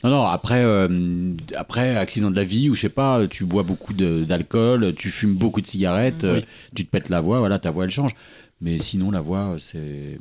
[0.04, 3.62] non, non, après, euh, après, accident de la vie, ou je sais pas, tu bois
[3.62, 6.40] beaucoup d'alcool, tu fumes beaucoup de cigarettes, euh,
[6.74, 8.14] tu te pètes la voix, voilà, ta voix elle change.
[8.60, 10.18] Mais sinon, la voix, c'est.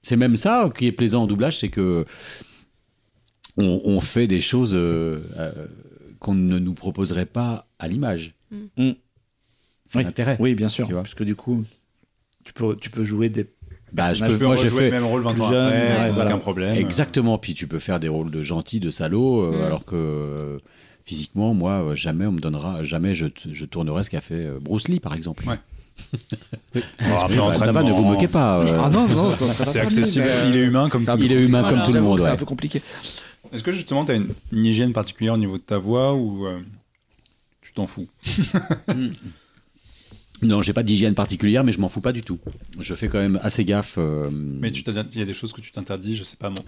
[0.00, 2.04] C'est même ça qui est plaisant en doublage, c'est que
[3.56, 5.66] on, on fait des choses euh, euh,
[6.18, 8.34] qu'on ne nous proposerait pas à l'image.
[8.76, 8.92] Mm.
[9.86, 10.04] C'est Oui.
[10.04, 10.36] l'intérêt.
[10.40, 10.86] Oui, bien sûr.
[10.86, 11.02] Tu vois.
[11.02, 11.64] Parce que du coup,
[12.44, 13.46] tu peux, tu peux jouer des.
[13.92, 14.86] Bah, je peux, Tu peux moi, j'ai fait.
[14.86, 16.30] le même rôle 20 ans jeune, après, ouais, sans voilà.
[16.30, 16.74] aucun problème.
[16.76, 17.38] Exactement.
[17.38, 19.62] Puis tu peux faire des rôles de gentil, de salaud, euh, Mm.
[19.64, 20.58] alors que euh,
[21.04, 24.88] physiquement, moi, euh, jamais on me donnera, jamais je, je tournerai ce qu'a fait Bruce
[24.88, 25.44] Lee, par exemple.
[25.48, 25.58] Ouais.
[26.74, 28.58] Oui, après, bah, ça va, ne vous moquez pas.
[28.64, 28.80] euh.
[28.82, 31.22] Ah non, non, C'est accessible, mais, il est humain comme c'est un tout.
[31.22, 32.36] Il est humain comme tout le monde, C'est un ouais.
[32.36, 32.82] peu compliqué.
[33.52, 36.46] Est-ce que justement, tu as une, une hygiène particulière au niveau de ta voix ou
[36.46, 36.58] euh,
[37.62, 38.08] tu t'en fous?
[40.44, 42.38] Non, j'ai pas d'hygiène particulière, mais je m'en fous pas du tout.
[42.78, 43.94] Je fais quand même assez gaffe.
[43.98, 46.50] euh, Mais tu il y a des choses que tu t'interdis, je sais pas.
[46.50, 46.62] Bon,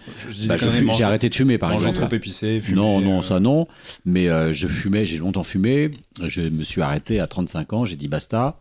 [0.47, 1.97] bah, j'ai arrêté de fumer, par exemple.
[1.97, 3.69] trop épicé, fumer, non, non, euh, ça non.
[4.05, 5.91] Mais euh, je fumais, j'ai longtemps fumé.
[6.27, 7.85] Je me suis arrêté à 35 ans.
[7.85, 8.59] J'ai dit basta.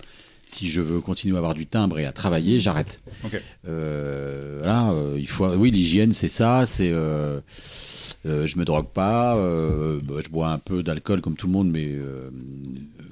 [0.48, 3.02] Si je veux continuer à avoir du timbre et à travailler, j'arrête.
[3.24, 3.42] Ok.
[3.68, 5.48] Euh, voilà, il faut.
[5.56, 6.66] Oui, l'hygiène, c'est ça.
[6.66, 6.92] C'est.
[6.92, 7.40] Euh,
[8.28, 9.36] euh, je me drogue pas.
[9.38, 12.30] euh, bah, je bois un peu d'alcool comme tout le monde, mais euh,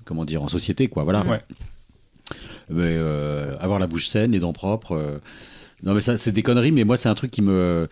[0.06, 1.04] comment dire en société, quoi.
[1.04, 1.26] Voilà.
[1.26, 1.40] Ouais.
[2.70, 4.94] Mais euh, avoir la bouche saine, les dents propres.
[4.94, 5.20] euh,
[5.84, 6.72] Non, mais ça, c'est des conneries.
[6.72, 7.88] Mais moi, c'est un truc qui me.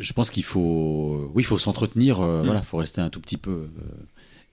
[0.00, 1.30] Je pense qu'il faut.
[1.34, 2.20] Oui, il faut s'entretenir.
[2.20, 2.46] euh, Mm.
[2.46, 3.50] Voilà, faut rester un tout petit peu.
[3.50, 3.68] euh,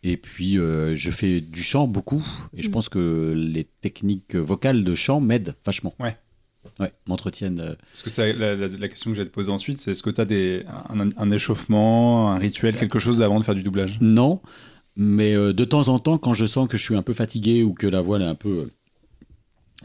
[0.06, 2.26] et puis, euh, je fais du chant beaucoup.
[2.58, 2.72] Et je Mm.
[2.72, 5.94] pense que les techniques vocales de chant m'aident vachement.
[6.00, 6.18] Ouais.
[6.80, 7.76] Ouais, m'entretiennent.
[7.92, 10.10] Parce que c'est la, la- la question que j'allais te poser ensuite, c'est est-ce que
[10.10, 10.62] tu as des,
[10.98, 13.98] un, un échauffement, un rituel, quelque chose avant de faire du doublage?
[14.00, 14.42] Non,
[14.96, 17.64] mais euh, de temps en temps, quand je sens que je suis un peu fatigué
[17.64, 18.70] ou que la voix est un peu.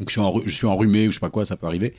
[0.05, 1.95] Que je suis, enru- je suis enrhumé ou je sais pas quoi, ça peut arriver.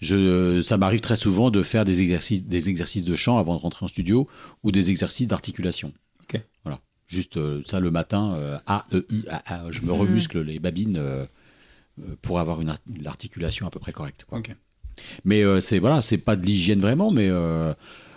[0.00, 3.60] Je, ça m'arrive très souvent de faire des exercices, des exercices de chant avant de
[3.60, 4.28] rentrer en studio
[4.62, 5.92] ou des exercices d'articulation.
[6.22, 6.40] Ok.
[6.64, 6.80] Voilà.
[7.06, 9.70] Juste euh, ça le matin, euh, A, E, I, A, A.
[9.70, 10.00] Je me Mhm.
[10.00, 11.24] remuscle les babines euh,
[12.22, 14.24] pour avoir une, art- l'articulation à peu près correcte.
[14.28, 14.38] quoi.
[14.38, 14.54] Ok.
[15.24, 17.72] Mais euh, c'est voilà, c'est pas de l'hygiène vraiment, mais euh,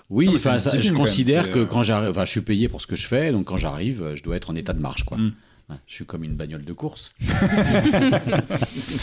[0.09, 2.95] oui, Non, mais ça, je considère que quand j'arrive, je suis payé pour ce que
[2.95, 5.17] je fais, donc quand j'arrive, je dois être en état de marche, quoi.
[5.17, 5.33] Mm.
[5.85, 7.13] Je suis comme une bagnole de course.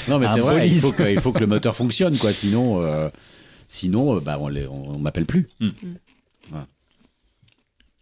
[0.09, 2.33] non, mais c'est vrai, il faut, que, il faut que le moteur fonctionne, quoi.
[2.33, 3.11] Sinon, euh,
[3.69, 5.51] sinon, euh, bah, on, on m'appelle plus.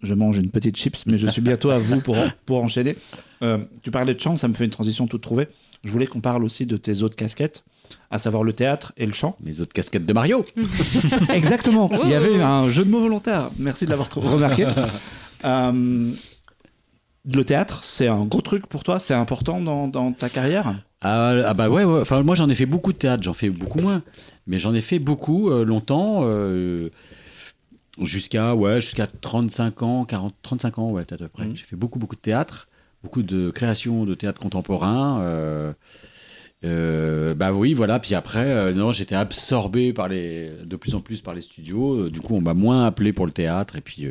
[0.03, 2.97] Je mange une petite chips, mais je suis bientôt à vous pour, pour enchaîner.
[3.43, 5.49] Euh, tu parlais de chant, ça me fait une transition toute trouvée.
[5.85, 7.65] Je voulais qu'on parle aussi de tes autres casquettes,
[8.09, 9.37] à savoir le théâtre et le chant.
[9.43, 10.47] Les autres casquettes de Mario.
[11.35, 11.91] Exactement.
[12.05, 13.51] Il y avait un jeu de mots volontaire.
[13.59, 14.69] Merci de l'avoir remarqué.
[15.45, 16.13] Euh,
[17.25, 18.99] le théâtre, c'est un gros truc pour toi.
[18.99, 20.75] C'est important dans, dans ta carrière?
[21.01, 22.01] Ah, ah bah ouais, ouais.
[22.01, 24.03] Enfin, moi j'en ai fait beaucoup de théâtre, j'en fais beaucoup moins,
[24.47, 26.91] mais j'en ai fait beaucoup euh, longtemps, euh,
[28.01, 31.47] jusqu'à ouais, jusqu'à 35 ans, 40, 35 ans, ouais, à peu près.
[31.47, 31.57] Mhm.
[31.57, 32.69] J'ai fait beaucoup, beaucoup de théâtre,
[33.03, 35.21] beaucoup de création de théâtre contemporain.
[36.65, 37.99] euh, bah oui, voilà.
[37.99, 42.11] Puis après, non, j'étais absorbé par les, de plus en plus par les studios.
[42.11, 43.75] Du coup, on m'a moins appelé pour le théâtre.
[43.75, 44.07] Et puis,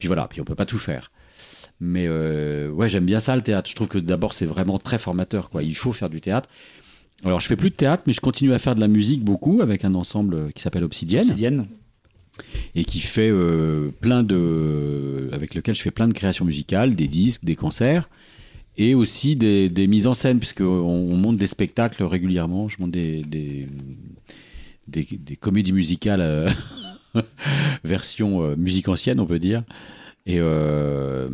[0.00, 0.26] puis voilà.
[0.26, 1.12] Puis on peut pas tout faire.
[1.80, 3.68] Mais euh, ouais, j'aime bien ça le théâtre.
[3.68, 5.50] Je trouve que d'abord c'est vraiment très formateur.
[5.50, 5.62] Quoi.
[5.62, 6.48] Il faut faire du théâtre.
[7.24, 9.60] Alors je fais plus de théâtre, mais je continue à faire de la musique beaucoup
[9.62, 11.66] avec un ensemble qui s'appelle Obsidienne Obsidienne.
[12.74, 17.08] et qui fait euh, plein de, avec lequel je fais plein de créations musicales, des
[17.08, 18.08] disques, des concerts
[18.78, 22.68] et aussi des, des mises en scène puisque on, on monte des spectacles régulièrement.
[22.68, 23.66] Je monte des des,
[24.88, 26.50] des, des comédies musicales euh,
[27.84, 29.62] version euh, musique ancienne, on peut dire.
[30.26, 31.28] Et euh,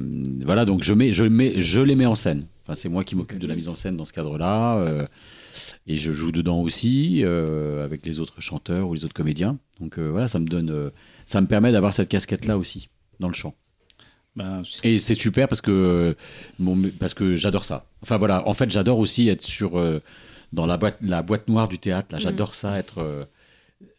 [0.44, 2.46] voilà, donc je, mets, je, mets, je les mets en scène.
[2.64, 4.76] Enfin, c'est moi qui m'occupe de la mise en scène dans ce cadre-là.
[4.78, 5.06] euh,
[5.86, 9.58] et je joue dedans aussi euh, avec les autres chanteurs ou les autres comédiens.
[9.80, 10.90] Donc euh, voilà, ça me donne,
[11.26, 12.88] ça me permet d'avoir cette casquette-là aussi
[13.18, 13.54] dans le chant.
[14.36, 16.16] Ben, Et c'est super parce que,
[16.98, 17.86] parce que j'adore ça.
[18.02, 20.00] Enfin voilà, en fait, j'adore aussi être sur, euh,
[20.52, 22.08] dans la boîte, la boîte noire du théâtre.
[22.12, 22.98] Là, j'adore ça, être.
[22.98, 23.24] euh,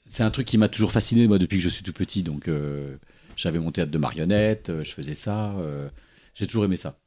[0.05, 2.23] c'est un truc qui m'a toujours fasciné, moi, depuis que je suis tout petit.
[2.23, 2.97] Donc, euh,
[3.35, 5.51] j'avais mon théâtre de marionnettes, euh, je faisais ça.
[5.57, 5.89] euh,
[6.35, 6.97] j'ai toujours aimé ça.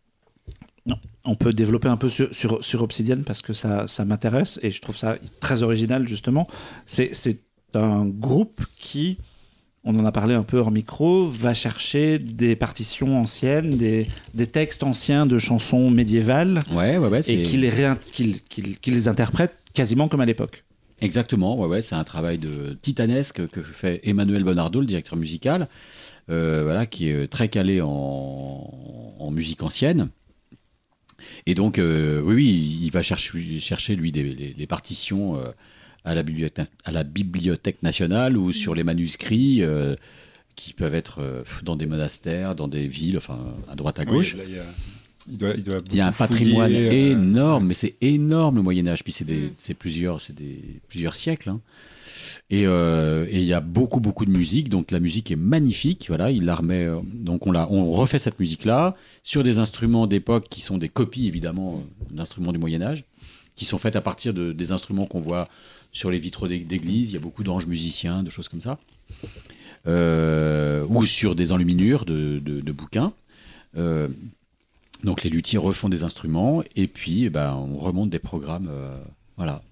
[1.24, 4.70] on peut développer un peu sur, sur, sur Obsidian parce que ça, ça m'intéresse et
[4.70, 6.46] je trouve ça très original justement.
[6.86, 7.10] C'est
[7.74, 9.18] un groupe qui,
[9.82, 14.46] on en a parlé un peu hors micro, va chercher des partitions anciennes, des, des
[14.46, 17.22] textes anciens de chansons médiévales Ouais, ouais, ouais.
[17.22, 17.72] c'est- et qui les,
[18.12, 18.40] qui-
[18.80, 20.64] qui les interprète quasiment comme à l'époque.
[21.00, 25.68] Exactement, ouais, ouais, c'est un travail de titanesque que fait Emmanuel Bonardo, le directeur musical,
[26.30, 27.86] euh, voilà, qui est très calé en,
[29.18, 30.08] en musique ancienne.
[31.46, 35.50] Et donc, euh, oui, oui, il va chercher, chercher lui, des, les, les partitions euh,
[36.04, 39.62] à, la bibliothèque, à la Bibliothèque nationale ou sur les manuscrits
[40.54, 43.38] qui peuvent être dans des monastères, dans des villes, enfin,
[43.68, 44.34] à droite, à Oui, gauche.
[44.36, 44.64] là, il, y a,
[45.30, 48.56] il doit, il doit Il y a un patrimoine fouiller, euh, énorme, mais c'est énorme
[48.56, 49.02] le Moyen Âge.
[49.04, 49.74] Puis c'est Mm.
[49.78, 51.50] plusieurs, c'est des plusieurs siècles.
[51.50, 51.60] hein.
[52.50, 56.06] Et, euh, et il y a beaucoup beaucoup de musique, donc la musique est magnifique.
[56.08, 56.84] Voilà, il la remet.
[56.84, 60.78] euh, donc on la, on refait cette musique là sur des instruments d'époque qui sont
[60.78, 63.04] des copies évidemment d'instruments du Moyen Âge,
[63.56, 65.48] qui sont faites à partir de, des instruments qu'on voit
[65.92, 67.10] sur les vitraux d'é- d'église.
[67.10, 68.78] Il y a beaucoup d'anges musiciens, de choses comme ça,
[69.86, 73.12] Euh, ou sur des enluminures de, de- de bouquins.
[73.76, 74.08] Euh,
[75.06, 78.94] donc les luthiers refont des instruments et puis eh ben, on remonte des programmes euh,
[79.38, 79.62] voilà,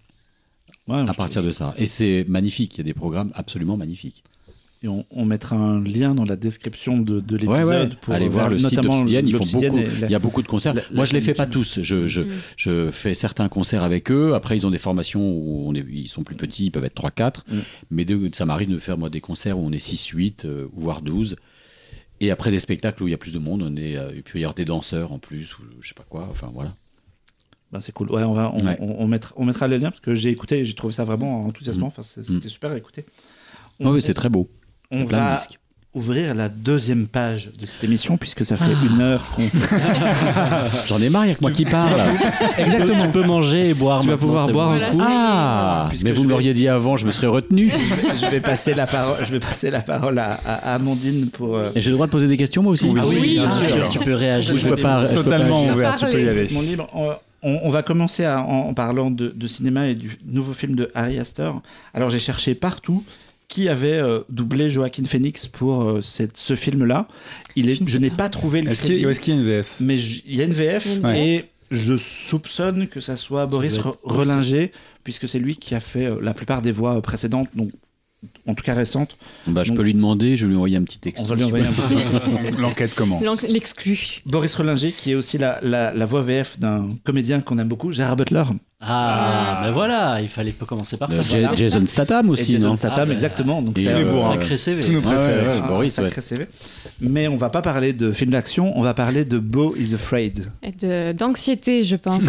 [0.88, 1.74] Ouais, à partir de ça.
[1.78, 4.22] Et c'est magnifique, il y a des programmes absolument magnifiques.
[4.82, 7.96] Et on, on mettra un lien dans la description de, de l'épisode ouais.
[8.02, 10.74] pour Allez euh, voir le site la- Il y a beaucoup de concerts.
[10.74, 11.78] la- Moi, la je les fais pas tous.
[11.80, 12.26] Je, je, Mm.
[12.58, 14.34] je fais certains concerts avec eux.
[14.34, 16.94] Après, ils ont des formations où on est, ils sont plus petits, ils peuvent être
[17.02, 17.44] 3-4.
[17.50, 17.58] Mm.
[17.92, 21.00] Mais de- ça m'arrive de faire moi des concerts où on est 6-8, euh, voire
[21.00, 21.36] 12.
[22.24, 24.22] Et après des spectacles où il y a plus de monde, on est, euh, il
[24.22, 26.26] peut y avoir des danseurs en plus, ou je sais pas quoi.
[26.30, 26.74] Enfin voilà.
[27.70, 28.10] Ben, c'est cool.
[28.10, 28.76] Ouais, on, va, on, Ouais.
[28.80, 31.04] on- on mettra, on mettra les liens parce que j'ai écouté et j'ai trouvé ça
[31.04, 31.88] vraiment enthousiasmant.
[31.88, 33.04] Enfin, c'est- c'était super à écouter.
[33.80, 34.48] On, Oh, oui, c'est très beau.
[34.90, 35.58] On va disques.
[35.94, 38.86] Ouvrir la deuxième page de cette émission puisque ça fait Ah.
[38.94, 39.44] une heure qu'on.
[40.86, 42.00] J'en ai marre, il y a que moi qui parle.
[42.58, 43.00] Exactement.
[43.02, 44.00] Tu peux manger et boire.
[44.00, 44.82] Tu vas pouvoir boire bon.
[44.84, 44.98] un coup.
[45.00, 47.70] Ah, Puisque mais vous me vais- l'auriez dit avant, je me serais retenu.
[48.20, 49.24] je vais passer la parole.
[49.24, 51.56] Je vais passer la parole à, à- à Amandine pour.
[51.56, 53.46] euh, Et j'ai le droit de poser des questions moi aussi Oui, Ah oui, bien
[53.46, 53.74] bien sûr.
[53.76, 53.88] sûr.
[53.88, 54.56] Tu peux réagir.
[54.56, 56.48] Je peux pas- je peux pas Totalement ouvert, tu peux y aller.
[56.52, 57.10] Mon libre, on,
[57.42, 60.74] on- on va commencer à- en, en parlant de, de cinéma et du nouveau film
[60.74, 61.62] de Harry Astor.
[61.92, 63.04] Alors j'ai cherché partout
[63.48, 67.06] qui avait euh, doublé Joaquin Phoenix pour euh, cette- ce film-là.
[67.56, 69.40] Il est, je n'ai pas trouvé le Est-ce qu'il crédit, y, est-ce qu'il y a
[69.40, 71.20] une VF mais il y a une VF Ouais.
[71.28, 74.70] et je soupçonne que ça soit Boris être- Relinger
[75.02, 77.70] puisque c'est lui qui a fait euh, la plupart des voix précédentes, donc
[78.46, 79.16] en tout cas récentes.
[79.46, 81.22] Bah, je Donc- peux lui demander, je vais lui envoyer un petit texte.
[81.22, 83.22] On va lui envoyer un petit L'enquête commence.
[83.48, 83.98] L'exclu.
[84.24, 87.92] Boris Relinger qui est aussi la, la, la voix VF d'un comédien qu'on aime beaucoup,
[87.92, 88.44] Gérard Butler.
[88.86, 91.22] Ah, ben voilà, il fallait pas commencer par Euh, ça.
[91.28, 91.54] Voilà.
[91.54, 93.62] Jason Statham aussi, Jason non Statham, Ah, exactement.
[93.62, 94.32] Donc c'est bourrins.
[94.34, 94.82] Sacré CV.
[94.82, 95.46] Tous nos Ouais, préférés.
[95.48, 96.46] ouais, un Boris, sacré CV.
[97.00, 100.50] Mais on va pas parler de film d'action, on va parler de Beau is Afraid.
[100.62, 102.24] Et de- D'anxiété, je pense.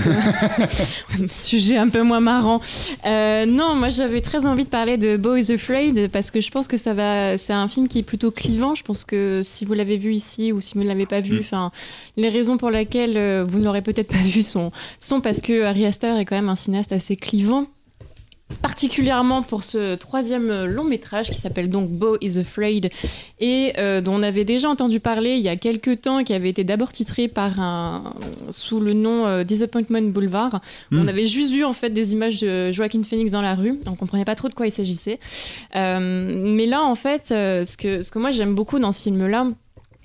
[1.41, 2.59] Sujet un peu moins marrant.
[3.05, 6.67] Euh, non, moi j'avais très envie de parler de Boys Afraid parce que je pense
[6.67, 7.37] que ça va.
[7.37, 8.75] C'est un film qui est plutôt clivant.
[8.75, 11.35] Je pense que si vous l'avez vu ici ou si vous ne l'avez pas vu,
[11.35, 11.39] Mm.
[11.39, 11.71] enfin,
[12.17, 15.63] les raisons pour lesquelles euh, vous ne l'aurez peut-être pas vu sont, sont parce que
[15.63, 17.67] Harry Astor est quand même un cinéaste assez clivant.
[18.61, 22.91] Particulièrement pour ce troisième euh, long métrage qui s'appelle donc Beau is Afraid
[23.39, 26.49] et euh, dont on avait déjà entendu parler il y a quelques temps, qui avait
[26.49, 28.13] été d'abord titré par un,
[28.51, 30.61] sous le nom euh, Disappointment Boulevard.
[30.91, 30.99] Hmm.
[30.99, 33.95] On avait juste vu en fait des images de Joaquin Phoenix dans la rue, on
[33.95, 35.19] comprenait pas trop de quoi il s'agissait.
[35.75, 35.99] Euh,
[36.45, 39.47] mais là en fait, ce, que, ce que moi j'aime beaucoup dans ce film-là,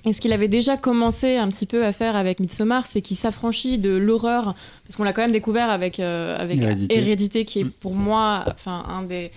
[0.05, 3.17] et ce qu'il avait déjà commencé un petit peu à faire avec Midsommar, c'est qu'il
[3.17, 4.55] s'affranchit de l'horreur,
[4.85, 6.97] parce qu'on l'a quand même découvert avec, euh, avec Hérédité.
[6.97, 7.71] Hérédité, qui est Mm.
[7.81, 9.31] pour moi enfin, un des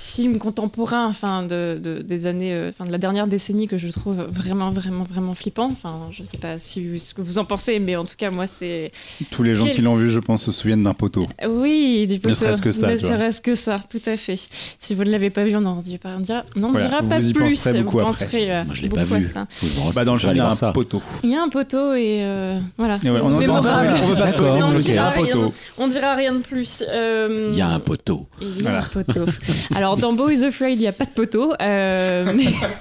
[0.00, 3.88] films contemporains enfin, de, de- des années, euh, enfin, de la dernière décennie que je
[3.88, 5.66] trouve vraiment, vraiment, vraiment flippant.
[5.72, 8.46] Enfin, je sais pas si, ce que vous en pensez, mais en tout cas, moi,
[8.46, 8.92] c'est...
[9.32, 11.26] Tous les gens Quel- qui l'ont vu, je pense, se souviennent d'un poteau.
[11.48, 12.34] Oui, du poteau.
[12.36, 14.36] serait-ce que ça, Ne serait-ce que ça, tout à fait.
[14.78, 16.44] Si vous ne l'avez pas vu, on n'en dira, on Voilà,
[16.88, 17.48] dira vous pas y plus.
[17.56, 18.24] penserez beaucoup vous après.
[18.26, 19.26] penserez euh, Moi, je l'ai pas vu.
[19.26, 19.46] ça.
[19.96, 20.70] Bah, dans le film, il y a un ça.
[20.72, 21.02] poteau.
[21.24, 23.00] Il y a un poteau et euh, voilà.
[23.04, 25.52] Et ouais, on on veut pas on spoiler, dira rien- poteau.
[25.76, 26.84] On dira rien de plus.
[26.88, 28.28] Euh, Il y a un poteau.
[28.40, 29.24] il y a un poteau.
[29.74, 32.32] Alors dans Beau is Afraid, il n'y a pas de poteau, euh,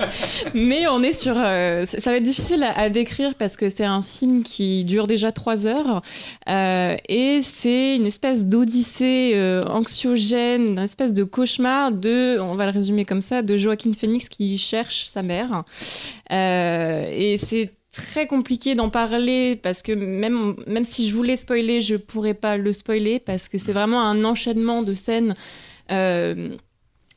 [0.53, 1.35] mais, on est sur.
[1.37, 5.31] euh, ça va être difficile à, décrire parce que c'est un film qui dure déjà
[5.31, 6.01] trois heures
[6.49, 12.71] euh, et c'est une espèce d'odyssée anxiogène, une espèce de cauchemar de, on va le
[12.71, 15.63] résumer comme ça, de Joaquin Phoenix qui cherche sa mère.
[16.29, 21.95] Et c'est très compliqué d'en parler parce que même, même si je voulais spoiler, je
[21.95, 25.35] pourrais pas le spoiler parce que c'est vraiment un enchaînement de scènes.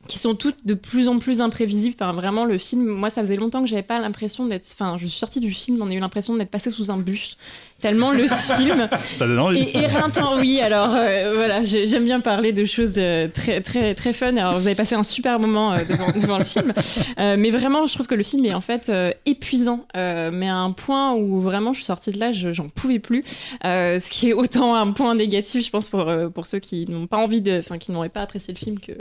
[0.07, 1.95] Qui sont toutes de plus en plus imprévisibles.
[1.95, 4.65] Enfin, vraiment, le film, moi, ça faisait longtemps que j'avais pas l'impression d'être.
[4.73, 7.37] Enfin, je suis sortie du film, on a eu l'impression d'être passé sous un bus.
[7.81, 8.27] Tellement le
[8.57, 9.59] film Ça donne envie.
[9.61, 10.59] et éreintant, oui.
[10.61, 14.35] Alors euh, voilà, j'ai- j'aime bien parler de choses euh, très très très fun.
[14.37, 16.73] Alors vous avez passé un super moment euh, devant, devant le film,
[17.17, 18.91] mais vraiment, je trouve que le film est en fait
[19.25, 22.99] épuisant, mais à un point où vraiment je suis sortie de là, je- j'en pouvais
[22.99, 23.23] plus.
[23.63, 27.17] Ce qui est autant un point négatif, je pense pour pour ceux qui n'ont pas
[27.17, 28.91] envie de, enfin qui n'auraient pas apprécié le film que,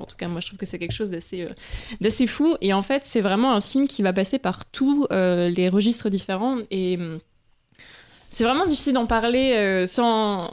[0.00, 1.46] en tout cas moi je trouve que c'est quelque chose d'assez
[2.00, 2.56] d'assez fou.
[2.60, 6.58] Et en fait, c'est vraiment un film qui va passer par tous les registres différents
[6.70, 7.18] et hum,
[8.30, 10.50] c'est vraiment difficile d'en parler euh, sans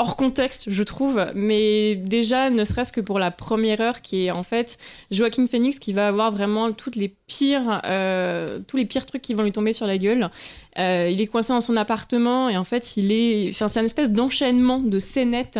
[0.00, 4.30] hors contexte, je trouve, mais déjà, ne serait-ce que pour la première heure, qui est
[4.30, 4.78] en fait
[5.10, 9.42] Joaquin Phoenix qui va avoir vraiment les pires, euh, tous les pires trucs qui vont
[9.42, 10.30] lui tomber sur la gueule.
[10.78, 13.84] Euh, il est coincé dans son appartement et en fait, il est, enfin, c'est un
[13.84, 15.58] espèce d'enchaînement de scénettes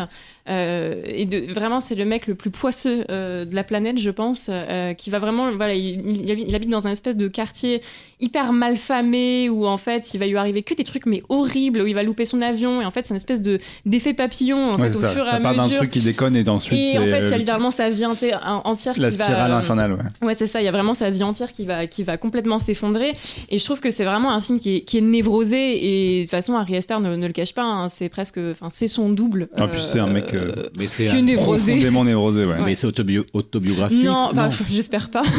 [0.49, 4.11] euh, et de vraiment, c'est le mec le plus poisseux euh, de la planète, je
[4.11, 4.51] pense,
[4.97, 7.83] qui va vraiment, voilà, il, il habite- il habite dans un espèce de quartier
[8.21, 11.83] hyper mal famé où en fait, il va lui arriver que des trucs mais horribles
[11.83, 14.73] où il va louper son avion et en fait, c'est une espèce de d'effet papillon
[14.73, 16.79] en Ouais, fait, au fur et ça à part d'un truc qui déconne et ensuite
[16.79, 18.33] Et en fait, il y a littéralement sa vie enti-
[18.65, 19.25] entière la qui va.
[19.25, 19.93] spirale euh, infernale.
[19.95, 20.27] Ouais.
[20.29, 22.59] Ouais, c'est ça, il y a vraiment sa vie entière qui va, qui va complètement
[22.59, 23.13] s'effondrer.
[23.49, 25.85] Et je trouve que c'est vraiment un film qui est, qui est névrosé.
[25.85, 28.39] Et de toute façon, Harry Aster ne, ne le cache pas, hein, c'est presque.
[28.39, 29.49] Enfin, c'est son double.
[29.59, 31.73] En plus, c'est un mec, euh, Mais c'est qui est névrosé.
[31.73, 32.57] Profondément névrosé, ouais.
[32.65, 34.05] mais c'est autobio- autobiographique.
[34.05, 34.31] Non,
[34.69, 35.23] j'espère pas.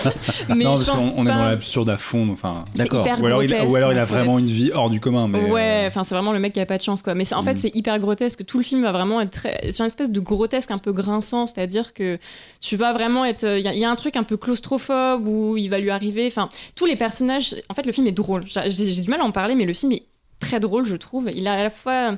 [0.48, 2.28] Mais non, je parce pense qu'on on est dans l'absurde à fond.
[2.32, 3.06] Enfin, C'est D'accord.
[3.22, 4.14] ou alors, il, grotesque, ou alors il a fait.
[4.14, 5.28] vraiment une vie hors du commun.
[5.28, 7.14] Mais, ouais, euh, enfin c'est vraiment le mec qui a pas de chance quoi.
[7.14, 7.56] Mais c'est- en fait Mm.
[7.56, 8.44] c'est hyper grotesque.
[8.44, 11.46] Tout le film va vraiment être très, sur une espèce de grotesque un peu grinçant,
[11.46, 12.18] c'est-à-dire que
[12.60, 15.26] tu vas vraiment être, il y, a- il y a un truc un peu claustrophobe
[15.26, 17.54] où il va lui arriver, enfin tous les personnages.
[17.68, 18.44] En fait le film est drôle.
[18.46, 20.04] J'ai j'ai du mal à en parler, mais le film est
[20.38, 21.30] très drôle je trouve.
[21.34, 22.16] Il a à la fois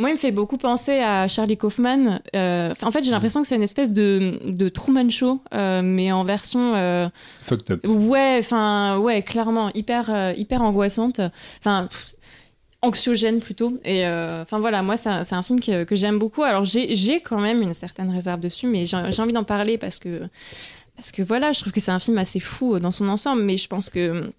[0.00, 2.20] moi, il me fait beaucoup penser à Charlie Kaufman.
[2.34, 6.10] Euh, en fait, j'ai l'impression que c'est une espèce de, de Truman Show, euh, mais
[6.10, 7.08] en version euh,
[7.42, 7.86] fucked up.
[7.86, 11.20] Ouais, enfin, ouais, clairement, hyper, euh, hyper angoissante.
[11.58, 11.88] Enfin,
[12.82, 13.78] anxiogène plutôt.
[13.84, 16.44] Et enfin, voilà, moi, c'est un, film que, que j'aime beaucoup.
[16.44, 20.22] Alors, j'ai quand même une certaine réserve dessus, mais j'ai envie d'en parler parce que,
[20.96, 23.58] parce que voilà, je trouve que c'est un film assez fou dans son ensemble, mais
[23.58, 24.30] je pense que.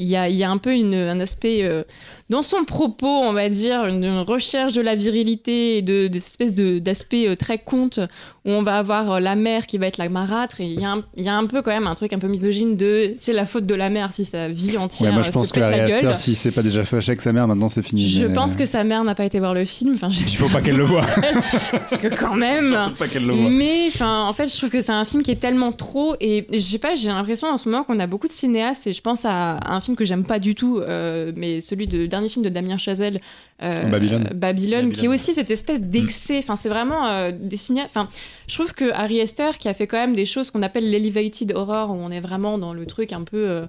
[0.00, 1.82] Il y a, il y a un peu une, un aspect euh,
[2.30, 6.18] dans son propos, on va dire, une, une recherche de la virilité et de, de
[6.20, 7.98] cette espèce de- d'aspect euh, très conte
[8.44, 10.84] où on va avoir euh, la mère qui va être la marâtre et il y,
[10.84, 13.14] a un- il y a un peu quand même un truc un peu misogyne de
[13.16, 15.48] c'est la faute de la mère si sa vie entière Ouais, moi je euh, pense
[15.48, 15.80] se que Harry.
[15.92, 18.06] Aster, s'il s'est pas déjà fâché avec sa mère, maintenant c'est fini.
[18.06, 20.46] Je mais- pense que sa mère n'a pas été voir le film, enfin Il j'espère
[20.48, 21.00] faut pas qu'elle le voie.
[22.00, 22.92] que quand même.
[22.98, 23.50] Pas qu'elle le voie.
[23.50, 26.46] Mais enfin, en fait, je trouve que c'est un film qui est tellement trop et
[26.52, 29.00] je sais pas, j'ai l'impression en ce moment qu'on a beaucoup de cinéastes et je
[29.00, 32.44] pense à un film que j'aime pas du tout, euh, mais celui de dernier film
[32.44, 33.20] de Damien Chazelle,
[33.62, 34.30] euh, Babylone.
[34.34, 36.38] Babylone, qui est aussi cette espèce d'excès.
[36.38, 37.90] Enfin, c'est vraiment euh, des cinéastes.
[37.90, 38.08] Enfin,
[38.46, 41.52] je trouve que Harry Esther, qui a fait quand même des choses qu'on appelle l'elevated
[41.54, 43.66] horror, où on est vraiment dans le truc un peu euh,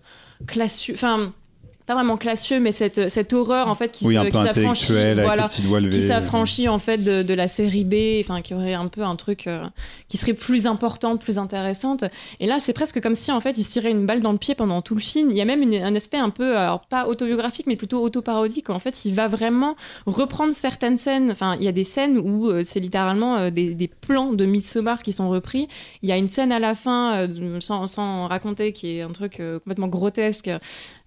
[0.48, 0.94] classieux.
[0.94, 1.34] Enfin.
[1.90, 4.14] Pas vraiment classieux, mais cette, cette horreur en fait qui Oui,
[4.53, 4.86] s'affranchit.
[5.24, 5.48] Voilà
[5.90, 9.16] qui s'affranchit en fait de, de la série B, enfin qui aurait un peu un
[9.16, 9.66] truc euh,
[10.07, 12.03] qui serait plus importante, plus intéressante.
[12.40, 14.38] Et là, c'est presque comme si en fait il se tirait une balle dans le
[14.38, 15.32] pied pendant tout le film.
[15.32, 18.70] Il y a même une- un aspect un peu, alors pas autobiographique, mais plutôt autoparodique.
[18.70, 19.76] où, En fait, il va vraiment
[20.06, 21.32] reprendre certaines scènes.
[21.32, 24.45] Enfin, il y a des scènes où euh, c'est littéralement euh, des, des plans de
[24.45, 25.68] Midsommar qui sont repris.
[26.03, 29.11] Il y a une scène à la fin, euh, sans, sans raconter, qui est un
[29.11, 30.52] truc euh, complètement grotesque.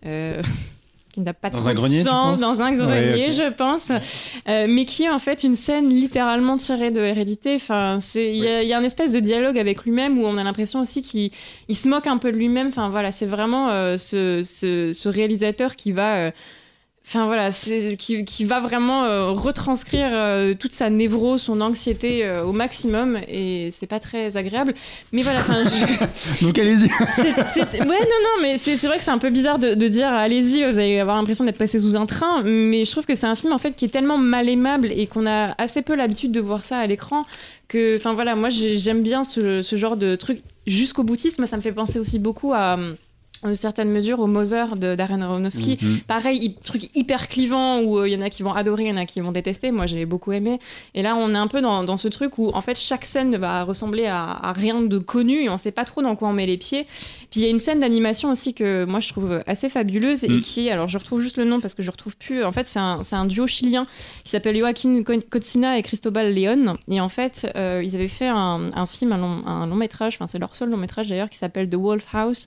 [0.06, 0.42] Euh,
[1.12, 2.02] qui n'a pas Dans un grenier,
[2.40, 3.90] dans un grenier, Ouais, je pense,
[4.48, 7.54] Euh, mais qui est en fait une scène littéralement tirée de Hérédité.
[7.56, 10.24] Enfin, c'est il y, a- il y a un espèce de dialogue avec lui-même où
[10.26, 11.30] on a l'impression aussi qu'il
[11.68, 12.68] il se moque un peu de lui-même.
[12.68, 16.30] Enfin voilà, c'est vraiment euh, ce, ce- ce réalisateur qui va euh,
[17.04, 22.24] Enfin voilà, c'est qui, qui va vraiment euh, retranscrire euh, toute sa névrose, son anxiété
[22.24, 24.72] euh, au maximum et c'est pas très agréable.
[25.12, 26.84] Mais voilà, enfin, je- Donc allez-y.
[26.86, 30.64] ouais, non, non, mais c'est vrai que c'est un peu bizarre de, de dire allez-y,
[30.64, 33.34] vous allez avoir l'impression d'être passé sous un train, mais je trouve que c'est un
[33.34, 36.40] film en fait qui est tellement mal aimable et qu'on a assez peu l'habitude de
[36.40, 37.24] voir ça à l'écran
[37.68, 41.38] que, enfin voilà, moi j'ai- j'aime bien ce, ce genre de truc jusqu'au boutiste.
[41.38, 42.94] Moi, ça me fait penser aussi beaucoup à, euh,
[43.42, 45.78] en certaines mesures, au Mother de Darren Aronofsky.
[45.80, 46.00] Mhm.
[46.06, 48.96] Pareil, truc hyper clivant où il y en a qui vont adorer, il y en
[48.96, 49.70] a qui vont détester.
[49.70, 50.58] Moi, j'ai beaucoup aimé.
[50.94, 53.36] Et là, on est un peu dans, dans ce truc où, en fait, chaque scène
[53.36, 56.32] va ressembler à, à rien de connu et on sait pas trop dans quoi on
[56.32, 56.86] met les pieds.
[57.32, 60.28] Puis il y a une scène d'animation aussi que moi je trouve assez fabuleuse et
[60.28, 60.40] Mm.
[60.42, 62.44] qui est, alors je retrouve juste le nom parce que je retrouve plus.
[62.44, 63.86] En fait, c'est un, c'est un duo chilien
[64.22, 66.76] qui s'appelle Joaquin Co- Cocina et Cristobal Leon.
[66.88, 70.14] Et en fait, euh, ils avaient fait un, un film, un long, un long métrage,
[70.14, 72.46] enfin c'est leur seul long métrage d'ailleurs, qui s'appelle The Wolf House,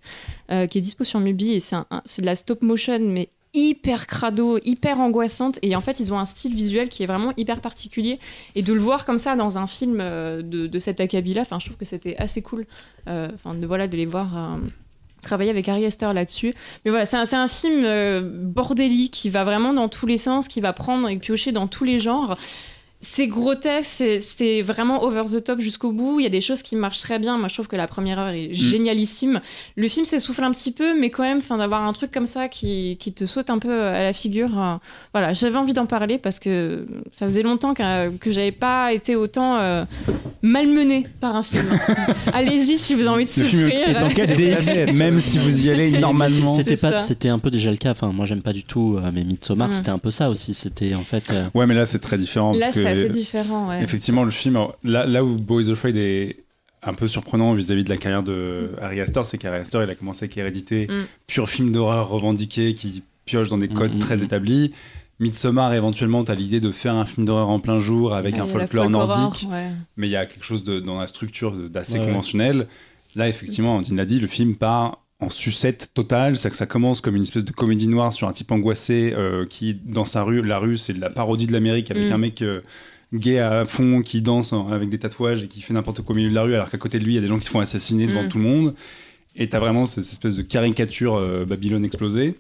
[0.52, 3.30] euh, qui est dispo sur Mubi et c'est un- c'est de la stop motion, mais
[3.56, 5.58] hyper crado, hyper angoissante.
[5.64, 8.20] Et en fait, ils ont un style visuel qui est vraiment hyper particulier.
[8.56, 11.66] Et de le voir comme ça dans un film euh, de, de cet acabit-là, je
[11.66, 12.66] trouve que c'était assez cool.
[13.08, 14.38] Euh, Enfin, de, voilà, de les voir.
[14.38, 14.58] euh,
[15.22, 16.54] travailler avec Harry Astor là-dessus.
[16.84, 20.48] Mais voilà, c'est un, un film euh, bordélique qui va vraiment dans tous les sens,
[20.48, 22.38] qui va prendre et piocher dans tous les genres.
[23.08, 26.20] C'est grotesque, c'est- vraiment over the top jusqu'au bout.
[26.20, 27.38] Il y a des choses qui marchent très bien.
[27.38, 29.42] Moi, je trouve que la première heure est génialissime.
[29.76, 32.98] Le film s'essouffle un petit peu, mais quand même, d'avoir un truc comme ça qui,
[33.00, 34.60] qui te saute un peu à la figure.
[34.60, 34.76] euh,
[35.14, 39.16] voilà, j'avais envie d'en parler parce que ça faisait longtemps que, que j'avais pas été
[39.16, 39.86] autant euh,
[40.42, 41.66] malmenée par un film.
[42.34, 43.90] Allez-y si vous avez envie de Le film souffrir.
[43.90, 46.50] est en 4DX, même si vous y allez normalement.
[46.50, 47.92] C'était pas, c'était un peu déjà le cas.
[47.92, 49.74] Enfin, moi, j'aime pas du tout, euh, mais Midsommar, Mm.
[49.74, 50.54] c'était un peu ça aussi.
[50.54, 51.24] C'était en fait.
[51.32, 52.54] euh, Ouais, mais là, c'est très différent.
[52.54, 53.70] Là, parce que assez différent.
[53.70, 53.82] Ouais.
[53.84, 56.38] Effectivement, le film, là, là où Boys Afraid est
[56.84, 59.96] un peu surprenant vis-à-vis de la carrière de Harry Astor, c'est qu'Harry Astor, il a
[59.96, 61.04] commencé avec Hérédité, Mm.
[61.28, 64.24] pur film d'horreur revendiqué qui pioche dans des codes Mm, très mm.
[64.24, 64.74] établis.
[65.20, 68.42] Midsommar, éventuellement, tu as l'idée de faire un film d'horreur en plein jour avec Ouais,
[68.42, 69.70] un folklore horror, nordique, ouais.
[69.98, 72.06] mais il y a quelque chose de- dans la structure d'assez Ouais, ouais.
[72.08, 72.68] conventionnel.
[73.16, 77.00] Là, effectivement, Andine l'a dit, le film part en sucette totale, c'est que ça commence
[77.02, 80.42] comme une espèce de comédie noire sur un type angoissé euh, qui, dans sa rue,
[80.42, 82.14] la rue, c'est de la parodie de l'Amérique avec Mm.
[82.14, 82.62] un mec euh,
[83.14, 86.30] gay à fond qui danse avec des tatouages et qui fait n'importe quoi au milieu
[86.30, 87.50] de la rue, alors qu'à côté de lui, il y a des gens qui se
[87.52, 88.30] font assassiner devant Mm.
[88.30, 88.76] tout le monde.
[89.38, 92.36] Et t'as vraiment cette espèce de caricature euh, Babylone explosée.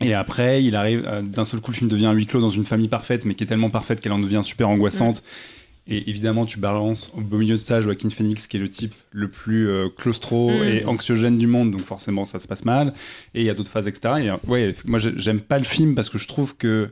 [0.00, 2.64] Et après, il arrive, d'un seul coup, le film devient un huis clos dans une
[2.64, 5.22] famille parfaite, mais qui est tellement parfaite qu'elle en devient super angoissante.
[5.88, 8.92] Et évidemment, tu balances au beau milieu de ça Joaquin Phoenix, qui est le type
[9.12, 10.62] le plus euh, claustro Mm.
[10.64, 12.92] et anxiogène du monde, donc forcément, ça se passe mal.
[13.34, 14.14] Et il y a d'autres phases, etc.
[14.20, 16.90] Et, euh, ouais, moi, j'ai- j'aime pas le film parce que je trouve que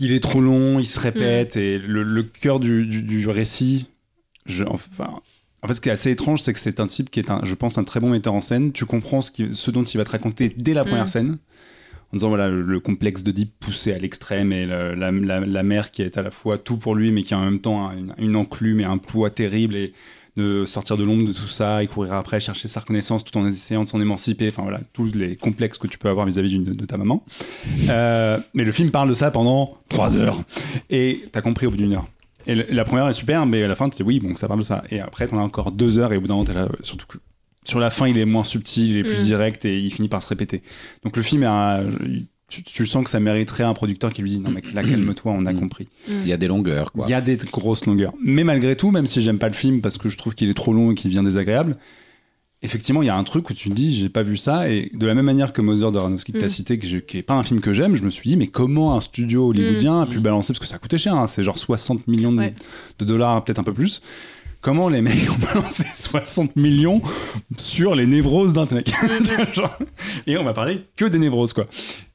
[0.00, 3.86] il est trop long, il se répète, et le, le cœur du, du- du récit,
[4.46, 5.20] je, enfin.
[5.62, 7.40] En fait, ce qui est assez étrange, c'est que c'est un type qui est, un,
[7.44, 8.72] je pense, un très bon metteur en scène.
[8.72, 11.08] Tu comprends ce, qui- ce dont il va te raconter dès la première Mm.
[11.08, 11.38] scène
[12.14, 15.10] en disant voilà le, le complexe d'Oedipe poussé à l'extrême et la,
[15.64, 17.96] mère qui est à la fois tout pour lui mais qui en même temps un-
[17.98, 19.92] une, une enclume et un poids terrible et
[20.36, 23.46] de sortir de l'ombre de tout ça et courir après chercher sa reconnaissance tout en
[23.46, 24.48] essayant de s'en émanciper.
[24.48, 27.24] Enfin voilà tous les complexes que tu peux avoir vis-à-vis de ta maman.
[27.88, 30.42] Euh, mais le film parle de ça pendant trois heures.
[30.90, 32.06] Et t'as compris au bout d'une heure.
[32.46, 34.60] Et la première est super mais à la fin tu dis oui bon ça parle
[34.60, 34.82] de ça.
[34.90, 37.06] Et après t'en as encore deux heures et au bout d'un moment t'es là surtout
[37.06, 37.18] que
[37.64, 39.26] sur la fin il est moins subtil il est plus Mm.
[39.26, 40.62] direct et il finit par se répéter
[41.02, 41.84] donc le film est un-
[42.48, 45.32] tu, tu sens que ça mériterait un producteur qui lui dit non mec là calme-toi
[45.32, 45.58] on a Mm.
[45.60, 47.06] compris Il y a des longueurs, quoi.
[47.06, 49.80] il y a des grosses longueurs mais malgré tout même si j'aime pas le film
[49.80, 51.76] parce que je trouve qu'il est trop long et qu'il devient désagréable
[52.62, 54.90] effectivement il y a un truc où tu te dis j'ai pas vu ça et
[54.94, 56.50] de la même manière que Mother de Aronofsky que t'as Mm.
[56.50, 58.46] cité que je- qui est pas un film que j'aime je me suis dit mais
[58.46, 60.22] comment un studio hollywoodien a pu Mm.
[60.22, 62.54] balancer parce que ça coûtait cher hein, c'est genre 60 millions de, Ouais.
[62.98, 64.00] de dollars peut-être un peu plus
[64.64, 67.02] comment les mecs ont balancé 60 millions
[67.58, 68.90] sur les névroses d'un mec.
[69.52, 69.78] Genre,
[70.26, 71.66] et on va parler que des névroses quoi.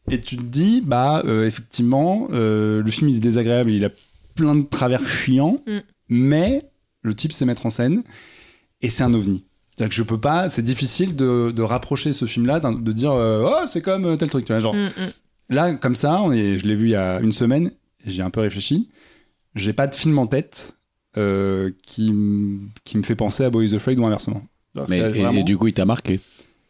[0.10, 3.92] Et tu te dis bah euh, effectivement euh, le film il est désagréable il a
[4.36, 5.78] plein de travers chiants Mm.
[6.10, 6.64] mais
[7.04, 8.02] le type sait mettre en scène
[8.82, 9.44] et c'est un ovni.
[9.76, 13.12] C'est-à-dire que je peux pas c'est difficile de, de rapprocher ce film là de dire
[13.12, 14.74] euh, oh c'est comme tel truc tu vois genre.
[14.74, 15.12] Mm, mm.
[15.50, 17.72] là comme ça on est, je l'ai vu il y a une semaine
[18.08, 18.90] j'ai un peu réfléchi.
[19.56, 20.79] J'ai pas de film en tête
[21.20, 24.42] euh, qui, me fait penser à Boys Afraid ou inversement
[24.76, 26.20] Alors, Mais, c'est et, vraiment- et du coup, il t'a marqué.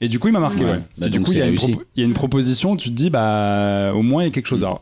[0.01, 0.71] et du coup, il m'a marqué, Ouais.
[0.71, 0.81] ouais.
[0.97, 1.55] Bah, du donc coup, il y, a une
[1.95, 4.47] il y a une proposition, tu te dis, bah, au moins, il y a quelque
[4.47, 4.63] chose.
[4.63, 4.81] Alors,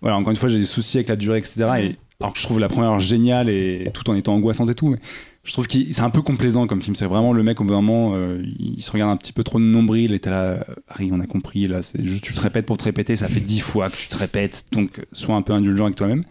[0.00, 1.54] voilà, encore une fois, j'ai des soucis avec la durée, etc.
[1.80, 4.88] Et, alors que je trouve la première géniale et tout en étant angoissante et tout,
[4.88, 4.98] mais
[5.42, 6.94] je trouve que c'est un peu complaisant comme film.
[6.94, 9.42] C'est vraiment le mec, au bout d'un moment, euh, il se regarde un petit peu
[9.42, 12.40] trop de nombril et t'es là, Harry, on a compris, là, c'est juste, tu te
[12.40, 15.42] répètes pour te répéter, ça fait dix fois que tu te répètes, donc sois un
[15.42, 16.22] peu indulgent avec toi-même.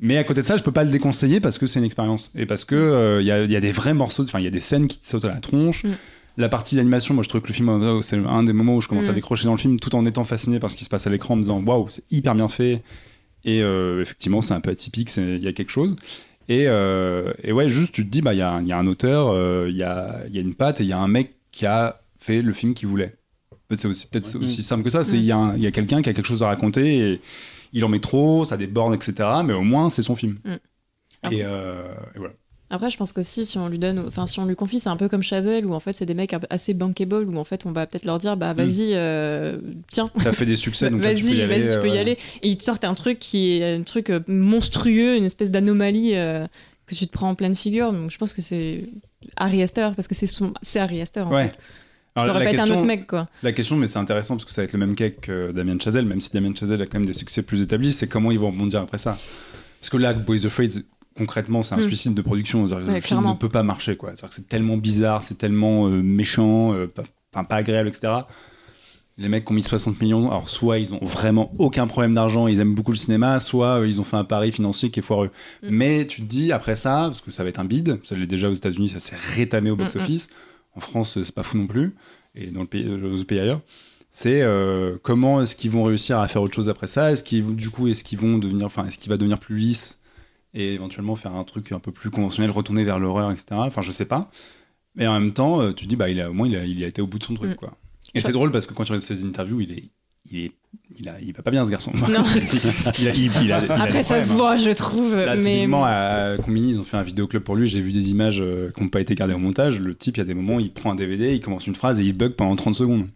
[0.00, 2.32] Mais à côté de ça, je peux pas le déconseiller parce que c'est une expérience
[2.34, 4.44] et parce que euh, il y, a, il y a des vrais morceaux, enfin il
[4.44, 5.84] y a des scènes qui te sautent à la tronche.
[5.84, 5.90] Mm.
[6.38, 8.80] La partie d'animation, moi je trouve que le film, euh, c'est un des moments où
[8.80, 9.16] je commence à Mm.
[9.16, 11.34] décrocher dans le film tout en étant fasciné par ce qui se passe à l'écran
[11.34, 12.82] en me disant waouh, c'est hyper bien fait.
[13.44, 15.96] Et euh, effectivement, c'est un peu atypique, il y a quelque chose.
[16.48, 18.72] Et, euh, et ouais, juste tu te dis, bah il y, a un- il y
[18.72, 20.92] a un auteur, euh, il y, a, il y a une patte et il y
[20.92, 23.14] a un mec qui a fait le film qu'il voulait.
[23.68, 24.44] Peut-être c'est aussi, peut Mm.
[24.44, 26.12] aussi simple que ça, c'est il y a, un- il y a quelqu'un qui a
[26.12, 27.20] quelque chose à raconter et
[27.72, 29.28] il en met trop, ça déborde, etc.
[29.44, 30.38] Mais au moins, c'est son film.
[30.44, 30.54] Mm.
[31.32, 32.34] Et, euh, et voilà.
[32.72, 34.96] Après, je pense qu'aussi, si on lui donne, enfin, si on lui confie, c'est un
[34.96, 37.72] peu comme Chazelle, où en fait, c'est des mecs assez bankable, où en fait, on
[37.72, 39.58] va peut-être leur dire, bah, vas-y, euh,
[39.90, 40.08] tiens.
[40.22, 41.58] T'as fait des succès, donc là, tu peux Vas-y, y aller.
[41.58, 42.18] vas-y, tu peux y euh, aller.
[42.42, 46.94] Et ils te sortent un truc qui est un truc monstrueux, une espèce d'anomalie que
[46.94, 47.92] tu te prends en pleine figure.
[47.92, 48.84] Donc, je pense que c'est
[49.36, 50.54] Harry Astor, parce que c'est son...
[50.62, 51.48] c'est Harry Astor, en Ouais.
[51.48, 51.58] fait.
[52.16, 53.28] Alors, ça aurait la pas été un question- autre mec, quoi.
[53.42, 55.78] La question, mais c'est intéressant parce que ça va être le même cas que Damien
[55.78, 58.38] Chazelle, même si Damien Chazelle a quand même des succès plus établis, c'est comment ils
[58.38, 59.16] vont rebondir après ça.
[59.80, 60.84] Parce que là, Boys Afraid,
[61.16, 61.82] concrètement, c'est un Mm.
[61.82, 62.64] suicide de production.
[62.64, 64.12] Ouais, le film ne peut pas marcher, quoi.
[64.30, 66.86] C'est tellement bizarre, c'est tellement euh, méchant, euh,
[67.32, 68.12] pas, agréable, etc.
[69.18, 72.46] les mecs qui ont mis 60 millions, alors soit ils ont vraiment aucun problème d'argent,
[72.48, 75.02] ils aiment beaucoup le cinéma, soit euh, ils ont fait un pari financier qui est
[75.02, 75.30] foireux.
[75.62, 75.68] Mm.
[75.70, 78.26] Mais tu te dis, après ça, parce que ça va être un bid, ça l'est
[78.26, 80.30] déjà aux États-Unis, ça s'est rétamé au box-office.
[80.74, 81.94] En France, c'est pas fou non plus,
[82.34, 82.88] et dans le pays,
[83.26, 83.60] pays ailleurs.
[84.10, 87.12] C'est euh, comment est-ce qu'ils vont réussir à faire autre chose après ça?
[87.12, 89.98] Est-ce qu'ils du coup, est-ce qu'ils vont devenir, enfin, est-ce qu'il va devenir plus lisse
[90.52, 93.46] et éventuellement faire un truc un peu plus conventionnel, retourner vers l'horreur, etc.
[93.52, 94.30] Enfin, je sais pas.
[94.96, 96.64] Mais en même temps, euh, tu te dis, bah, il a, au moins, il a,
[96.64, 97.54] il a été au bout de son truc, Mm.
[97.54, 97.76] quoi.
[98.14, 99.84] Et c'est drôle parce que quand tu regardes ses interviews, il est,
[100.30, 100.52] il est,
[100.98, 101.92] il a, il va pas bien ce garçon.
[101.94, 102.06] Non.
[102.98, 104.36] il a- il a- il a des Après, ça problèmes, se hein.
[104.36, 105.14] voit, je trouve.
[105.16, 107.66] Là, mais typiquement, à Combini, ils ont fait un vidéoclub pour lui.
[107.66, 109.80] J'ai vu des images euh, qui n'ont pas été gardées au montage.
[109.80, 112.00] Le type, il y a des moments, il prend un DVD, il commence une phrase
[112.00, 113.08] et il bug pendant 30 secondes.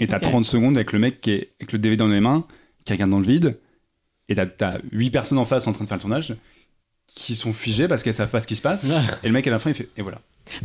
[0.00, 0.22] Et t'as Ok.
[0.22, 2.46] 30 secondes avec le mec qui est avec le DVD dans les mains,
[2.84, 3.58] qui regarde dans le vide.
[4.28, 6.34] Et t'as, t'as 8 personnes en face en train de faire le tournage
[7.06, 8.88] qui sont figées parce qu'elles savent pas ce qui se passe.
[9.22, 10.18] et le mec, à la fin, il fait Et voilà.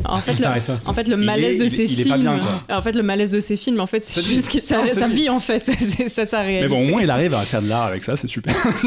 [0.04, 0.70] en fait, Il le, s'arrête.
[0.84, 2.08] en fait, le malaise est- de ces il est films.
[2.10, 2.76] pas bien, quoi.
[2.76, 5.14] En fait, le malaise de ces films, en fait, c'est juste que ça, lui.
[5.14, 5.70] vie, en fait.
[6.08, 6.62] Ça, sa réalité.
[6.62, 8.52] Mais bon, au moins, il arrive à faire de l'art avec ça, c'est super.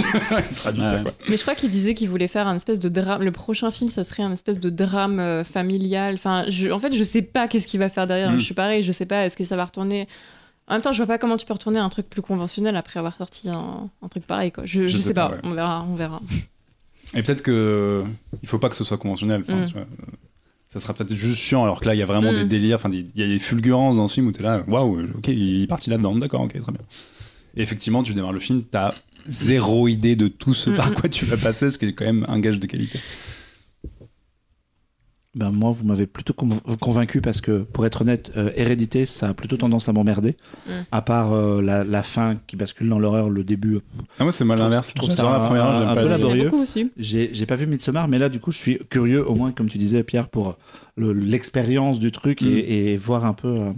[0.50, 1.14] il traduit ça, quoi.
[1.30, 3.22] Mais je crois qu'il disait qu'il voulait faire un espèce de drame.
[3.24, 6.16] Le prochain film, ça serait un espèce de drame euh, familial.
[6.16, 8.32] Enfin, je, en fait, je sais pas qu'est-ce qu'il va faire derrière.
[8.32, 8.40] Mm.
[8.40, 9.26] Je suis pareil, je sais pas.
[9.26, 10.08] Est-ce que ça va retourner
[10.68, 12.76] En même temps, je vois pas comment tu peux retourner à un truc plus conventionnel
[12.76, 14.52] après avoir sorti un, un truc pareil.
[14.52, 14.66] Quoi.
[14.66, 15.30] Je, je, sais, pas.
[15.30, 15.38] ouais.
[15.44, 15.86] On verra.
[15.90, 16.22] On verra.
[17.16, 18.04] Et peut-être que
[18.42, 19.42] il faut pas que ce soit conventionnel.
[19.42, 19.66] Enfin, Mm.
[19.68, 19.86] tu vois,
[20.68, 22.36] ça sera peut-être juste chiant, alors que là, il y a vraiment Mm.
[22.36, 25.02] des délires, enfin, il y a des fulgurances dans ce film où t'es là, waouh,
[25.18, 26.82] ok, il est parti là-dedans, d'accord, ok, très bien.
[27.56, 28.94] Et effectivement, tu démarres le film, t'as
[29.28, 30.96] zéro idée de tout ce Mm, par mm.
[30.96, 33.00] quoi tu vas passer, ce qui est quand même un gage de qualité.
[35.36, 39.30] Ben moi, vous m'avez plutôt conv- convaincu parce que, pour être honnête, euh, Hérédité, ça
[39.30, 40.36] a plutôt tendance à m'emmerder.
[40.68, 40.72] Mm.
[40.92, 43.80] À part euh, la, la fin qui bascule dans l'horreur, le début.
[44.20, 44.90] Ah, moi, c'est mal l'inverse.
[44.92, 46.52] je trouve ça la première, un- peu laborieux.
[46.98, 49.70] J'ai j'ai pas vu Midsommar, mais là, du coup, je suis curieux, au moins, comme
[49.70, 50.56] tu disais, Pierre, pour
[50.98, 52.48] le- l'expérience du truc Mm.
[52.48, 53.72] et, et voir un peu euh,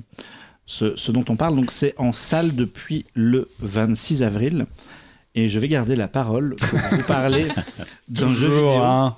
[0.66, 1.56] ce, ce dont on parle.
[1.56, 4.66] Donc, c'est en salle depuis le 26 avril.
[5.36, 7.48] Et je vais garder la parole pour vous parler
[8.10, 9.16] d'un jeu vidéo hein.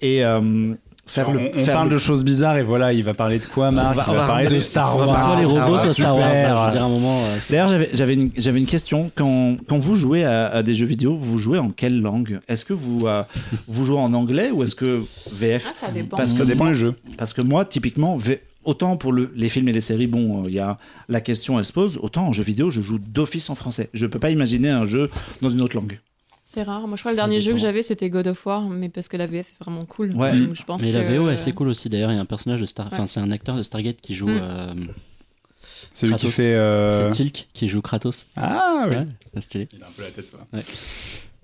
[0.00, 0.74] et euh,
[1.06, 1.50] faire on le.
[1.54, 3.96] on faire parle le- de choses bizarres et voilà, il va parler de quoi, Marc
[3.96, 5.22] va- Il on va va parler de Star on va Wars.
[5.22, 6.32] soit les Star robots, Wars, soit Star Wars.
[6.70, 7.20] dire, à un moment.
[7.24, 7.90] euh, D'ailleurs, j'avais-
[8.38, 9.10] j'avais une, question.
[9.14, 12.40] Quand, quand vous jouez à, à des jeux vidéo, vous jouez en quelle langue?
[12.48, 13.22] Est-ce que vous, euh,
[13.68, 15.02] vous jouez en anglais ou est-ce que
[15.32, 16.16] VF Ah, ça dépend.
[16.16, 16.94] Parce que Ça dépend des jeux.
[17.18, 20.48] Parce que moi, typiquement, V- autant pour le- les films et les séries, bon, euh,
[20.48, 21.98] il y a la question, elle se pose.
[22.00, 23.90] Autant en jeu vidéo, je joue d'office en français.
[23.92, 25.10] Je peux pas imaginer un jeu
[25.40, 25.98] dans une autre langue.
[26.54, 26.86] C'est rare.
[26.86, 29.08] Moi, je crois que le dernier jeu que j'avais, c'était God of War, mais parce
[29.08, 30.14] que la VF est vraiment cool.
[30.14, 30.38] Ouais.
[30.38, 30.92] Donc, je pense Mais que...
[30.98, 31.88] la VO, elle, c'est cool aussi.
[31.88, 32.88] D'ailleurs, il y a un personnage de Star.
[32.88, 33.08] Enfin, Ouais.
[33.08, 34.28] c'est un acteur de Stargate qui joue.
[34.28, 34.40] Mm.
[34.42, 34.74] euh,
[35.94, 36.34] C'est lui qui Kratos.
[36.36, 36.54] fait.
[36.54, 38.26] euh, C'est Tilk qui joue Kratos.
[38.36, 38.96] Ah, oui.
[38.96, 39.68] Ouais, c'est stylé.
[39.72, 40.36] Il a un peu la tête, ça.
[40.52, 40.62] Ouais.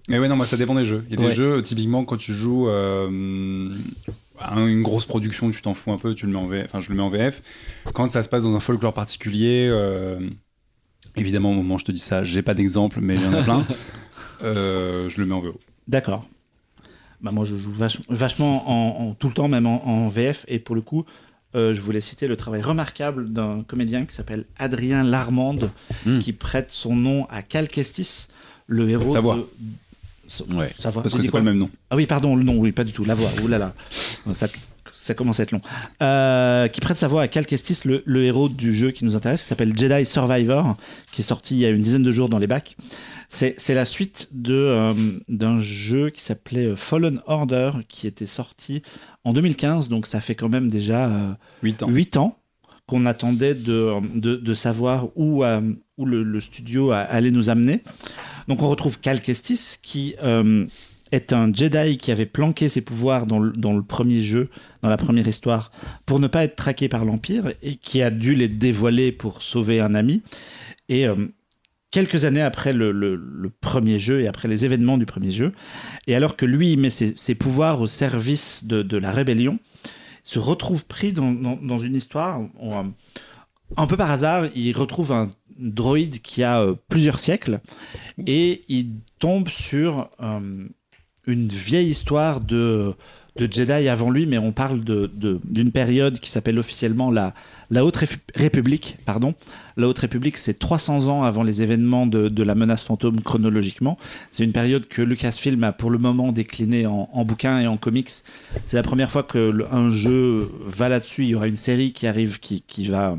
[0.08, 1.04] Mais ouais, non, moi, ça dépend des jeux.
[1.08, 1.30] Il y a Ouais.
[1.30, 3.70] des jeux, typiquement, quand tu joues euh,
[4.38, 6.66] à une grosse production, tu t'en fous un peu, tu le mets en VF.
[6.66, 7.42] Enfin, je le mets en VF.
[7.94, 10.18] Quand ça se passe dans un folklore particulier, euh,
[11.16, 13.32] évidemment, au moment où je te dis ça, j'ai pas d'exemple, mais il y en
[13.32, 13.66] a plein.
[14.42, 15.58] Euh, je le mets en VO.
[15.88, 16.26] D'accord.
[17.20, 20.44] Bah moi, je joue vach- vachement en, en- tout le temps, même en, en VF.
[20.48, 21.04] Et pour le coup,
[21.56, 25.70] euh, je voulais citer le travail remarquable d'un comédien qui s'appelle Adrien Larmande,
[26.06, 26.20] Mm.
[26.20, 28.28] qui prête son nom à Cal Kestis,
[28.68, 29.36] le héros Sa voix.
[29.36, 29.46] de...
[30.28, 30.70] Sa- Ouais.
[30.76, 31.02] sa voix.
[31.02, 31.70] Parce que c'est pas quoi le même nom.
[31.90, 33.04] Ah oui, pardon, le nom, oui, pas du tout.
[33.04, 33.72] La voix, oulala.
[34.34, 34.46] Ça,
[34.92, 35.60] ça commence à être long.
[36.02, 39.16] Euh, qui prête sa voix à Cal Kestis, le, le héros du jeu qui nous
[39.16, 40.76] intéresse, qui s'appelle Jedi Survivor,
[41.12, 42.76] qui est sorti il y a une dizaine de jours dans les bacs.
[43.28, 44.94] C'est la suite de, euh,
[45.28, 48.82] d'un jeu qui s'appelait euh, Fallen Order, qui était sorti
[49.24, 51.32] en 2015, donc ça fait quand même déjà euh,
[51.62, 51.88] 8 ans.
[51.88, 52.38] 8 ans
[52.86, 55.60] qu'on attendait de, de, de savoir où, euh,
[55.98, 57.82] où le, le studio allait nous amener.
[58.48, 60.14] Donc on retrouve Cal Kestis qui
[61.12, 64.48] est un Jedi qui avait planqué ses pouvoirs dans le, dans le premier jeu,
[64.82, 65.70] dans la première histoire,
[66.06, 69.80] pour ne pas être traqué par l'Empire et qui a dû les dévoiler pour sauver
[69.80, 70.22] un ami.
[70.88, 71.16] Et euh,
[71.90, 75.52] quelques années après le, premier jeu et après les événements du premier jeu,
[76.06, 79.58] et alors que lui met ses, pouvoirs au service de, la rébellion,
[80.22, 82.40] se retrouve pris dans, une histoire.
[82.62, 82.82] euh,
[83.76, 87.60] un peu par hasard, il retrouve un droïde qui a euh, plusieurs siècles
[88.26, 90.66] et il tombe sur euh,
[91.26, 92.94] une vieille histoire de,
[93.38, 97.32] de Jedi avant lui, mais on parle d'une période qui s'appelle officiellement la,
[97.70, 97.98] la Haute
[98.34, 98.98] République.
[99.06, 99.34] Pardon.
[99.76, 103.96] La Haute République, c'est 300 ans avant les événements de, de la menace fantôme chronologiquement.
[104.32, 108.10] C'est une période que Lucasfilm a pour le moment déclinée en, bouquins et en comics.
[108.64, 111.22] C'est la première fois que le- un jeu va là-dessus.
[111.24, 113.16] Il y aura une série qui arrive qui, qui va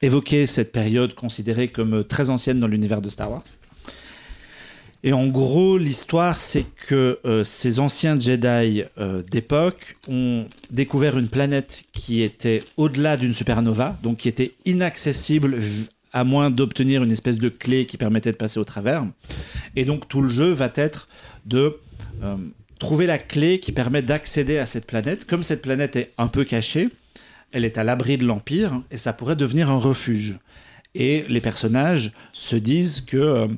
[0.00, 3.42] évoquer cette période considérée comme très ancienne dans l'univers de Star Wars.
[5.04, 11.28] Et en gros, l'histoire, c'est que euh, ces anciens Jedi euh, d'époque ont découvert une
[11.28, 15.58] planète qui était au-delà d'une supernova, donc qui était inaccessible
[16.12, 19.06] à moins d'obtenir une espèce de clé qui permettait de passer au travers.
[19.76, 21.08] Et donc tout le jeu va être
[21.46, 21.76] de
[22.24, 22.36] euh,
[22.80, 25.26] trouver la clé qui permet d'accéder à cette planète.
[25.26, 26.88] Comme cette planète est un peu cachée,
[27.52, 30.40] elle est à l'abri de l'Empire et ça pourrait devenir un refuge.
[30.96, 33.48] Et les personnages se disent que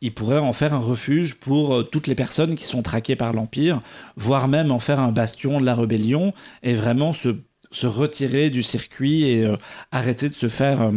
[0.00, 3.32] ils pourraient en faire un refuge pour euh, toutes les personnes qui sont traquées par
[3.32, 3.80] l'Empire,
[4.16, 7.36] voire même en faire un bastion de la rébellion et vraiment se,
[7.70, 9.56] se retirer du circuit et euh,
[9.90, 10.92] arrêter de se faire, euh,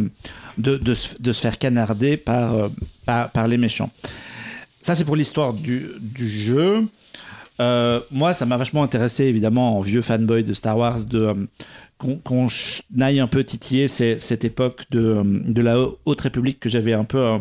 [0.58, 2.70] de, de faire canarder par,
[3.04, 3.90] par, les méchants.
[4.80, 6.86] Ça, c'est pour l'histoire du, du jeu.
[8.10, 11.48] Moi, ça m'a vachement intéressé, évidemment, en vieux fanboy de Star Wars, de
[11.98, 12.48] qu'on
[13.00, 17.38] aille un peu titiller cette époque de, de la Haute République que j'avais un peu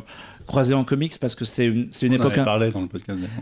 [0.52, 2.44] croisée en comics, parce que c'est une, c'est une époque avait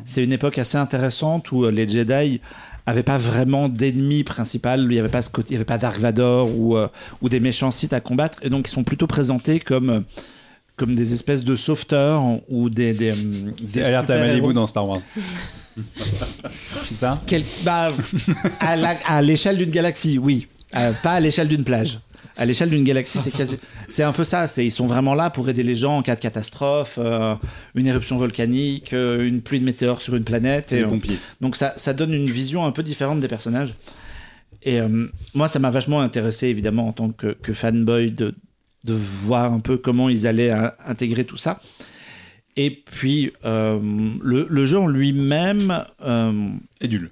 [0.06, 2.40] c'est une époque assez intéressante où euh, les Jedi
[2.86, 4.88] avaient pas vraiment d'ennemi principal.
[4.90, 6.88] Il y avait pas ce côté, il y avait pas Dark Vador ou, euh,
[7.22, 10.00] ou des méchants sites à combattre, et donc ils sont plutôt présentés comme euh,
[10.76, 13.14] comme des espèces de sauveteurs ou des des,
[13.62, 14.18] des Alerte à.
[14.20, 15.02] Malibu dans Star Wars.
[16.52, 17.90] Ça Quel- bah,
[18.60, 20.48] à l'échelle d'une galaxie, oui.
[20.76, 22.00] Euh, pas à l'échelle d'une plage.
[22.40, 23.58] À l'échelle d'une galaxie, c'est quasi...
[23.90, 24.48] c'est un peu ça.
[24.48, 27.36] C'est ils sont vraiment là pour aider les gens en cas de catastrophe, euh,
[27.76, 30.72] une éruption volcanique, euh, une pluie de météores sur une planète.
[30.72, 30.88] Et, euh,
[31.42, 33.74] donc ça, ça donne une vision un peu différente des personnages.
[34.64, 38.34] Et euh, moi, ça m'a vachement intéressé, évidemment, en tant que, que fanboy, de,
[38.86, 40.54] de voir un peu comment ils allaient
[40.88, 41.60] intégrer tout ça.
[42.56, 45.84] Et puis, le, le jeu en lui-même...
[46.06, 46.50] euh,
[46.82, 47.12] Édule.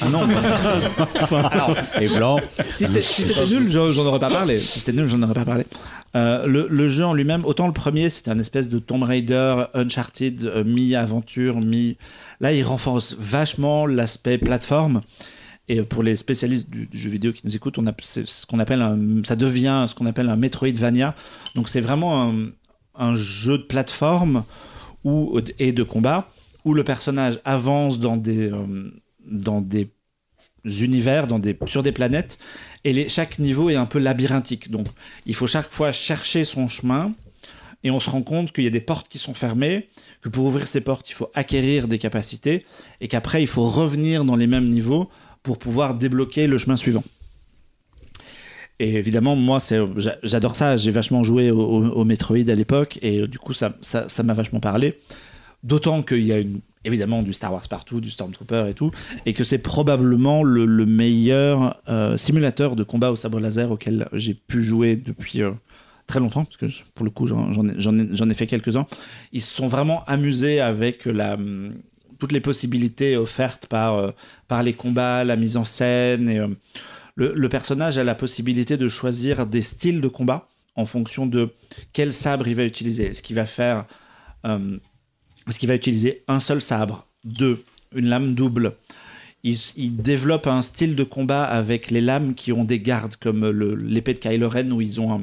[0.00, 0.20] Ah non,
[1.50, 2.40] alors, Et blanc.
[2.66, 4.60] si c'était nul, j'en aurais pas parlé.
[4.60, 5.66] Si c'était nul, j'en aurais pas parlé.
[6.14, 9.64] Euh, le, le jeu en lui-même, autant le premier, c'était un espèce de Tomb Raider,
[9.74, 11.96] Uncharted, euh, mi-aventure, mi.
[12.40, 15.02] Là, il renforce vachement l'aspect plateforme.
[15.68, 18.60] Et pour les spécialistes du, du jeu vidéo qui nous écoutent, on a, ce qu'on
[18.60, 21.14] appelle un, ça devient ce qu'on appelle un Metroidvania.
[21.56, 22.50] Donc c'est vraiment un,
[22.94, 24.44] un jeu de plateforme
[25.04, 26.28] ou et de combat
[26.64, 28.90] où le personnage avance dans des euh,
[29.26, 29.90] dans des
[30.64, 32.38] univers, dans des, sur des planètes,
[32.84, 34.70] et chaque niveau est un peu labyrinthique.
[34.70, 34.86] Donc,
[35.26, 37.12] il faut chaque fois chercher son chemin,
[37.84, 39.88] et on se rend compte qu'il y a des portes qui sont fermées,
[40.22, 42.64] que pour ouvrir ces portes, il faut acquérir des capacités,
[43.00, 45.08] et qu'après, il faut revenir dans les mêmes niveaux
[45.42, 47.04] pour pouvoir débloquer le chemin suivant.
[48.78, 49.58] Et évidemment, moi,
[50.22, 50.76] j'adore ça.
[50.76, 54.60] J'ai vachement joué au, Metroid à l'époque, et du coup, ça, ça, ça m'a vachement
[54.60, 54.98] parlé.
[55.66, 56.38] D'autant qu'il y a
[56.84, 58.92] évidemment du Star Wars partout, du Stormtrooper et tout,
[59.26, 64.08] et que c'est probablement le, le meilleur euh, simulateur de combat au sabre laser auquel
[64.12, 65.50] j'ai pu jouer depuis euh,
[66.06, 68.86] très longtemps, parce que pour le coup, j'en ai, fait quelques-uns.
[69.32, 71.36] Ils se sont vraiment amusés avec la,
[72.20, 74.10] toutes les possibilités offertes par, euh,
[74.46, 76.28] par les combats, la mise en scène.
[76.28, 76.40] Et,
[77.16, 81.50] le, personnage a la possibilité de choisir des styles de combat en fonction de
[81.92, 83.06] quel sabre il va utiliser.
[83.06, 83.86] Est-ce qu'il va faire.
[85.48, 87.62] Est-ce qu'il va utiliser un seul sabre, deux,
[87.94, 88.74] une lame double
[89.44, 93.46] il, il développe un style de combat avec les lames qui ont des gardes, comme
[93.86, 95.22] l'épée de Kylo Ren, où ils ont un-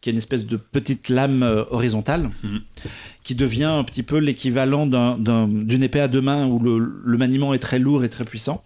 [0.00, 2.60] qui est une espèce de petite lame euh, horizontale, Mhm.
[3.24, 6.78] qui devient un petit peu l'équivalent d'un- d'un- d'une épée à deux mains, où le,
[7.04, 8.62] le maniement est très lourd et très puissant.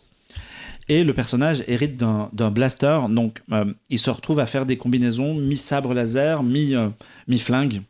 [0.91, 5.33] Et le personnage hérite d'un blaster, donc euh, il se retrouve à faire des combinaisons
[5.35, 6.89] mi-sabre laser, euh,
[7.29, 7.81] mi-flingue.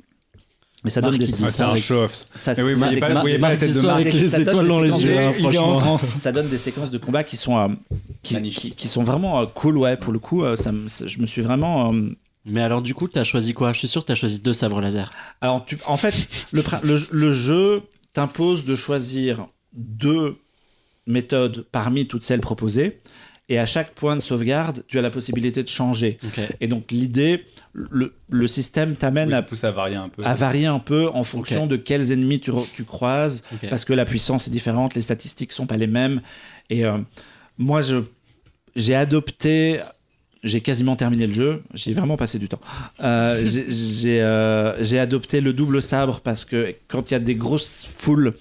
[0.85, 2.25] Mais ça donne des Ah, ça c'est un avec- show-off.
[2.35, 3.87] ça, oui, vous ça- voyez pas, Ma- vous voyez pas la Marc tête de Dissot
[3.89, 4.01] Marc.
[4.01, 5.51] avec les Ça donne étoiles des dans les séquences yeux, de- hein, il est en
[5.51, 5.75] franchement.
[5.77, 6.03] transe.
[6.19, 7.67] ça donne des séquences de combat qui sont euh,
[8.23, 8.77] qui, Magnifique.
[8.77, 11.19] qui- qui sont vraiment euh, cool ouais pour le coup euh, ça, me- ça- je
[11.19, 12.11] me suis vraiment euh,
[12.45, 13.73] Mais alors, du coup, t'as choisi quoi?
[13.75, 15.11] Je suis sûr que t'as choisi deux sabres laser.
[15.41, 16.15] alors tu, en fait
[16.53, 17.83] le, prin- le, le jeu
[18.15, 20.37] t'impose de choisir deux
[21.07, 23.01] méthodes parmi toutes celles proposées
[23.51, 26.19] et à chaque point de sauvegarde tu as la possibilité de changer
[26.61, 30.23] et donc l'idée le, le système t'amène Oui, à, ça pousse à varier un peu.
[30.25, 31.71] à varier un peu en fonction Ok.
[31.71, 35.67] de quels ennemis tu, tu croises parce que la puissance est différente, les statistiques sont
[35.67, 36.21] pas les mêmes.
[36.71, 36.99] Et euh,
[37.57, 38.03] moi, je
[38.77, 39.81] j'ai adopté,
[40.45, 42.61] j'ai quasiment terminé le jeu, j'ai vraiment passé du temps.
[43.03, 47.21] Euh, j'ai- j'ai euh, j'ai adopté le double sabre parce que quand il y a
[47.21, 48.35] des grosses foules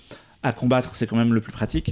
[0.43, 1.91] à combattre, c'est quand même le plus pratique.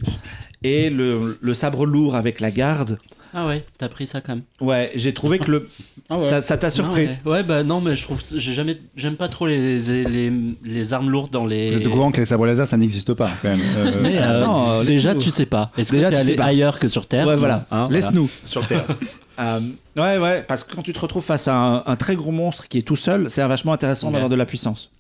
[0.67, 2.97] Et le, le sabre lourd avec la garde,
[3.33, 4.43] Ah ouais, t'as pris ça quand même.
[4.61, 5.69] ouais, j'ai trouvé que le
[6.09, 7.07] ça ça t'a surpris.
[7.09, 7.31] Ah ouais.
[7.37, 10.31] Ouais, bah non, mais je trouve, j'ai jamais, j'aime pas trop les, les,
[10.63, 11.71] les armes lourdes dans les.
[11.71, 13.59] Vous êtes au courant que les sabres laser, ça n'existe pas, quand même.
[13.77, 15.21] Euh, Mais, euh, Attends, euh, déjà, laisse-nous.
[15.23, 15.71] tu sais pas.
[15.77, 16.45] Est-ce que Déjà, t'es tu sais allé pas.
[16.45, 17.27] ailleurs que sur Terre?
[17.27, 17.65] Ouais, voilà.
[17.71, 18.29] Hein, Laisse-nous.
[18.45, 18.85] sur Terre.
[19.37, 19.59] Euh,
[19.97, 22.69] ouais, ouais, parce que quand tu te retrouves face à un, un très gros monstre
[22.69, 24.91] qui est tout seul, c'est vachement intéressant d'avoir de la puissance.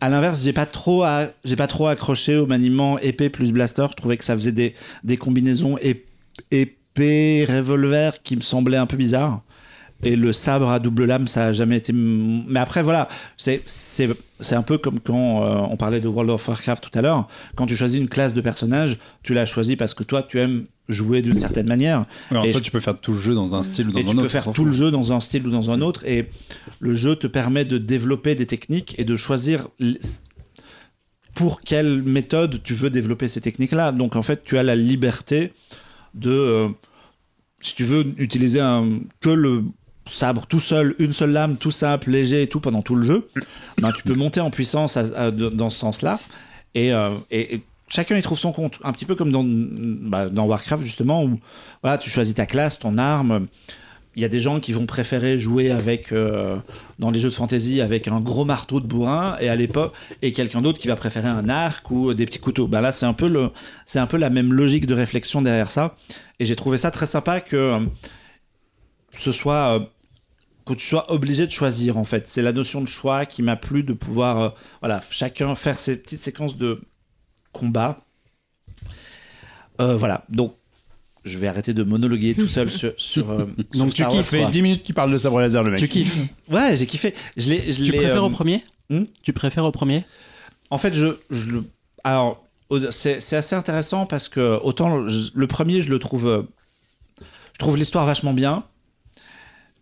[0.00, 1.04] À l'inverse, j'ai pas trop,
[1.44, 3.86] j'ai pas trop accroché au maniement épée plus blaster.
[3.90, 6.02] Je trouvais que ça faisait des, des combinaisons ép-
[6.50, 9.42] épée revolver qui me semblaient un peu bizarres
[10.02, 11.92] et le sabre à double lame, ça a jamais été.
[11.94, 16.46] Mais après, voilà, c'est c'est un peu comme quand euh, on parlait de World of
[16.46, 17.26] Warcraft tout à l'heure.
[17.54, 20.66] Quand tu choisis une classe de personnage, tu l'as choisi parce que toi, tu aimes
[20.88, 22.04] jouer d'une certaine manière.
[22.30, 23.98] Alors, Et soit je- tu peux faire tout le jeu dans un style ou dans
[23.98, 24.22] Et un tu autre.
[24.22, 26.04] peux faire tout le jeu dans un style ou dans un autre.
[26.06, 26.28] Et
[26.80, 29.68] le jeu te permet de développer des techniques et de choisir
[31.34, 33.92] pour quelle méthode tu veux développer ces techniques-là.
[33.92, 35.52] Donc en fait, tu as la liberté
[36.14, 36.68] de, euh,
[37.60, 39.64] si tu veux, utiliser un, que le
[40.06, 43.26] sabre tout seul, une seule lame, tout simple, léger et tout pendant tout le jeu.
[43.80, 46.20] Ben, tu peux monter en puissance à- à- de- dans ce sens-là.
[46.74, 48.78] Et, euh, et- et chacun y trouve son compte.
[48.82, 51.38] Un petit peu comme dans, bah, dans Warcraft, justement, où
[51.82, 53.46] voilà, tu choisis ta classe, ton arme.
[54.16, 56.56] Il y a des gens qui vont préférer jouer avec euh,
[57.00, 59.92] dans les jeux de fantasy avec un gros marteau de bourrin et à l'époque
[60.22, 62.68] et quelqu'un d'autre qui va préférer un arc ou des petits couteaux.
[62.68, 63.50] Ben là c'est un peu le
[63.86, 65.96] c'est un peu la même logique de réflexion derrière ça
[66.38, 67.80] et j'ai trouvé ça très sympa que euh,
[69.18, 69.80] ce soit euh,
[70.64, 72.28] que tu sois obligé de choisir en fait.
[72.28, 76.22] C'est la notion de choix qui m'a plu de pouvoir voilà chacun faire ses petites
[76.22, 76.80] séquences de
[77.54, 78.00] combat.
[79.80, 80.54] Euh, voilà donc
[81.24, 84.30] je vais arrêter de monologuer tout seul sur, sur, euh, sur Donc tu Star kiffes,
[84.30, 84.40] quoi.
[84.40, 84.50] quoi.
[84.50, 85.80] 10 minutes qu'il parle de sabre laser, le mec.
[85.80, 86.18] Tu kiffes.
[86.50, 87.14] Ouais, j'ai kiffé.
[87.38, 90.04] Je l'ai, je Tu l'ai, préfères euh, au premier hmm Tu préfères au premier
[90.68, 91.64] En fait, je, je le.
[92.04, 92.44] Alors,
[92.90, 96.46] c'est, c'est assez intéressant parce que autant le premier, je le trouve.
[97.20, 98.64] Je trouve l'histoire vachement bien.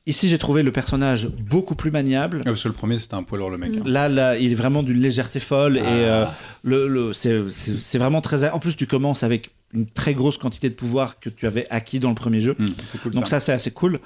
[0.06, 2.40] Ici, j'ai trouvé le personnage beaucoup plus maniable.
[2.40, 3.76] Ah, parce que le premier, c'était un poids lourd, le mec.
[3.76, 3.82] hein.
[3.84, 6.24] Là, là, il est vraiment d'une légèreté folle et euh,
[6.64, 8.50] le, le- c'est, vraiment très.
[8.50, 12.00] En plus, tu commences avec une très grosse quantité de pouvoir que tu avais acquis
[12.00, 12.56] dans le premier jeu.
[12.84, 13.38] C'est cool Donc ça.
[13.38, 14.00] ça, c'est assez cool.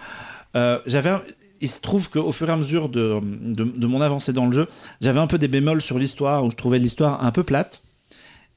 [0.54, 1.22] Euh, j'avais, un-
[1.62, 4.52] il se trouve qu'au fur et à mesure de, de, de mon avancée dans le
[4.52, 4.68] jeu,
[5.00, 7.82] j'avais un peu des bémols sur l'histoire où je trouvais l'histoire un peu plate.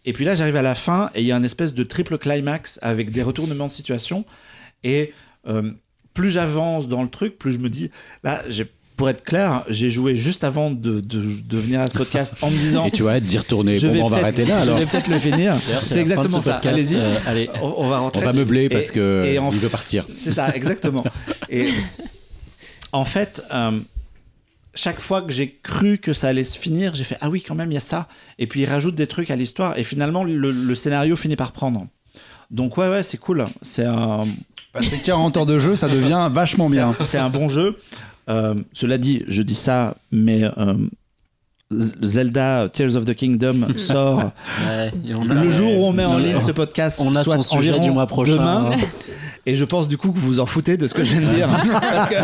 [0.04, 2.18] Et puis là, j'arrive à la fin et il y a un espèce de triple
[2.18, 4.26] climax avec des retournements de situation.
[4.84, 5.14] Et
[5.48, 5.72] euh,
[6.14, 7.90] plus j'avance dans le truc, plus je me dis,
[8.24, 8.66] là, j'ai,
[8.98, 12.50] pour être clair, j'ai joué juste avant de, de, de venir à ce podcast en
[12.52, 13.78] me disant, Et tu vas d'y retourner.
[13.78, 14.80] je Bon, vais bah, on va arrêter là je alors.
[14.80, 15.56] vais peut-être le finir.
[15.82, 16.56] C'est exactement ça.
[16.64, 16.96] Allez-y.
[16.96, 17.50] Euh, allez.
[17.62, 18.22] On, on va rentrer.
[18.22, 20.06] On va meubler Et- parce que et en il veut partir.
[20.16, 21.04] c'est ça, exactement.
[21.50, 21.70] Et
[22.92, 23.80] en fait, euh,
[24.76, 27.56] chaque fois que j'ai cru que ça allait se finir, j'ai fait ah oui quand
[27.56, 28.08] même il y a ça.
[28.38, 31.52] Et puis il rajoute des trucs à l'histoire et finalement le, le scénario finit par
[31.54, 31.88] prendre.
[32.52, 33.46] Donc ouais ouais c'est cool.
[33.62, 34.22] C'est un
[34.74, 36.90] Passer 40 heures de jeu, ça devient vachement c'est bien.
[36.90, 37.78] un- C'est un bon jeu.
[38.30, 40.76] Euh, cela dit, je dis ça, mais euh,
[42.02, 44.32] Zelda Tears of the Kingdom sort
[44.68, 47.00] Ouais, et on a- le jour où on met en ligne ce podcast.
[47.04, 48.34] on a soit son sujet du mois prochain.
[48.34, 48.72] Demain.
[48.74, 48.78] hein.
[49.46, 51.28] Et je pense du coup que vous vous en foutez de ce que je viens
[51.28, 51.48] de dire.
[51.50, 52.16] parce, que,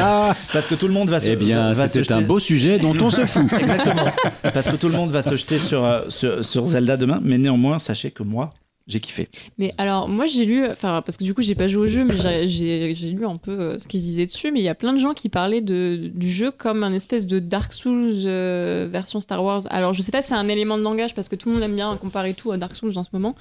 [0.54, 2.94] parce que tout le monde va se Eh bien, c'était un jeter- beau sujet dont
[3.02, 3.52] on se fout.
[3.54, 4.06] Exactement.
[4.54, 7.20] Parce que tout le monde va se jeter sur, euh, sur, sur Zelda demain.
[7.24, 8.52] Mais néanmoins, sachez que moi,
[8.88, 9.30] j'ai kiffé.
[9.58, 12.06] Mais alors, moi j'ai lu, enfin, parce que du coup j'ai pas joué au jeu,
[12.06, 12.18] mais
[12.48, 14.52] j'ai- lu un peu euh, ce qu'ils disaient dessus.
[14.52, 17.26] Mais il y a plein de gens qui parlaient de, du jeu comme un espèce
[17.26, 19.64] de Dark Souls euh, version Star Wars.
[19.72, 21.64] Alors je sais pas si c'est un élément de langage parce que tout le monde
[21.64, 23.36] aime bien comparer tout à Dark Souls en ce moment,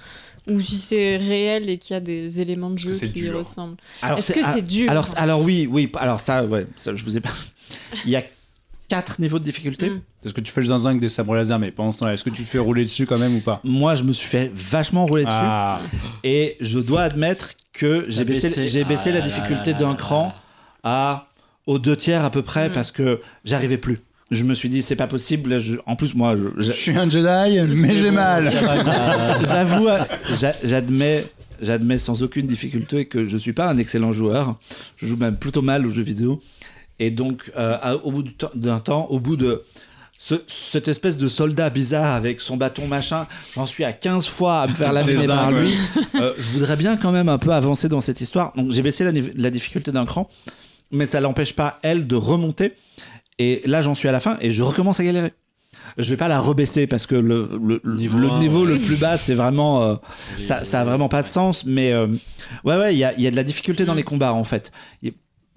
[0.48, 3.38] ou si c'est réel et qu'il y a des éléments de jeu qui dur?
[3.38, 3.76] ressemblent.
[4.16, 4.90] Est-ce que c'est dur?
[4.90, 5.90] alors, alors oui, oui.
[5.96, 7.32] Alors ça, ouais, ça, je vous ai pas.
[8.06, 8.22] Il y a
[8.88, 9.90] quatre niveaux de difficulté.
[9.90, 10.00] Mm.
[10.24, 12.24] Est-ce que tu fais le zinzin avec des sabres laser, mais pendant ce temps-là, est-ce
[12.24, 13.60] que tu te fais rouler dessus quand même ou pas?
[13.64, 15.34] Moi, je me suis fait vachement rouler dessus.
[15.36, 15.78] Ah,
[16.22, 18.68] Et je dois admettre que j'ai baissé, baissé.
[18.68, 20.34] j'ai baissé Ah la là difficulté d'un cran
[20.84, 20.90] là.
[20.90, 21.26] à
[21.66, 22.72] aux deux tiers à peu près Mm.
[22.72, 24.00] parce que j'arrivais plus.
[24.30, 25.58] Je me suis dit c'est pas possible.
[25.60, 28.50] Je- en plus moi, je- Je je- suis un Jedi, mais j'ai mal.
[29.48, 29.88] J'avoue,
[30.38, 31.26] j'a- j'admets,
[31.60, 34.56] j'admets sans aucune difficulté que je suis pas un excellent joueur.
[34.96, 36.40] Je joue même plutôt mal aux jeux vidéo.
[36.98, 39.62] Et donc euh, au bout d'un temps, au bout de
[40.18, 44.62] ce- cette espèce de soldat bizarre avec son bâton machin, j'en suis à 15 fois
[44.62, 45.74] à me faire Des par lui.
[46.14, 48.52] Euh, je voudrais bien quand même un peu avancer dans cette histoire.
[48.56, 49.04] Donc j'ai baissé
[49.34, 50.28] la, difficulté d'un cran,
[50.92, 52.72] mais ça l'empêche pas, elle, de remonter.
[53.40, 55.32] Et là, j'en suis à la fin et je recommence à galérer.
[55.98, 58.74] Je vais pas la rebaisser parce que le, le, le- Niveau le un, niveau ouais.
[58.74, 59.82] le plus bas, c'est vraiment.
[59.82, 59.94] euh,
[60.40, 62.06] ça, ça a vraiment pas de sens, mais euh,
[62.64, 63.96] ouais, ouais, il y a, il y a de la difficulté dans Mm.
[63.96, 64.70] les combats en fait.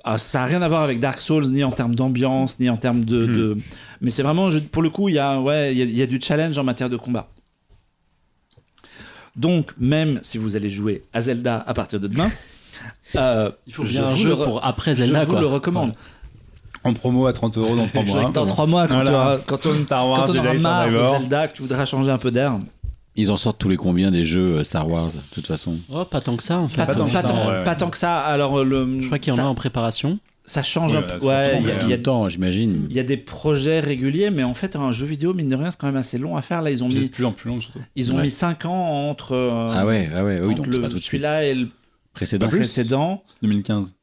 [0.04, 2.78] Ah, ça a rien à voir avec Dark Souls, ni en termes d'ambiance, ni en
[2.78, 3.26] termes de.
[3.26, 3.58] de-
[4.00, 5.98] Mais c'est vraiment, je- pour le coup, il y, a, ouais, il y, a, il
[5.98, 7.28] y a du challenge en matière de combat.
[9.36, 12.30] Donc, même si vous allez jouer à Zelda à partir de demain,
[13.16, 15.42] euh, Il faut je bien un vous jeu pour après Zelda, je vous quoi.
[15.42, 15.94] le recommande.
[16.84, 18.20] en promo à 30 euros dans 3 mois.
[18.26, 18.32] hein.
[18.34, 19.10] Dans trois mois, quand, Voilà.
[19.10, 21.04] tu auras- quand on, Star Wars, quand on aura Jedi marre de.
[21.20, 22.58] Zelda, que tu voudras changer un peu d'air,
[23.20, 25.78] Ils en sortent tous les combien des jeux euh, Star Wars, de toute façon.
[25.92, 26.78] Oh, pas tant que ça en fait.
[26.78, 27.64] pas, Pas tant, pas que ça, tant- ouais, ouais.
[27.64, 28.20] pas tant que ça.
[28.20, 30.20] Alors, le, Je crois qu'il y en ça, a en préparation.
[30.46, 31.26] ça change Ouais, un peu.
[31.26, 32.86] Ouais, il y a- y, temps, j'imagine.
[32.92, 35.72] Il y a des projets réguliers, mais en fait, un jeu vidéo, mine de rien,
[35.72, 36.62] c'est quand même assez long à faire.
[36.62, 37.80] Là, ils ont de mis, plus en plus long surtout.
[37.96, 38.22] ils ont Ouais.
[38.22, 40.88] mis 5 ans entre, euh, Ah ouais, ah ouais, oui, entre donc c'est le- pas
[40.90, 41.12] tout de suite.
[41.24, 41.70] celui-là et le
[42.14, 42.48] Précédent.
[42.48, 43.24] précédent.
[43.42, 43.96] 2015.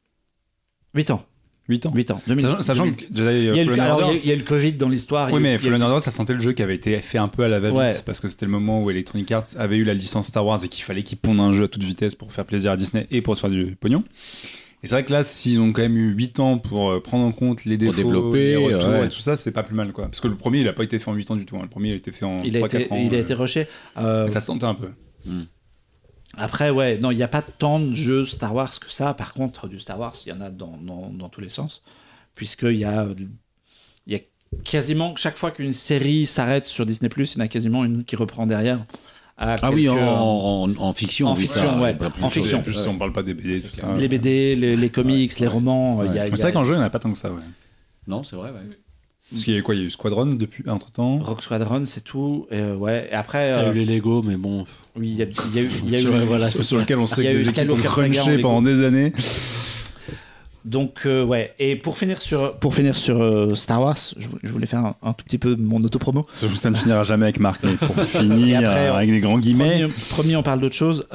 [0.93, 1.23] 8 ans.
[1.67, 1.91] 8 ans.
[1.95, 2.21] 8 ans.
[2.27, 2.41] 2000.
[2.45, 4.29] Sachant, sachant que Jedi il y, a le, Fallen alors, il y a- Order- il
[4.29, 5.31] y a eu le Covid dans l'histoire.
[5.33, 7.47] Oui, mais Fallen Order, ça sentait le jeu qui avait été fait un peu à
[7.47, 7.77] la va-vite.
[7.77, 7.95] Ouais.
[8.05, 10.67] Parce que c'était le moment où Electronic Arts avait eu la licence Star Wars et
[10.67, 13.21] qu'il fallait qu'ils pondent un jeu à toute vitesse pour faire plaisir à Disney et
[13.21, 14.03] pour se faire du pognon.
[14.83, 17.25] Et c'est vrai que là, s'ils ont quand même eu 8 ans pour euh, prendre
[17.25, 19.05] en compte les Pour défauts, développer, les retours ouais.
[19.07, 20.05] et tout ça, c'est pas plus mal quoi.
[20.05, 21.55] Parce que le premier, il a pas été fait en 8 ans du tout.
[21.57, 21.61] hein.
[21.63, 22.97] Le premier, il a été fait en il a 3-4 été, ans.
[23.03, 23.65] il a euh, été rushé.
[23.97, 24.89] Euh, Ça se sentait un peu.
[26.37, 29.13] Après, ouais, non, il n'y a pas tant de jeux Star Wars que ça.
[29.13, 31.81] Par contre, du Star Wars, il y en a dans, dans, dans tous les sens.
[32.35, 33.05] Puisqu'il y a,
[34.07, 34.19] il y a
[34.63, 38.15] quasiment, chaque fois qu'une série s'arrête sur Disney, il y en a quasiment une qui
[38.15, 38.85] reprend derrière.
[39.37, 41.27] Ah oui, en, en- en fiction.
[41.27, 41.97] En oui, fiction, ça, ouais.
[42.21, 42.59] En fiction.
[42.59, 43.93] En plus, si on parle pas des BD, tout ça.
[43.95, 46.01] Les BD, les, les comics, les romans.
[46.13, 47.41] c'est vrai qu'en jeu, il n'y en a pas tant que ça, ouais.
[48.07, 48.59] Non, c'est vrai, ouais.
[49.31, 49.75] Parce qu'il y a eu quoi?
[49.75, 51.17] Il y a eu Squadron depuis entre temps.
[51.17, 52.45] Rock Squadron, c'est tout.
[52.51, 53.09] Et, euh, ouais.
[53.11, 54.65] Et après, T'as euh, eu les Lego, mais bon.
[54.95, 55.69] oui, il y a, il y a eu.
[55.83, 56.81] il y a eu- Sur- voilà, sur, c'est sur ça.
[56.83, 59.13] lequel on sait Il y a que eu les équipes ont crunché pendant des années.
[60.63, 64.39] Donc euh, ouais, et pour finir sur pour finir sur euh, Star Wars, je, vou-
[64.41, 66.25] je voulais faire un, un tout petit peu mon autopromo.
[66.31, 69.37] Ça, ça ne finira jamais avec Marc, mais pour finir, après, euh, avec des grands
[69.37, 69.81] guillemets.
[69.81, 71.05] Premier, premier, on parle d'autre chose.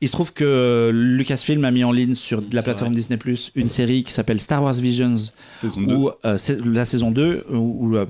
[0.00, 3.68] Il se trouve que Lucasfilm a mis en ligne sur la plateforme Disney Plus une
[3.68, 5.16] série qui s'appelle Star Wars Visions,
[5.54, 5.94] Saison 2.
[5.94, 8.06] où euh, la saison 2 où, où, euh,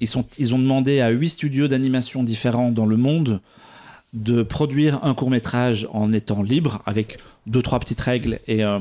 [0.00, 3.40] ils sont ils ont demandé à huit studios d'animation différents dans le monde
[4.12, 8.78] de produire un court métrage en étant libre avec deux trois petites règles et euh,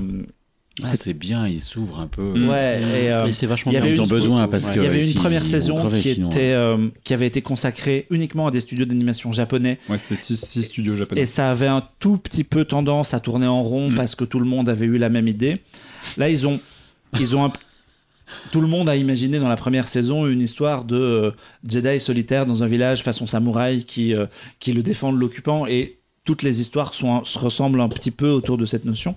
[0.84, 2.34] Ah, C'est- bien, ils s'ouvrent un peu.
[2.48, 3.84] ouais et, euh, Et c'est vachement bien.
[3.86, 4.76] Ils ont besoin parce Ouais.
[4.76, 8.06] que Il y avait une première saison qui, sinon, était, euh, qui avait été consacrée
[8.12, 9.80] uniquement à des studios d'animation japonais.
[9.90, 11.22] Ouais, c'était 6 studios japonais.
[11.22, 13.96] Et ça avait un tout petit peu tendance à tourner en rond Mm.
[13.96, 15.58] parce que tout le monde avait eu la même idée.
[16.18, 16.60] Là, ils ont,
[17.20, 17.54] ils ont un-
[18.52, 21.32] tout le monde a imaginé dans la première saison une histoire de euh,
[21.68, 24.26] Jedi solitaire dans un village façon samouraï qui, euh,
[24.60, 25.97] qui le défend de l'occupant et
[26.28, 29.16] toutes les histoires sont, se ressemblent un petit peu autour de cette notion.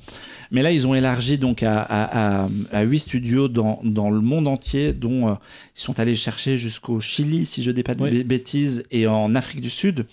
[0.53, 4.21] Mais là, ils ont élargi donc à, à, à, à huit studios dans, dans le
[4.21, 5.35] monde entier, dont euh,
[5.77, 8.23] ils sont allés chercher jusqu'au Chili, si je dis pas de Oui.
[8.25, 10.07] bêtises, et en Afrique du Sud.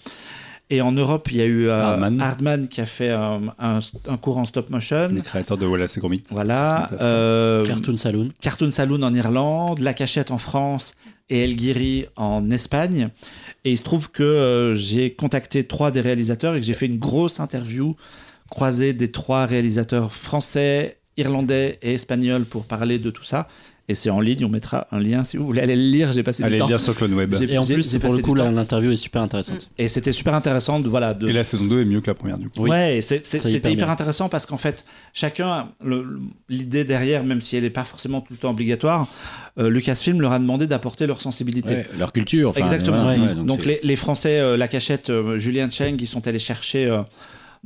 [0.70, 2.20] Et en Europe, il y a eu euh, Hardman.
[2.20, 3.80] Hardman qui a fait euh, un,
[4.10, 5.08] un cours en stop motion.
[5.14, 6.24] Les créateurs de Wallace et Gromit.
[6.32, 6.90] Voilà.
[7.00, 8.30] Euh, Cartoon Saloon.
[8.42, 10.96] Cartoon Saloon en Irlande, La Cachette en France
[11.30, 13.10] et El Guiri en Espagne.
[13.66, 16.86] Et il se trouve que euh, j'ai contacté trois des réalisateurs et que j'ai fait
[16.86, 17.96] une grosse interview
[18.50, 23.48] croisée des trois réalisateurs français, irlandais et espagnols pour parler de tout ça.
[23.90, 26.12] Et c'est en ligne, on mettra un lien si vous voulez aller le lire.
[26.12, 26.68] J'ai passé Allez du temps.
[26.68, 27.34] lire sur Clone Web.
[27.34, 29.70] Et en plus, c'est pour le coup, l'interview est super intéressante.
[29.78, 32.16] Et c'était super intéressant de voilà de, Et la saison 2 est mieux que la
[32.16, 32.64] première, du coup.
[32.64, 32.70] Oui.
[32.70, 34.84] Ouais, c'était hyper intéressant parce qu'en fait,
[35.14, 35.70] chacun,
[36.50, 39.08] l'idée derrière, même si elle n'est pas forcément tout le temps obligatoire,
[39.60, 41.74] euh, Lucasfilm leur a demandé d'apporter leur sensibilité.
[41.74, 42.50] Ouais, leur culture.
[42.50, 43.04] enfin, Exactement.
[43.04, 43.28] voilà, Ouais.
[43.30, 47.02] ouais, donc les Français, euh, la cachette, euh, Julien Cheng, ils sont allés chercher euh,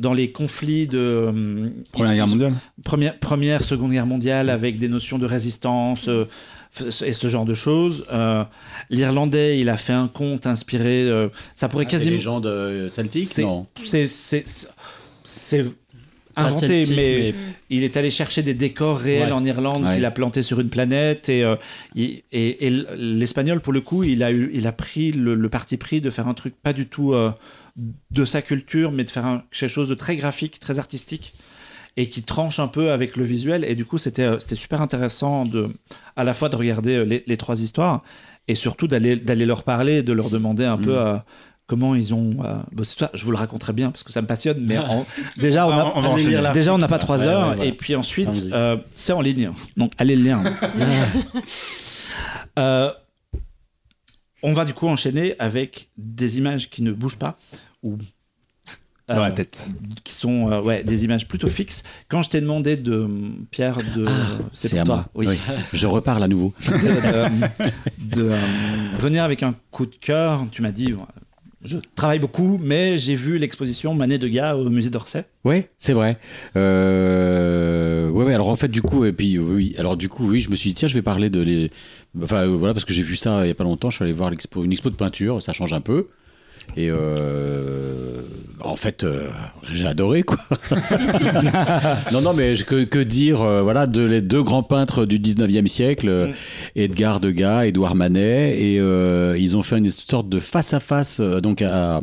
[0.02, 2.54] dans les conflits de euh, Première guerre mondiale.
[2.84, 6.26] première, première, seconde guerre mondiale avec des notions de résistance euh,
[7.06, 8.04] et ce genre de choses.
[8.12, 8.44] Euh,
[8.90, 11.04] L'Irlandais, il a fait un conte inspiré.
[11.04, 12.16] euh, ça pourrait Ah, des quasiment.
[12.16, 13.68] légendes euh, celtiques C'est- Non.
[15.24, 15.66] C'est
[16.36, 17.34] inventé, celtique, mais,
[17.70, 19.32] il est allé chercher des décors réels Ouais.
[19.34, 19.96] en Irlande Ouais.
[19.96, 21.56] qu'il a plantés sur une planète et, euh,
[21.94, 25.50] il- et, et l'espagnol pour le coup il a eu il a pris le, le
[25.50, 27.32] parti pris de faire un truc pas du tout euh,
[27.78, 31.34] de sa culture mais de faire un- quelque chose de très graphique très artistique
[31.98, 34.82] et qui tranche un peu avec le visuel et du coup c'était euh, c'était super
[34.82, 35.70] intéressant de
[36.16, 38.04] à la fois de regarder euh, les, les trois histoires
[38.48, 41.18] et surtout d'aller d'aller leur parler de leur demander un peu euh,
[41.68, 43.12] comment ils ont euh, bossé tout ça.
[43.14, 45.06] Je vous le raconterai bien parce que ça me passionne, mais en-
[45.38, 46.02] déjà on a, On
[46.54, 47.66] déjà n'a pas trois heures ouais, voilà.
[47.66, 50.40] et puis ensuite euh, c'est en ligne, donc allez le lire.
[52.60, 52.92] Euh,
[54.44, 57.38] on va du coup enchaîner avec des images qui ne bougent pas
[57.84, 57.98] ou
[59.08, 59.68] Dans euh, la tête.
[60.04, 61.84] qui sont euh, ouais, des images plutôt fixes.
[62.08, 63.08] Quand je t'ai demandé de
[63.52, 64.06] Pierre de
[64.54, 65.10] c'est pour à toi, moi.
[65.16, 65.38] oui, Oui.
[65.74, 66.54] Je reparle à nouveau.
[66.68, 66.72] de,
[68.10, 68.38] de- de, euh,
[69.00, 70.94] venir avec un coup de cœur, tu m'as dit
[71.64, 75.26] je travaille beaucoup, mais j'ai vu l'exposition Manet de gars au musée d'Orsay.
[75.46, 76.18] Ouais, c'est vrai.
[77.02, 78.10] Euh...
[78.10, 78.34] Ouais, ouais.
[78.34, 79.76] Alors en fait, du coup, et puis oui.
[79.78, 81.72] Alors du coup, oui, je me suis dit tiens, je vais parler de les.
[82.22, 83.90] Enfin euh, voilà, parce que j'ai vu ça il y a pas longtemps.
[83.90, 85.42] Je suis allé voir une expo de peinture.
[85.42, 86.08] Ça change un peu.
[86.78, 88.22] Et euh...
[88.62, 89.28] en fait, euh,
[89.72, 90.38] j'ai adoré quoi.
[92.14, 95.68] non, non, mais que, que dire euh, Voilà, de, les deux grands peintres du 19e
[95.68, 96.32] siècle, euh,
[96.76, 101.62] Edgar Degas, Édouard Manet, et ils ont fait une sorte de face à face donc
[101.62, 102.00] à,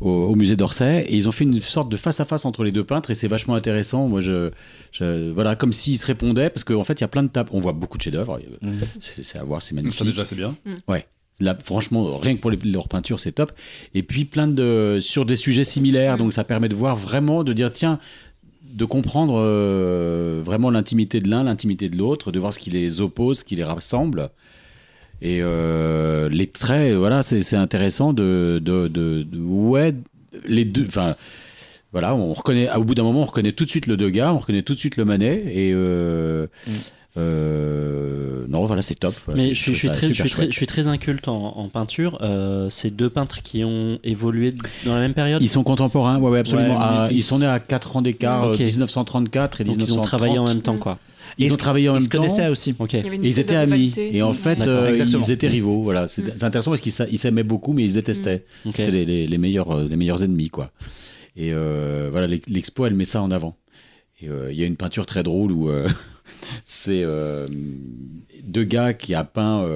[0.00, 2.64] au, au musée d'Orsay et ils ont fait une sorte de face à face entre
[2.64, 4.08] les deux peintres et c'est vachement intéressant.
[4.08, 4.50] Moi, je,
[4.92, 7.50] je- voilà, comme s'ils se répondaient parce qu'en fait, il y a plein de tables.
[7.52, 8.40] On voit beaucoup de chefs-d'œuvre.
[8.98, 10.06] C'est c'est à voir, c'est Ça magnifique.
[10.06, 10.56] déjà c'est bien.
[10.88, 11.06] Ouais.
[11.40, 13.52] Là, franchement, rien que pour les, leurs peintures, c'est top.
[13.94, 17.52] Et puis plein de sur des sujets similaires, donc ça permet de voir vraiment, de
[17.54, 17.98] dire tiens,
[18.74, 23.00] de comprendre euh, vraiment l'intimité de l'un, l'intimité de l'autre, de voir ce qui les
[23.00, 24.30] oppose, ce qui les rassemble.
[25.22, 29.94] Et euh, les traits, voilà, c'est intéressant de, de, de- de- ouais,
[30.46, 31.14] les deux, enfin,
[31.92, 34.38] voilà, on reconnaît, au bout d'un moment, on reconnaît tout de suite le Degas, on
[34.38, 36.46] reconnaît tout de suite le Manet, et euh,
[37.16, 39.14] euh, non, voilà, c'est top.
[39.26, 40.52] Voilà, Mais je suis, je très, je, super suis très, chouette.
[40.52, 42.18] je suis très inculte en, en peinture.
[42.22, 45.42] Euh, c'est deux peintres qui ont évolué dans la même période?
[45.42, 46.74] Ils sont contemporains, ouais, ouais, absolument.
[46.74, 48.60] Ouais, Ah, ils ils- sont nés à 4 ans d'écart, Ok.
[48.60, 49.96] euh, 1934 et Donc 1930.
[49.96, 50.98] ils ont travaillé en même temps, quoi.
[51.38, 52.18] Ils ont travaillé en Ils même se temps.
[52.18, 52.74] connaissaient aussi.
[52.78, 52.92] Ok.
[52.94, 53.92] Il y avait une Et ils étaient amis.
[53.96, 55.82] Et en fait, euh, ils étaient rivaux.
[55.82, 56.32] Voilà, c'est Mm.
[56.36, 58.44] c'est intéressant parce qu'ils s'a- ils s'aimaient beaucoup, mais ils se détestaient.
[58.66, 58.72] Ok.
[58.74, 60.70] C'était les, les- les meilleurs, euh, les meilleurs ennemis, quoi.
[61.36, 63.56] Et euh, voilà, l'ex- l'expo, elle met ça en avant.
[64.20, 65.88] Et euh, il y a une peinture très drôle où euh,
[66.64, 67.46] c'est euh,
[68.44, 69.66] deux gars qui a peint.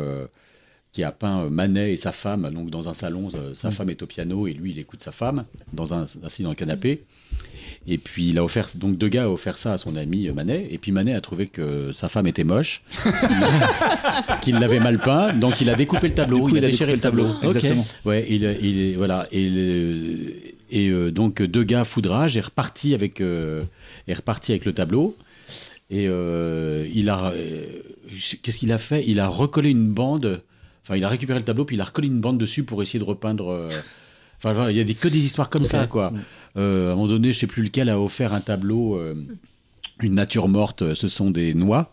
[0.92, 3.26] qui a peint Manet et sa femme donc dans un salon.
[3.34, 3.54] euh, Mm.
[3.56, 6.50] sa femme est au piano et lui il écoute sa femme dans un assis dans
[6.50, 7.02] le canapé.
[7.86, 10.32] Et puis il a offert donc deux gars a offert ça à son ami euh,
[10.32, 12.82] Manet et puis Manet a trouvé que sa femme était moche,
[14.40, 16.94] qu'il l'avait mal peint, donc il a découpé le tableau, coup, il, il a déchiré
[16.94, 17.34] le tableau.
[17.34, 17.52] tableau.
[17.52, 17.84] Exactement.
[18.06, 23.62] Ouais, il, il voilà et, euh, donc deux gars foudrage est reparti avec euh,
[24.08, 25.16] est reparti avec le tableau
[25.90, 27.66] et euh, il a euh,
[28.42, 29.04] qu'est-ce qu'il a fait?
[29.06, 30.42] Il a recollé une bande.
[30.82, 32.98] Enfin, il a récupéré le tableau puis il a recollé une bande dessus pour essayer
[32.98, 33.68] de repeindre.
[34.50, 36.12] Enfin, il y a des, que des histoires comme ça, quoi.
[36.56, 38.94] Euh, à un moment donné, je sais plus lequel a offert un tableau.
[38.96, 39.14] euh,
[40.02, 41.92] une nature morte, euh, ce sont des noix.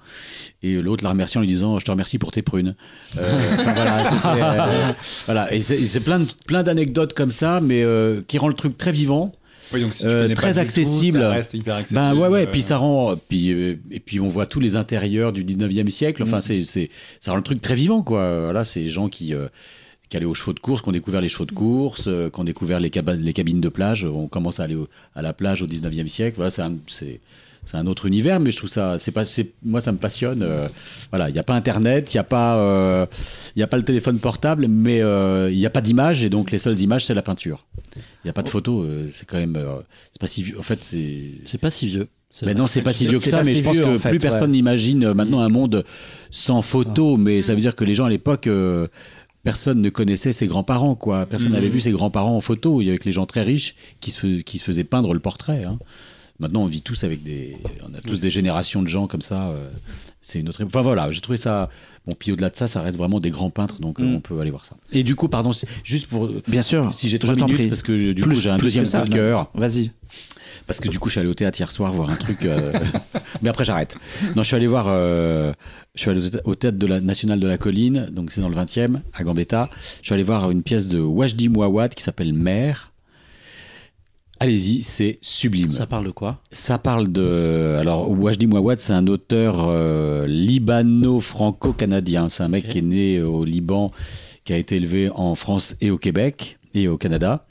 [0.64, 2.76] Et l'autre l'a remercié en lui disant Je te remercie pour tes prunes.
[3.18, 4.94] Euh, voilà, c'était, euh,
[5.26, 5.54] voilà.
[5.54, 9.32] Et c'est plein, plein d'anecdotes comme ça, mais euh, qui rend le truc très vivant.
[9.74, 11.20] Oui, donc si tu Euh, très pas du tout, accessible.
[11.20, 12.00] ça reste hyper accessible.
[12.02, 12.48] Ben ouais, ouais.
[12.48, 13.16] Euh, Puis ça rend.
[13.30, 16.24] Puis, euh, et puis on voit tous les intérieurs du 19e siècle.
[16.24, 18.46] Enfin, c'est, c'est, ça rend le truc très vivant, quoi.
[18.46, 19.34] Voilà, c'est gens qui.
[20.12, 22.38] Qui allaient aux chevaux de course, qui ont découvert les chevaux de course, euh, qui
[22.38, 24.04] ont découvert les, cabines de plage.
[24.04, 26.36] On commence à aller au- à la plage au 19e siècle.
[26.36, 26.76] Voilà, c'est un,
[27.74, 29.24] un autre univers, mais je trouve ça, c'est pas,
[29.64, 30.44] moi ça me passionne.
[30.44, 30.68] euh,
[31.12, 33.06] voilà, il n'y a pas Internet, il n'y a pas, euh,
[33.56, 36.52] y a pas le téléphone portable, mais euh, il n'y a pas d'image et donc
[36.52, 37.66] les seules images c'est la peinture.
[37.96, 39.58] Il n'y a pas de photos, euh, c'est quand même,
[40.12, 40.60] c'est pas si vieux.
[40.60, 42.10] En fait, c'est, C'est pas si vieux.
[42.46, 44.20] Mais non, c'est pas si vieux que ça, mais je pense vieux, que fait, plus
[44.20, 44.58] personne ouais.
[44.58, 45.84] n'imagine maintenant un monde
[46.30, 48.88] sans photos, mais ça veut dire que les gens à l'époque, euh,
[49.44, 51.26] personne ne connaissait ses grands-parents, quoi.
[51.26, 52.82] Personne n'avait vu ses grands-parents en photo.
[52.82, 55.20] Il y avait que les gens très riches qui se, qui se faisaient peindre le
[55.20, 55.64] portrait.
[55.66, 55.80] hein.
[56.42, 57.58] Maintenant, on vit tous avec des.
[57.88, 59.50] On a tous des générations de gens comme ça.
[59.50, 59.70] euh,
[60.24, 60.64] c'est une autre.
[60.64, 61.70] Enfin voilà, j'ai trouvé ça.
[62.06, 64.16] Bon, puis au-delà de ça, ça reste vraiment des grands peintres, donc euh, Mm.
[64.16, 64.76] on peut aller voir ça.
[64.92, 65.52] Et du coup, pardon,
[65.84, 66.30] juste pour.
[66.48, 66.94] Bien sûr.
[66.94, 67.68] Si j'ai je trois t'en minutes, prie.
[67.70, 69.50] parce que du Plus- coup, j'ai un deuxième coup de cœur.
[69.54, 69.92] Vas-y.
[70.68, 72.46] Parce que du coup, je suis allé au théâtre hier soir voir un truc.
[72.46, 72.74] euh,
[73.42, 73.98] Mais après, j'arrête.
[74.36, 74.86] Non, je suis allé voir.
[74.90, 75.54] euh,
[75.96, 78.56] Je suis allé au théâtre de la Nationale de la Colline, donc c'est dans le
[78.56, 79.70] 20e, à Gambetta.
[80.02, 82.91] Je suis allé voir une pièce de Wajdi Mouawad qui s'appelle Mère.
[84.42, 85.70] Allez-y, c'est sublime.
[85.70, 86.42] Ça parle de quoi?
[86.52, 87.78] Ça parle de.
[87.80, 92.28] Alors, Wajdi Mouawad, c'est un auteur euh, libano-franco-canadien.
[92.28, 93.92] C'est un mec qui est né au Liban,
[94.44, 97.46] qui a été élevé en France et au Québec et au Canada.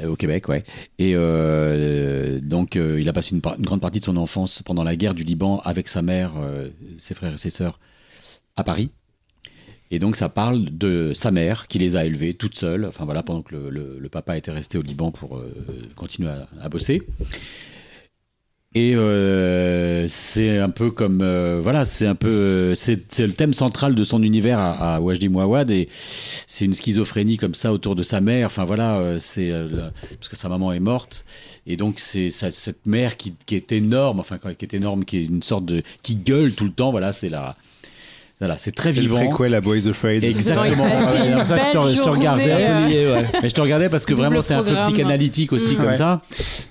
[0.00, 0.62] Euh, Au Québec, ouais.
[1.00, 4.94] Et euh, donc, il a passé une, une grande partie de son enfance pendant la
[4.94, 6.34] guerre du Liban avec sa mère,
[6.98, 7.80] ses frères et ses sœurs
[8.54, 8.92] à Paris.
[9.90, 13.22] Et donc, ça parle de sa mère qui les a élevés toute seule, enfin voilà,
[13.22, 15.52] pendant que le, papa était resté au Liban pour euh,
[15.94, 16.30] continuer
[16.60, 17.02] à, bosser.
[18.74, 23.94] Et euh, c'est un peu comme euh, voilà, c'est un peu c'est le thème central
[23.94, 25.88] de son univers à, à Wajdi Mouawad et
[26.46, 28.46] c'est une schizophrénie comme ça autour de sa mère.
[28.46, 29.50] Enfin voilà, c'est
[30.18, 31.24] parce que sa maman est morte
[31.66, 35.24] et donc c'est cette mère qui, qui est énorme, enfin qui est énorme, qui est
[35.24, 36.90] une sorte de qui gueule tout le temps.
[36.90, 37.56] Voilà, c'est la
[38.38, 39.16] voilà, c'est très C'est vivant.
[39.26, 40.22] préquel à Boys Afraid.
[40.22, 40.84] Exactement.
[40.84, 42.52] Ouais, c'est Ouais, comme ça que je te, je te regardais.
[42.52, 45.76] euh, Mais je te regardais parce que Double vraiment c'est un peu psychanalytique aussi Mm.
[45.78, 45.94] comme Ouais.
[45.94, 46.20] ça.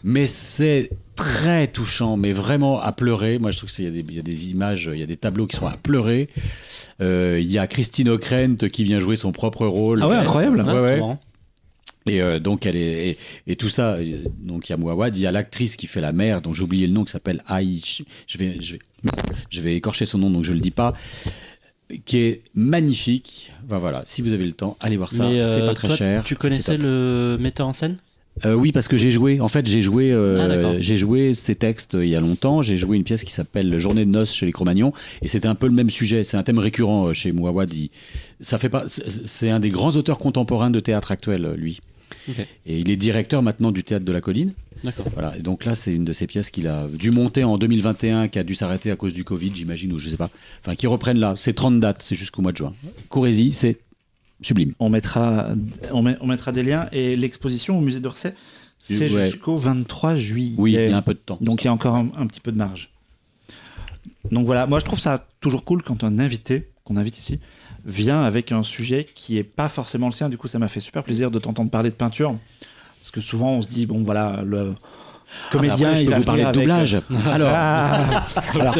[0.03, 3.39] Mais c'est très touchant, mais vraiment à pleurer.
[3.39, 5.07] Moi je trouve qu'il y, a des- il y a des images, il y a
[5.07, 6.29] des tableaux qui sont à pleurer.
[7.01, 10.01] Euh, Il y a Christine O'Krent qui vient jouer son propre rôle.
[10.03, 10.61] Ah ouais, incroyable.
[10.61, 10.99] Ouais, ouais.
[10.99, 12.11] c'est.
[12.13, 13.17] Et euh, donc elle est et,
[13.47, 13.97] et tout ça.
[14.39, 16.61] Donc il y a Mouawad, il y a l'actrice qui fait la mère, dont j'ai
[16.63, 18.03] oublié le nom, qui s'appelle Aïch.
[18.27, 18.79] Je vais, je vais,
[19.49, 20.93] je vais écorcher son nom, donc je le dis pas.
[22.05, 23.51] Qui est magnifique.
[23.67, 25.27] Enfin, voilà, si vous avez le temps, allez voir ça.
[25.29, 26.23] C'est euh, pas très toi, cher.
[26.23, 27.97] Tu connaissais le metteur en scène?
[28.43, 29.39] Euh, oui, parce que j'ai joué.
[29.39, 30.11] En fait, j'ai joué.
[30.11, 32.61] euh, Ah, j'ai joué ces textes euh, il y a longtemps.
[32.61, 34.91] J'ai joué une pièce qui s'appelle Journée de noces chez les Cro-Magnons,
[35.21, 36.23] et c'était un peu le même sujet.
[36.25, 37.71] C'est un thème récurrent chez Mouawad.
[37.73, 37.91] Il-
[38.41, 38.85] Ça fait pas.
[38.87, 41.79] c'est- un des grands auteurs contemporains de théâtre actuel, lui.
[42.65, 44.53] Et il est directeur maintenant du théâtre de la Colline.
[44.83, 45.05] D'accord.
[45.13, 45.37] Voilà.
[45.37, 48.39] Et donc là, c'est une de ces pièces qu'il a dû monter en 2021, qui
[48.39, 50.29] a dû s'arrêter à cause du Covid, j'imagine, ou je sais pas.
[50.61, 51.33] Enfin, qui reprennent là.
[51.37, 52.73] C'est 30 dates, c'est jusqu'au mois de juin.
[53.09, 53.77] Courez-y, c'est
[54.41, 54.73] sublime.
[54.79, 55.49] On mettra,
[55.91, 56.87] on, met- on mettra des liens.
[56.91, 58.33] Et l'exposition au musée d'Orsay,
[58.77, 59.25] C'est Ouais.
[59.25, 60.55] jusqu'au 23 juillet.
[60.57, 61.37] Oui, il y a un peu de temps.
[61.41, 62.89] Donc il y a encore un, un petit peu de marge.
[64.31, 67.39] Donc voilà, moi je trouve ça toujours cool quand un invité, qu'on invite ici,
[67.85, 70.29] vient avec un sujet qui est pas forcément le sien.
[70.29, 72.35] Du coup, ça m'a fait super plaisir de t'entendre parler de peinture.
[73.01, 74.73] Parce que souvent on se dit, bon voilà, le
[75.51, 76.97] comédien, Après, je il peux va vous parler de avec- doublage.
[77.31, 78.25] Alors, Ah.
[78.59, 78.73] Alors,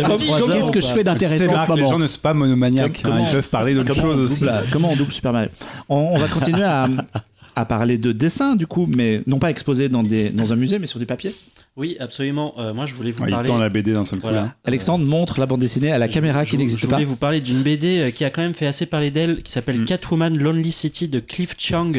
[0.47, 3.03] qu'est-ce que je fais d'intéressant en ce que les gens moment ne sont pas monomaniaques.
[3.05, 4.45] Hein, ils peuvent parler on choses aussi.
[4.45, 5.49] double- comment on double Super Mario
[5.89, 6.87] on, on va continuer à,
[7.55, 10.79] à parler de dessin, du coup, mais non pas exposé dans, des, dans un musée,
[10.79, 11.33] mais sur du papier.
[11.77, 12.53] Oui, absolument.
[12.57, 13.47] Euh, moi, je voulais vous Ah, il parler.
[13.47, 14.27] tend la BD d'un seul coup.
[14.27, 14.41] Voilà.
[14.43, 14.55] là.
[14.63, 16.95] Alexandre montre la bande dessinée à la caméra Je- qui je- n'existe Je pas.
[16.95, 19.51] voulais vous parler d'une BD euh, qui a quand même fait assez parler d'elle, qui
[19.51, 19.85] s'appelle Mm.
[19.85, 21.91] Catwoman Lonely City de Cliff Chang,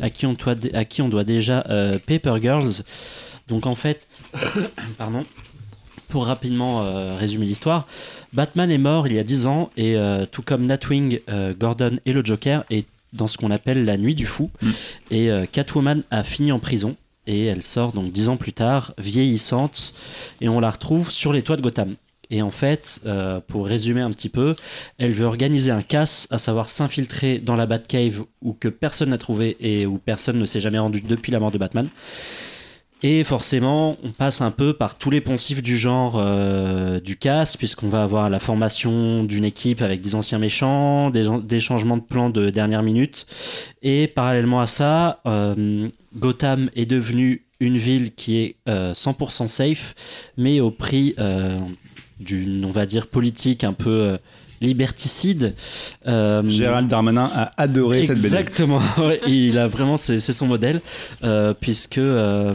[0.00, 2.82] à qui on doit, à qui on doit déjà euh, Paper Girls.
[3.48, 4.06] Donc en fait,
[4.96, 5.24] pardon,
[6.08, 7.86] pour rapidement euh, résumer l'histoire,
[8.32, 11.98] Batman est mort il y a 10 ans et euh, tout comme Nightwing, euh, Gordon
[12.06, 14.50] et le Joker est dans ce qu'on appelle la nuit du fou.
[14.60, 14.70] Mm.
[15.10, 18.94] Et euh, Catwoman a fini en prison et elle sort donc 10 ans plus tard,
[18.98, 19.92] vieillissante,
[20.40, 21.94] et on la retrouve sur les toits de Gotham.
[22.30, 24.54] Et en fait, euh, pour résumer un petit peu,
[24.98, 29.18] elle veut organiser un casse, à savoir s'infiltrer dans la Batcave où que personne n'a
[29.18, 31.88] trouvé et où personne ne s'est jamais rendu depuis la mort de Batman.
[33.02, 37.56] Et forcément, on passe un peu par tous les poncifs du genre euh, du casse,
[37.56, 42.28] puisqu'on va avoir la formation d'une équipe avec des anciens méchants, des, changements de plan
[42.28, 43.26] de dernière minute.
[43.82, 49.94] Et parallèlement à ça, euh, Gotham est devenu une ville qui est euh, 100% safe,
[50.36, 51.58] mais au prix euh,
[52.20, 54.18] d'une, on va dire, politique un peu euh,
[54.60, 55.54] liberticide.
[56.06, 58.26] Euh, Gérald Darmanin a adoré cette BD.
[58.26, 58.80] Exactement,
[59.26, 60.80] il a vraiment, c'est c'est son modèle,
[61.24, 62.54] euh, puisque euh,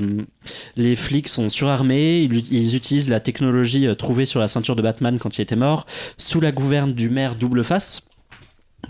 [0.76, 5.20] les flics sont surarmés, ils, ils utilisent la technologie trouvée sur la ceinture de Batman
[5.20, 5.86] quand il était mort,
[6.18, 8.04] sous la gouverne du maire Double Face,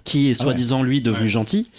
[0.03, 1.69] qui est Ah soi-disant lui devenu gentil.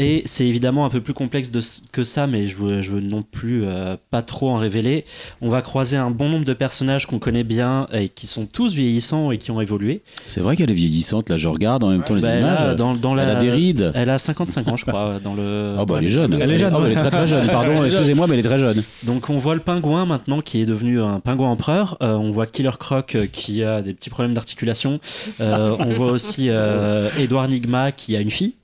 [0.00, 1.60] Et c'est évidemment un peu plus complexe de,
[1.90, 5.04] que ça, mais je veux, je veux non plus euh, pas trop en révéler.
[5.40, 8.74] On va croiser un bon nombre de personnages qu'on connaît bien et qui sont tous
[8.74, 10.02] vieillissants et qui ont évolué.
[10.26, 11.28] c'est vrai qu'elle est vieillissante.
[11.30, 12.60] Là, je regarde en même temps les Bah, images.
[12.60, 13.90] là, dans, dans la, Elle a des rides.
[13.94, 15.74] Elle a 55 ans, je crois, dans le.
[15.78, 16.32] Ah bah dans elle est jeune.
[16.40, 17.00] Elle est jeune, Oh, elle est ouais.
[17.00, 17.46] très très jeune.
[17.48, 18.82] Pardon, excusez-moi, mais elle est très jeune.
[19.04, 21.96] Donc on voit le pingouin maintenant qui est devenu un pingouin empereur.
[22.02, 25.00] Euh, on voit Killer Croc euh, qui a des petits problèmes d'articulation.
[25.40, 28.54] Euh, on voit aussi euh, Edouard Nigma qui a une fille.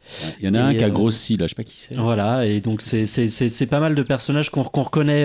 [0.41, 1.97] Il y en a un qui a euh, grossi, là, je sais pas qui c'est.
[1.97, 5.25] Voilà, et donc c'est- c'est c'est- c'est pas mal de personnages qu'on qu'on reconnaît.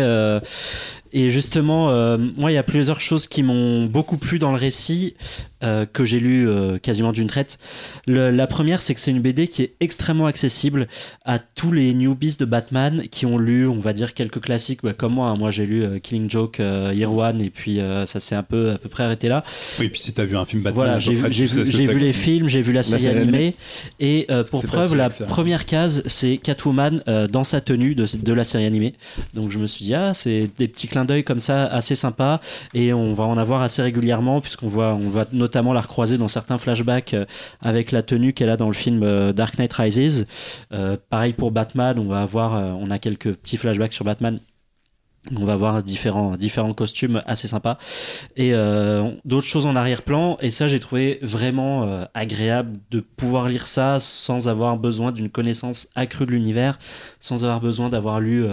[1.14, 4.58] Et justement, euh, moi, il y a plusieurs choses qui m'ont beaucoup plu dans le
[4.58, 5.16] récit,
[5.64, 7.60] euh, que j'ai lu euh, quasiment d'une traite.
[8.08, 10.88] Le- la première, c'est que c'est une BD qui est extrêmement accessible
[11.26, 14.94] à tous les newbies de Batman qui ont lu, on va dire, quelques classiques, bah,
[14.94, 15.28] comme moi.
[15.30, 15.34] hein.
[15.38, 18.44] Moi, j'ai lu euh, Killing Joke, euh, Year One, et puis euh, ça s'est un
[18.44, 19.44] peu, à peu près arrêté là.
[19.80, 22.62] Oui, et puis si t'as vu un film Batman, Voilà, j'ai vu, les films, j'ai
[22.62, 23.56] vu la série série animée.
[24.00, 28.06] Et euh, pour C'est preuve, la première case, c'est Catwoman euh, dans sa tenue de,
[28.18, 28.94] de la série animée.
[29.34, 32.40] Donc je me suis dit, ah, c'est des petits clins d'œil comme ça, assez sympas.
[32.74, 36.28] Et on va en avoir assez régulièrement, puisqu'on voit, on va notamment la recroiser dans
[36.28, 37.26] certains flashbacks euh,
[37.62, 40.28] avec la tenue qu'elle a dans le film euh, Dark Knight Rises.
[40.74, 44.40] Euh, pareil pour Batman, on va avoir, on a quelques petits flashbacks sur Batman.
[45.36, 47.78] On va voir différents, différents costumes assez sympas
[48.38, 48.54] et
[49.26, 50.38] d'autres choses en arrière-plan.
[50.40, 55.90] Et ça, j'ai trouvé vraiment agréable de pouvoir lire ça sans avoir besoin d'une connaissance
[55.94, 56.80] accrue de l'univers,
[57.20, 58.46] sans avoir besoin d'avoir lu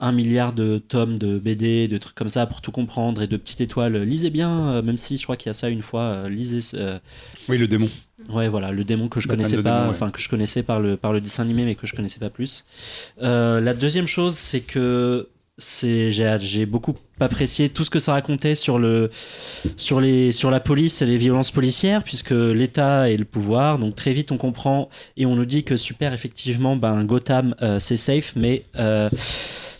[0.00, 3.36] un milliard de tomes de BD, de trucs comme ça pour tout comprendre et de
[3.36, 3.96] petites étoiles.
[4.02, 6.02] Lisez bien, euh, même si je crois qu'il y a ça une fois.
[6.02, 6.76] euh, lisez.
[6.78, 6.98] euh,
[7.48, 7.88] Oui, le démon.
[8.30, 9.90] Ouais, voilà, le démon que je Batman connaissais le pas, démon, ouais.
[9.90, 12.30] enfin que je connaissais par le par le dessin animé, mais que je connaissais pas
[12.30, 12.64] plus.
[13.22, 15.28] Euh, la deuxième chose, c'est que
[15.58, 19.10] c'est j'ai j'ai beaucoup apprécié tout ce que ça racontait sur le
[19.76, 23.78] sur les sur la police et les violences policières, puisque l'État et le pouvoir.
[23.78, 27.78] Donc très vite, on comprend et on nous dit que super, effectivement, ben Gotham euh,
[27.80, 29.10] c'est safe, mais euh,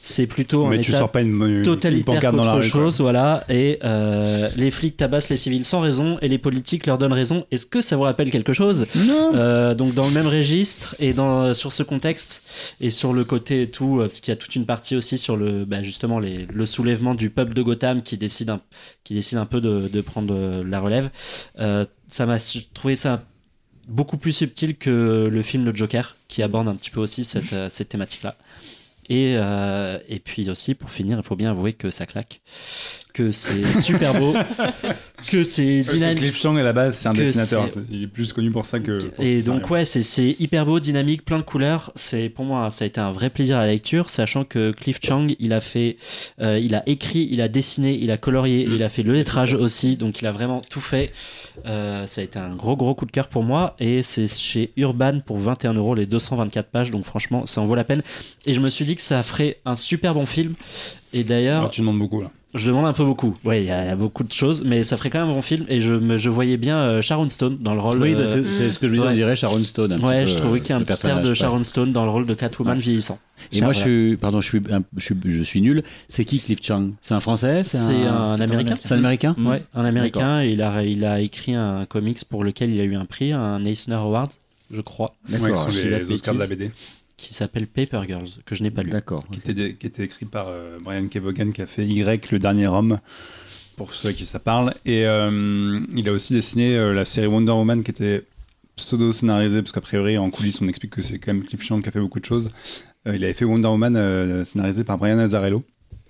[0.02, 2.62] c'est plutôt un tu état sors pas une, une totalitaire qu'autre quoi.
[2.62, 3.44] chose, voilà.
[3.48, 7.46] Et euh, les flics tabassent les civils sans raison et les politiques leur donnent raison.
[7.50, 8.86] Est-ce que ça vous rappelle quelque chose?
[9.34, 12.42] Euh, Donc dans le même registre et dans sur ce contexte
[12.80, 15.18] et sur le côté et tout, euh, parce qu'il y a toute une partie aussi
[15.18, 18.60] sur le bah, justement les, le soulèvement du peuple de Gotham qui décide un,
[19.04, 21.10] qui décide un peu de, de prendre la relève.
[21.58, 22.38] Euh, ça m'a
[22.74, 23.22] trouvé ça
[23.88, 27.54] beaucoup plus subtil que le film Le Joker qui aborde un petit peu aussi cette,
[27.70, 28.36] cette thématique là.
[29.10, 32.40] Et, euh, et puis aussi, pour finir, il faut bien avouer que ça claque.
[33.12, 34.34] Que c'est super beau,
[35.28, 36.18] que c'est dynamique.
[36.18, 37.66] Cliff Chang à la base, c'est un dessinateur.
[37.90, 38.98] Il est plus connu pour ça que.
[39.04, 41.92] pour Et donc ouais, c'est- hyper beau, dynamique, plein de couleurs.
[41.94, 44.98] C'est pour moi, ça a été un vrai plaisir à la lecture, sachant que Cliff
[45.02, 45.96] Chang, il a fait,
[46.40, 49.54] euh, il a écrit, il a dessiné, il a colorié, il a fait le lettrage
[49.54, 51.12] aussi, donc il a vraiment tout fait.
[51.66, 54.72] Euh, ça a été un gros gros coup de cœur pour moi, et c'est chez
[54.76, 58.02] Urban pour 21 euros les 224 pages, donc franchement, ça en vaut la peine.
[58.46, 60.54] Et je me suis dit que ça ferait un super bon film.
[61.12, 62.30] Et d'ailleurs, Alors, tu demandes beaucoup là.
[62.54, 63.36] Je demande un peu beaucoup.
[63.44, 65.28] Ouais, il y, a il y a beaucoup de choses, mais ça ferait quand même
[65.28, 65.64] un bon film.
[65.68, 68.00] Et je, me, je voyais bien euh, Sharon Stone dans le rôle.
[68.02, 69.12] Oui, bah, euh, c'est c'est ce que je me disais, ouais.
[69.12, 69.92] on dirait Sharon Stone.
[69.92, 71.34] Un petit Ouais, peu, je trouvais qu'il y a un petit air personnage, de ouais.
[71.34, 72.82] Sharon Stone dans le rôle de Catwoman Ouais.
[72.82, 73.18] vieillissant.
[73.52, 75.82] Et moi, je suis, pardon, je suis, un- je suis, je suis nul.
[76.08, 76.90] C'est qui Cliff Chang?
[77.00, 77.62] C'est un français?
[77.64, 78.78] C'est un américain.
[78.84, 79.34] C'est un américain?
[79.38, 80.42] Ouais, un américain.
[80.42, 83.32] et Il a, il a écrit un comics pour lequel il a eu un prix,
[83.32, 84.30] un Eisner Award,
[84.72, 85.58] je crois, Ouais, D'accord.
[85.64, 86.46] sont je dis la les Oscars de la.
[86.46, 86.70] BD.
[87.26, 88.90] Qui s'appelle Paper Girls, que je n'ai pas lu.
[88.90, 89.24] D'accord.
[89.30, 92.38] Qui était, dé- qui était écrit par euh, Brian Kevogan qui a fait Y, le
[92.38, 92.98] dernier homme,
[93.76, 94.74] pour ceux à qui ça parle.
[94.86, 98.24] Et euh, il a aussi dessiné euh, la série Wonder Woman qui était
[98.76, 101.88] pseudo-scénarisée, parce qu'a priori, en coulisses, on explique que c'est quand même Cliff Chang qui
[101.88, 102.50] a fait beaucoup de choses.
[103.06, 105.62] Euh, il avait fait Wonder Woman euh, scénarisé par Brian Azzarello,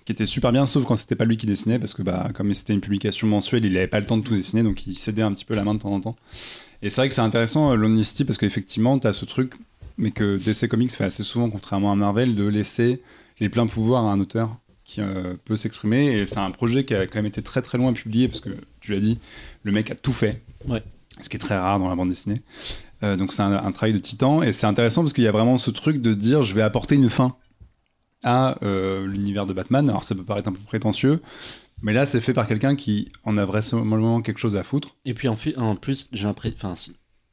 [0.05, 2.53] qui était super bien, sauf quand c'était pas lui qui dessinait, parce que bah, comme
[2.53, 5.21] c'était une publication mensuelle, il avait pas le temps de tout dessiner, donc il cédait
[5.23, 6.15] un petit peu la main de temps en temps.
[6.81, 9.53] Et c'est vrai que c'est intéressant, euh, l'Omnicity, parce qu'effectivement, tu as ce truc,
[10.01, 13.01] mais que DC Comics fait assez souvent, contrairement à Marvel, de laisser
[13.39, 16.17] les pleins pouvoirs à un auteur qui euh, peut s'exprimer.
[16.17, 18.49] Et c'est un projet qui a quand même été très très loin publié, parce que
[18.81, 19.19] tu l'as dit,
[19.63, 20.41] le mec a tout fait.
[20.67, 20.83] Ouais.
[21.21, 22.41] Ce qui est très rare dans la bande dessinée.
[23.03, 24.41] Euh, donc c'est un, un travail de titan.
[24.41, 26.95] Et c'est intéressant parce qu'il y a vraiment ce truc de dire je vais apporter
[26.95, 27.35] une fin
[28.23, 29.87] à euh, l'univers de Batman.
[29.87, 31.21] Alors ça peut paraître un peu prétentieux.
[31.83, 34.95] Mais là, c'est fait par quelqu'un qui en a vraisemblablement quelque chose à foutre.
[35.05, 36.73] Et puis en, en plus, j'ai l'impression, enfin,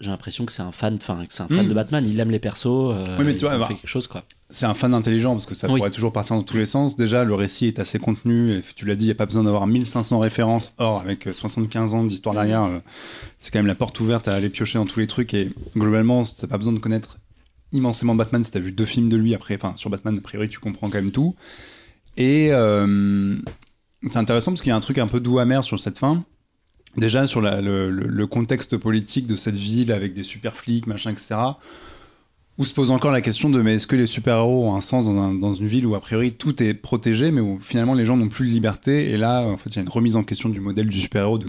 [0.00, 1.68] j'ai l'impression que c'est un fan, enfin, c'est un fan Mm.
[1.68, 2.04] de Batman.
[2.08, 2.66] Il aime les persos.
[2.66, 4.22] euh, Oui, mais tu vois, bah, quelque chose quoi.
[4.50, 5.78] C'est un fan intelligent parce que ça Oui.
[5.78, 6.96] pourrait toujours partir dans tous les sens.
[6.96, 8.52] Déjà, le récit est assez contenu.
[8.52, 10.74] Et tu l'as dit, il n'y a pas besoin d'avoir 1500 références.
[10.78, 12.78] Or, avec euh, 75 ans d'histoire derrière, euh,
[13.38, 15.34] c'est quand même la porte ouverte à aller piocher dans tous les trucs.
[15.34, 17.18] Et globalement, tu n'as pas besoin de connaître
[17.72, 19.34] immensément Batman si tu as vu deux films de lui.
[19.34, 21.34] Après, enfin, sur Batman, a priori, tu comprends quand même tout.
[22.16, 23.36] Et euh,
[24.02, 26.24] c'est intéressant parce qu'il y a un truc un peu doux amer sur cette fin.
[26.96, 31.36] Déjà, sur le, contexte politique de cette ville avec des super flics, machin, etc.
[32.56, 35.04] Où se pose encore la question de mais est-ce que les super-héros ont un sens
[35.04, 38.04] dans, un- dans une ville où a priori tout est protégé, mais où finalement les
[38.04, 39.10] gens n'ont plus de liberté?
[39.12, 41.38] Et là, en fait, il y a une remise en question du modèle du super-héros,
[41.38, 41.46] de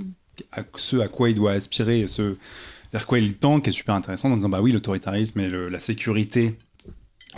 [0.75, 2.35] ce à quoi il doit aspirer et ce
[2.93, 5.79] vers quoi il tend, qui est super intéressant en disant bah oui, l'autoritarisme et la
[5.79, 6.57] sécurité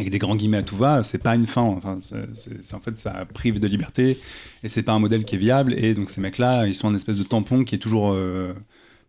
[0.02, 1.62] avec des grands guillemets à tout va, c'est pas une fin.
[1.62, 4.20] Enfin, en fait, ça prive de liberté
[4.64, 5.74] et c'est pas un modèle qui est viable.
[5.78, 8.54] Et donc ces mecs-là, ils sont un espèce de tampon qui est toujours euh,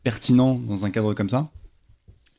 [0.05, 1.51] pertinent dans un cadre comme ça.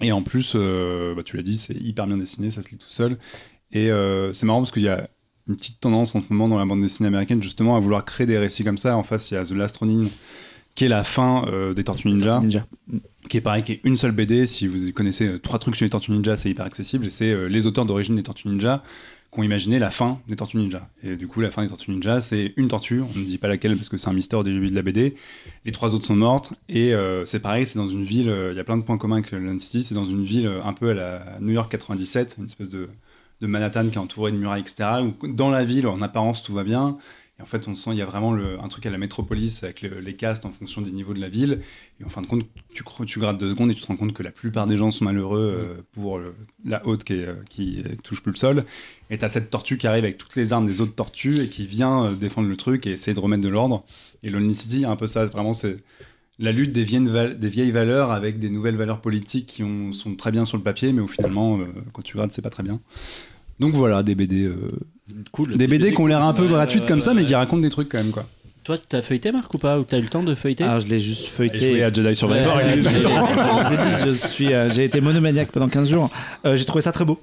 [0.02, 2.78] Et en plus, euh, bah, tu l'as dit, c'est hyper bien dessiné, ça se lit
[2.78, 3.18] tout seul.
[3.72, 5.10] Et euh, c'est marrant parce qu'il y a
[5.48, 8.28] une petite tendance en ce moment dans la bande dessinée américaine justement à vouloir créer
[8.28, 8.96] des récits comme ça.
[8.96, 10.08] En face, il y a The Last Ronin,
[10.76, 12.66] qui est la fin euh, des Tortues Ninja, Ninja.
[13.30, 14.46] qui est pareil, qui est une seule BD.
[14.46, 17.06] Si vous connaissez euh, trois trucs sur les Tortues Ninja, c'est hyper accessible.
[17.06, 18.84] Et c'est euh, les auteurs d'origine des Tortues Ninja
[19.32, 20.90] qui ont imaginé la fin des Tortues Ninja.
[21.04, 23.02] Et du coup, la fin des Tortues Ninja, c'est une tortue.
[23.02, 25.16] On ne dit pas laquelle parce que c'est un mystère au début de la BD.
[25.66, 26.54] Les trois autres sont mortes.
[26.70, 26.94] Et
[27.26, 28.32] c'est pareil, c'est dans une ville.
[28.52, 29.84] Il y a plein de points communs avec Lone City.
[29.84, 32.90] C'est dans une ville un peu à la New York 97, une espèce de,
[33.42, 34.88] de Manhattan qui est entourée de murailles, etc.
[35.02, 37.00] Où dans la ville, en apparence, tout va bien.
[37.40, 39.64] Et en fait, on sent il y a vraiment le- un truc à la métropolis
[39.64, 41.62] avec le- les castes en fonction des niveaux de la ville.
[42.00, 42.46] Et en fin de compte,
[42.76, 44.92] tu, tu grattes deux secondes et tu te rends compte que la plupart des gens
[44.92, 45.40] sont malheureux
[45.78, 48.66] euh, pour le- la haute qui, est, euh, qui touche plus le sol.
[49.10, 51.66] Et t'as cette tortue qui arrive avec toutes les armes des autres tortues et qui
[51.66, 53.84] vient euh, défendre le truc et essayer de remettre de l'ordre.
[54.22, 55.26] Et Lonely City, il y a un peu ça.
[55.26, 55.78] Vraiment, c'est
[56.38, 60.16] la lutte des vieilles, des vieilles valeurs avec des nouvelles valeurs politiques qui ont- sont
[60.16, 62.64] très bien sur le papier, mais où finalement, euh, quand tu grattes, c'est pas très
[62.64, 62.80] bien.
[63.64, 64.72] Donc voilà, des BD, euh,
[65.32, 65.58] Cool.
[65.58, 67.36] des BD qui ont l'air un peu Ouais, gratuites ouais, comme ça, ouais, mais qui
[67.36, 68.26] racontent des trucs quand même, quoi.
[68.64, 70.88] Toi, t'as feuilleté Marc ou pas Ou t'as eu le temps de feuilleter Ah, je
[70.88, 71.72] l'ai juste feuilleté.
[71.72, 72.56] jouer à Jedi Survivor.
[72.56, 72.84] Ouais, il.
[72.84, 76.10] Je je suis, euh, j'ai été monomaniaque pendant 15 jours.
[76.46, 77.20] Euh, j'ai trouvé ça très beau.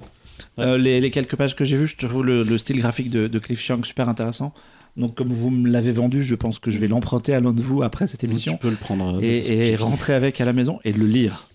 [0.57, 0.65] Ouais.
[0.65, 3.27] Euh, les, les quelques pages que j'ai vues, je trouve le, le style graphique de,
[3.27, 4.53] de Cliff Chiang super intéressant.
[4.97, 7.61] Donc, comme vous me l'avez vendu, je pense que je vais l'emprunter à l'un de
[7.63, 9.17] vous après cette émission Tu peux le prendre.
[9.17, 11.47] euh, et, et rentrer avec à la maison et le lire.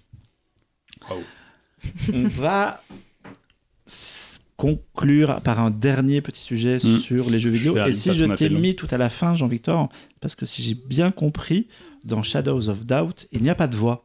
[1.08, 1.16] Wow.
[2.14, 2.82] On va
[4.56, 6.98] conclure par un dernier petit sujet Mm.
[6.98, 7.76] sur les jeux vidéo.
[7.86, 9.88] Et si je t'ai mis tout à la fin, Jean-Victor,
[10.20, 11.68] parce que si j'ai bien compris,
[12.04, 14.04] dans Shadows of Doubt, il n'y a pas de voix.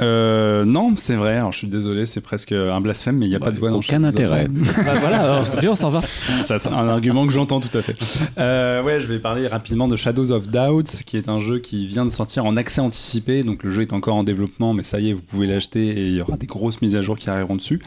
[0.00, 1.36] Euh, non, c'est vrai.
[1.36, 3.70] Alors, je suis désolé, c'est presque un blasphème, mais il n'y a pas de voix
[3.70, 4.48] dans Aucun Shadows of intérêt.
[4.48, 6.02] Bah voilà, alors, c'est bien, on s'en va.
[6.42, 7.96] Ça, c'est un argument que j'entends tout à fait.
[8.38, 11.86] Euh, ouais, je vais parler rapidement de Shadows of Doubt, qui est un jeu qui
[11.86, 13.42] vient de sortir en accès anticipé.
[13.42, 16.08] Donc le jeu est encore en développement, mais ça y est, vous pouvez l'acheter et
[16.08, 17.80] il y aura des grosses mises à jour qui arriveront dessus.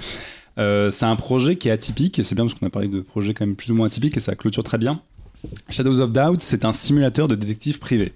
[0.59, 2.99] Euh, c'est un projet qui est atypique, et c'est bien parce qu'on a parlé de
[3.01, 5.01] projets quand même plus ou moins atypiques, et ça clôture très bien.
[5.69, 8.13] Shadows of Doubt, c'est un simulateur de détective privé.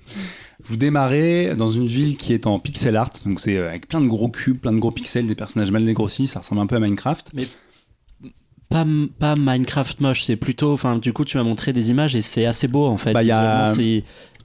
[0.65, 4.01] Vous démarrez dans une ville qui est en pixel art, donc c'est euh, avec plein
[4.01, 6.75] de gros cubes, plein de gros pixels, des personnages mal dégrossis, ça ressemble un peu
[6.75, 7.31] à Minecraft.
[8.69, 8.85] Pas,
[9.19, 10.73] pas Minecraft moche, c'est plutôt.
[10.73, 13.13] Enfin, du coup, tu m'as montré des images et c'est assez beau en fait.
[13.13, 13.65] Bah, y a-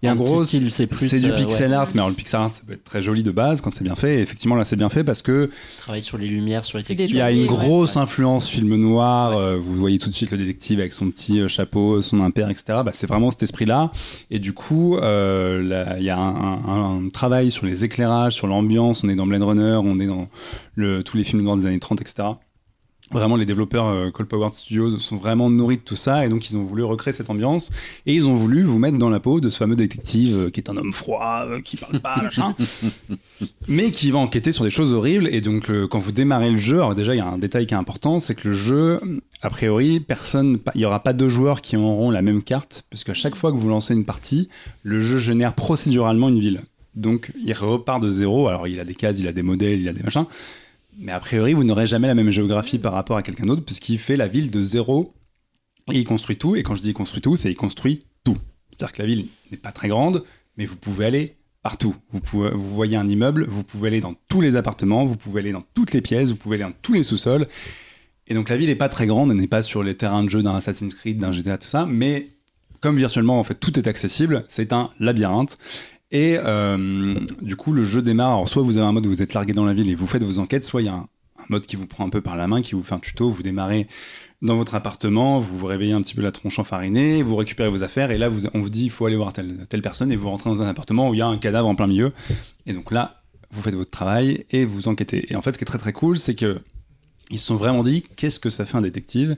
[0.02, 1.08] Il y a En un gros, petit style, c'est plus.
[1.08, 3.02] C'est du euh, pixel ouais, art, mais alors le pixel art, ça peut être très
[3.02, 4.18] joli de base quand c'est bien fait.
[4.18, 5.50] Et effectivement, là, c'est bien fait parce que
[5.80, 7.10] Travailler sur les lumières, sur les textures.
[7.10, 7.46] il y a une ouais.
[7.46, 9.36] grosse influence film noir.
[9.36, 12.48] euh, vous voyez tout de suite le détective avec son petit euh, chapeau, son impair,
[12.48, 12.64] etc.
[12.84, 13.90] Bah, c'est vraiment cet esprit-là.
[14.30, 18.34] Et du coup, euh, là, il y a un, un- un travail sur les éclairages,
[18.34, 19.02] sur l'ambiance.
[19.02, 20.28] On est dans Blade Runner, on est dans
[20.76, 22.28] le, tous les films noirs des années 30, etc.
[23.10, 26.50] Vraiment, les développeurs euh, Cold Power Studios sont vraiment nourris de tout ça et donc
[26.50, 27.70] ils ont voulu recréer cette ambiance
[28.04, 30.60] et ils ont voulu vous mettre dans la peau de ce fameux détective euh, qui
[30.60, 32.54] est un homme froid, euh, qui parle pas, machin,
[33.68, 35.28] mais qui va enquêter sur des choses horribles.
[35.32, 37.66] Et donc, le- quand vous démarrez le jeu, alors déjà, il y a un détail
[37.66, 39.00] qui est important, c'est que le jeu,
[39.42, 43.04] a priori, personne, il y aura pas deux joueurs qui auront la même carte, parce
[43.04, 44.48] qu'à chaque fois que vous lancez une partie,
[44.82, 46.62] le jeu génère procéduralement une ville.
[46.94, 48.48] Donc, il repart de zéro.
[48.48, 50.24] Alors, il a des cases, il a des modèles, il a des machins.
[50.96, 53.98] Mais a priori, vous n'aurez jamais la même géographie par rapport à quelqu'un d'autre, puisqu'il
[53.98, 55.14] fait la ville de zéro
[55.92, 56.56] et il construit tout.
[56.56, 58.36] Et quand je dis il construit tout, c'est il construit tout.
[58.72, 60.24] C'est-à-dire que la ville n'est pas très grande,
[60.56, 61.94] mais vous pouvez aller partout.
[62.10, 65.52] Vous, vous voyez un immeuble, vous pouvez aller dans tous les appartements, vous pouvez aller
[65.52, 67.46] dans toutes les pièces, vous pouvez aller dans tous les sous-sols.
[68.26, 70.28] Et donc la ville n'est pas très grande, elle n'est pas sur les terrains de
[70.28, 72.28] jeu d'un Assassin's Creed, d'un GTA, tout ça, mais
[72.80, 75.58] comme virtuellement en fait tout est accessible, c'est un labyrinthe.
[76.10, 78.30] Et euh, du coup, le jeu démarre.
[78.30, 80.06] Alors, soit vous avez un mode où vous êtes largué dans la ville et vous
[80.06, 81.08] faites vos enquêtes, soit il y a un,
[81.50, 83.30] mode qui vous prend un peu par la main, qui vous fait un tuto.
[83.30, 83.88] Vous démarrez
[84.42, 87.82] dans votre appartement, vous vous réveillez un petit peu la tronche enfarinée, vous récupérez vos
[87.82, 90.48] affaires, et là, on vous dit il faut aller voir telle, personne, et vous rentrez
[90.50, 92.12] dans un appartement où il y a un cadavre en plein milieu.
[92.66, 95.32] Et donc là, vous faites votre travail et vous enquêtez.
[95.32, 96.60] Et en fait, ce qui est très très cool, c'est que
[97.30, 99.36] ils se sont vraiment dit qu'est-ce que ça fait un détective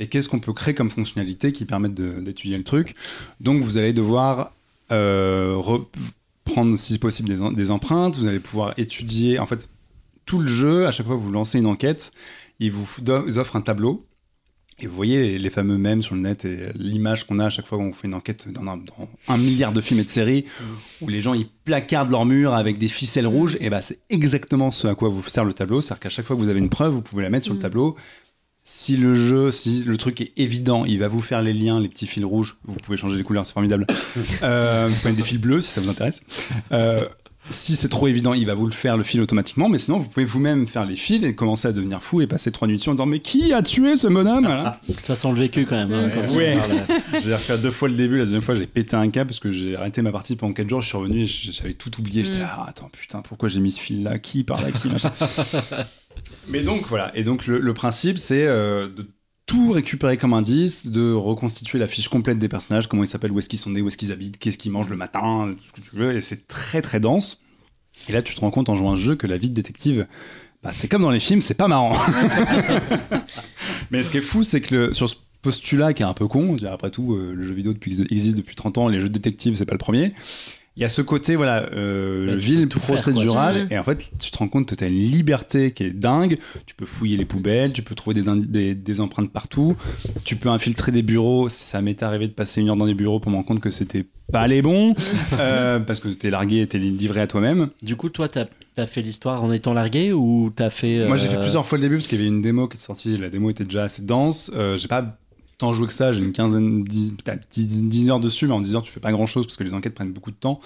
[0.00, 2.94] et qu'est-ce qu'on peut créer comme fonctionnalité qui permettent d'étudier le truc.
[3.40, 4.52] Donc vous allez devoir
[6.44, 9.68] prendre si possible des, em- des empreintes, vous allez pouvoir étudier en fait
[10.26, 12.12] tout le jeu, à chaque fois que vous lancez une enquête,
[12.60, 12.86] il vous
[13.38, 14.04] offrent un tableau.
[14.80, 17.50] Et vous voyez les, les fameux mèmes sur le net et l'image qu'on a à
[17.50, 20.08] chaque fois qu'on fait une enquête dans un, dans un milliard de films et de
[20.08, 20.44] séries
[21.00, 23.56] où les gens ils placardent leur mur avec des ficelles rouges.
[23.60, 25.80] Et bah c'est exactement ce à quoi vous sert le tableau.
[25.80, 27.58] C'est-à-dire qu'à chaque fois que vous avez une preuve, vous pouvez la mettre sur le
[27.58, 27.62] Mm.
[27.62, 27.96] tableau.
[28.70, 31.88] Si le jeu, si le truc est évident, il va vous faire les liens, les
[31.88, 32.58] petits fils rouges.
[32.66, 33.86] Vous pouvez changer les couleurs, c'est formidable.
[34.42, 36.20] Euh, vous pouvez mettre des fils bleus si ça vous intéresse.
[36.70, 37.06] Euh,
[37.48, 40.08] si c'est trop évident, il va vous le faire le fil automatiquement, mais sinon vous
[40.08, 42.90] pouvez vous-même faire les fils et commencer à devenir fou et passer trois nuits dessus
[42.90, 44.44] en disant mais qui a tué ce bonhomme?
[44.44, 44.80] Voilà.
[45.02, 45.90] Ça sent le vécu quand même.
[45.92, 46.12] hein, Ouais.
[46.14, 46.58] quand il Ouais.
[46.58, 47.22] parle.
[47.24, 49.50] J'ai refait deux fois le début, la deuxième fois j'ai pété un câble parce que
[49.50, 52.22] j'ai arrêté ma partie pendant 4 jours, je suis revenu et j'avais tout oublié.
[52.22, 52.42] J'étais Mm.
[52.42, 55.10] là, ah, attends putain, pourquoi j'ai mis ce fil là Qui par là Qui machin?
[56.48, 59.06] Mais donc voilà, et donc le, le principe c'est euh, de
[59.46, 63.38] tout récupérer comme indice, de reconstituer la fiche complète des personnages, comment ils s'appellent, où
[63.38, 65.72] est-ce qu'ils sont nés, où est-ce qu'ils habitent, qu'est-ce qu'ils mangent le matin, tout ce
[65.72, 67.42] que tu veux, et c'est très très dense.
[68.08, 69.54] Et là tu te rends compte en jouant à ce jeu que la vie de
[69.54, 70.06] détective,
[70.62, 71.92] bah, c'est comme dans les films, c'est pas marrant.
[73.90, 76.26] Mais ce qui est fou, c'est que le- sur ce postulat qui est un peu
[76.28, 79.14] con, après tout, euh, le jeu vidéo depuis, existe depuis 30 ans, les jeux de
[79.14, 80.14] détective, c'est pas le premier.
[80.78, 84.38] Il y a ce côté, voilà, euh, Bah, ville procédurale, et en fait, tu te
[84.38, 86.38] rends compte que tu as une liberté qui est dingue.
[86.66, 89.76] Tu peux fouiller les poubelles, tu peux trouver des, indi- des, des empreintes partout,
[90.24, 91.48] tu peux infiltrer des bureaux.
[91.48, 93.72] Ça m'est arrivé de passer une heure dans des bureaux pour me rendre compte que
[93.72, 94.94] c'était pas les bons,
[95.40, 97.70] euh, parce que t'es largué et t'es livré à toi-même.
[97.82, 98.44] Du coup, toi, t'as
[98.76, 101.08] as fait l'histoire en étant largué ou t'as fait.
[101.08, 102.76] Moi, j'ai euh, fait plusieurs fois le début parce qu'il y avait une démo qui
[102.76, 103.16] est sortie.
[103.16, 104.52] La démo était déjà assez dense.
[104.54, 105.18] Euh, j'ai pas
[105.58, 106.12] tant joué que ça.
[106.12, 109.00] J'ai une quinzaine, dix, peut-être dix, dix heures dessus, mais en 10 heures, tu fais
[109.00, 110.60] pas grand chose parce que les enquêtes prennent beaucoup de temps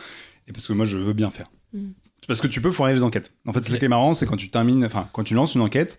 [0.48, 1.51] et parce que moi, je veux bien faire.
[1.73, 1.89] Mm.
[2.28, 3.32] Parce que tu peux foirer les enquêtes.
[3.47, 3.64] En fait, Ok.
[3.69, 5.98] ce qui est marrant, c'est quand tu termines, enfin, quand tu lances une enquête,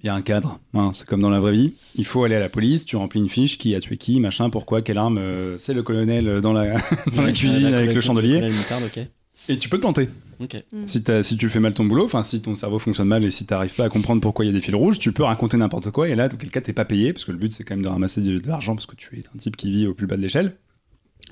[0.00, 0.60] il y a un cadre.
[0.74, 1.76] Voilà, c'est comme dans la vraie vie.
[1.94, 4.50] Il faut aller à la police, tu remplis une fiche, qui a tué qui, machin,
[4.50, 5.16] pourquoi, quelle arme.
[5.16, 6.76] euh, c'est le colonel dans la,
[7.16, 8.40] dans la cuisine la avec le chandelier.
[8.40, 9.06] la moutarde, ok.
[9.48, 10.08] Et tu peux te planter.
[10.40, 10.56] Ok.
[10.86, 13.74] Si, tu fais mal ton boulot, enfin si ton cerveau fonctionne mal et si t'arrives
[13.74, 16.08] pas à comprendre pourquoi il y a des fils rouges, tu peux raconter n'importe quoi
[16.08, 17.84] et là, dans quel cas, t'es pas payé parce que le but c'est quand même
[17.84, 20.06] de ramasser de, de l'argent parce que tu es un type qui vit au plus
[20.06, 20.56] bas de l'échelle.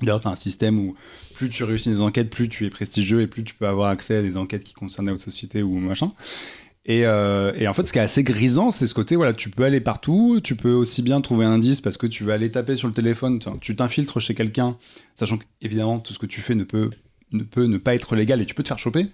[0.01, 0.95] D'ailleurs, t'as un système où
[1.35, 4.17] plus tu réussis des enquêtes, plus tu es prestigieux et plus tu peux avoir accès
[4.17, 6.11] à des enquêtes qui concernent votre société ou machin.
[6.85, 9.49] Et, euh, et en fait, ce qui est assez grisant, c'est ce côté, voilà, tu
[9.49, 12.51] peux aller partout, tu peux aussi bien trouver un indice parce que tu vas aller
[12.51, 14.77] taper sur le téléphone, tu- tu t'infiltres chez quelqu'un,
[15.15, 16.89] sachant qu'évidemment, tout ce que tu fais ne peut,
[17.33, 19.07] ne peut ne pas être légal et tu peux te faire choper.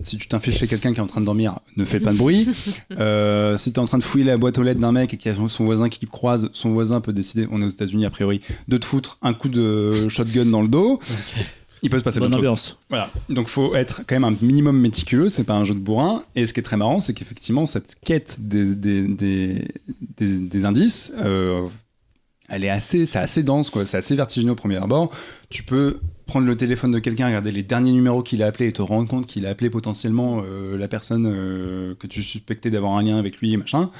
[0.00, 2.18] Si tu t'infiltres chez quelqu'un qui est en train de dormir, ne fais pas de
[2.18, 2.48] bruit.
[2.98, 5.16] Euh, si tu es en train de fouiller la boîte aux lettres d'un mec et
[5.16, 7.70] qu'il y a son voisin qui te croise, son voisin peut décider, on est aux
[7.70, 11.00] États-Unis a priori, de te foutre un coup de shotgun dans le dos.
[11.82, 12.76] Il peut se passer Bonne ambiance.
[12.88, 13.10] Voilà.
[13.28, 16.22] Donc faut être quand même un minimum méticuleux, c'est pas un jeu de bourrin.
[16.34, 19.68] Et ce qui est très marrant, c'est qu'effectivement, cette quête des, des, des,
[20.16, 21.66] des- des indices, euh,
[22.48, 23.84] elle est assez, c'est assez dense, quoi.
[23.84, 25.10] C'est assez vertigineux au premier abord.
[25.50, 28.72] Tu peux prendre le téléphone de quelqu'un, regarder les derniers numéros qu'il a appelé et
[28.72, 32.96] te rendre compte qu'il a appelé potentiellement euh, la personne euh, que tu suspectais d'avoir
[32.96, 33.90] un lien avec lui, machin.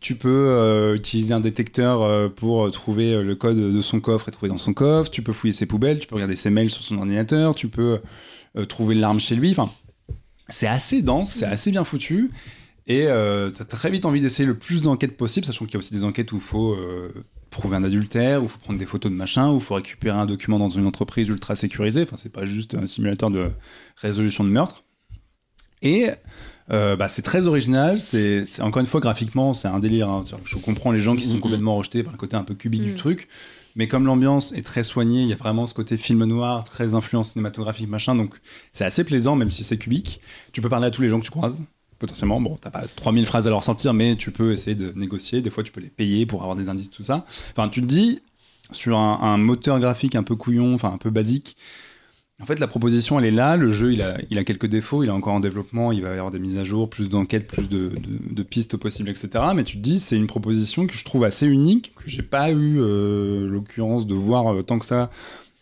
[0.00, 4.50] Tu peux euh, utiliser un détecteur pour trouver le code de son coffre et trouver
[4.50, 5.10] dans son coffre.
[5.10, 5.98] Tu peux fouiller ses poubelles.
[5.98, 7.54] Tu peux regarder ses mails sur son ordinateur.
[7.54, 8.00] Tu peux
[8.68, 9.52] trouver l'arme chez lui.
[9.52, 9.72] Enfin,
[10.50, 12.32] c'est assez dense, c'est assez bien foutu.
[12.86, 15.78] Et euh, t'as très vite envie d'essayer le plus d'enquêtes possible, sachant qu'il y a
[15.78, 16.76] aussi des enquêtes où il faut
[17.54, 20.18] prouver un adultère, où il faut prendre des photos de machin, où il faut récupérer
[20.18, 22.02] un document dans une entreprise ultra sécurisée.
[22.02, 23.50] Enfin, c'est pas juste un simulateur de
[23.96, 24.84] résolution de meurtre.
[25.82, 26.08] Et
[26.70, 28.00] euh, bah, c'est très original.
[28.00, 30.08] C'est encore une fois graphiquement, c'est un délire.
[30.08, 30.22] hein.
[30.44, 31.40] Je comprends les gens qui sont Mhm.
[31.40, 32.96] complètement rejetés par le côté un peu cubique du Mhm.
[32.96, 33.28] truc.
[33.76, 36.94] Mais comme l'ambiance est très soignée, il y a vraiment ce côté film noir, très
[36.94, 38.14] influence cinématographique, machin.
[38.14, 38.34] Donc
[38.72, 40.20] c'est assez plaisant, même si c'est cubique.
[40.52, 41.64] Tu peux parler à tous les gens que tu croises,
[42.04, 42.40] potentiellement.
[42.40, 45.40] Bon, t'as pas 3000 phrases à leur sortir, mais tu peux essayer de négocier.
[45.40, 47.24] Des fois, tu peux les payer pour avoir des indices, tout ça.
[47.56, 48.20] Enfin, tu te dis,
[48.72, 51.56] sur un, moteur graphique un peu couillon, enfin un peu basique,
[52.42, 53.56] en fait, la proposition, elle est là.
[53.56, 55.04] Le jeu, il a, quelques défauts.
[55.04, 55.92] Il est encore en développement.
[55.92, 59.28] Il va y avoir des mises à jour, plus d'enquêtes, plus de pistes possibles, etc.
[59.54, 62.50] Mais tu te dis, c'est une proposition que je trouve assez unique, que j'ai pas
[62.50, 65.10] eu euh, l'occurrence de voir euh, tant que ça.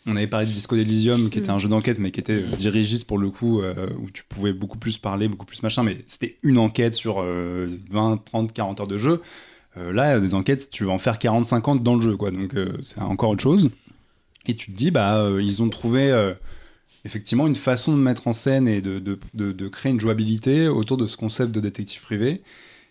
[0.07, 1.55] On avait parlé de Disco Elysium, qui était Mm.
[1.55, 4.53] un jeu d'enquête, mais qui était euh, dirigiste pour le coup, euh, où tu pouvais
[4.53, 5.83] beaucoup plus parler, beaucoup plus machin.
[5.85, 9.21] Mais c'était une enquête sur euh, 20, 30, 40 heures de jeu.
[9.79, 12.31] Euh, là, des enquêtes, tu vas en faire 40, 50 dans le jeu, quoi.
[12.31, 13.71] Donc, euh, c'est encore autre chose.
[14.47, 16.35] Et tu te dis, bah, euh, ils ont trouvé euh,
[17.05, 20.67] effectivement une façon de mettre en scène et de, de, de- de créer une jouabilité
[20.69, 22.43] autour de ce concept de détective privé.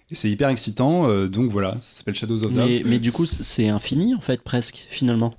[0.10, 1.10] Et c'est hyper excitant.
[1.10, 2.66] euh, donc voilà, ça s'appelle Shadows of Doubt.
[2.68, 5.34] Mais, mais du coup, c'est infini en fait, presque, finalement.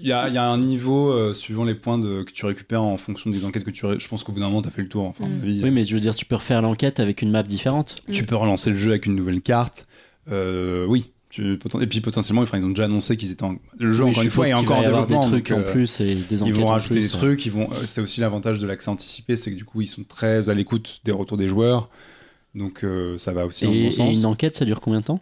[0.00, 2.46] Il y a, il y a un niveau euh, suivant les points de- que tu
[2.46, 3.84] récupères en fonction des enquêtes que tu.
[3.98, 5.04] Je pense qu'au bout d'un moment, tu as fait le tour.
[5.04, 5.62] Enfin, mon Mm.
[5.64, 7.96] Oui, mais je veux dire, tu peux refaire l'enquête avec une map différente.
[8.12, 9.86] Tu peux relancer le jeu avec une nouvelle carte.
[10.30, 11.10] Euh, oui.
[11.30, 13.56] Tu- et puis potentiellement, enfin, ils ont déjà annoncé qu'ils étaient en...
[13.78, 15.20] Le jeu, Oui, encore je une fois, est encore en développement.
[15.24, 17.18] des trucs donc, en plus et des enquêtes Ils vont en rajouter plus, des ouais.
[17.20, 17.68] trucs, ils vont.
[17.70, 20.54] euh, C'est aussi l'avantage de l'accès anticipé, c'est que du coup ils sont très à
[20.54, 21.90] l'écoute des retours des joueurs,
[22.54, 24.18] donc euh, ça va aussi dans le Et, bon et sens.
[24.18, 25.20] une enquête, ça dure combien de temps?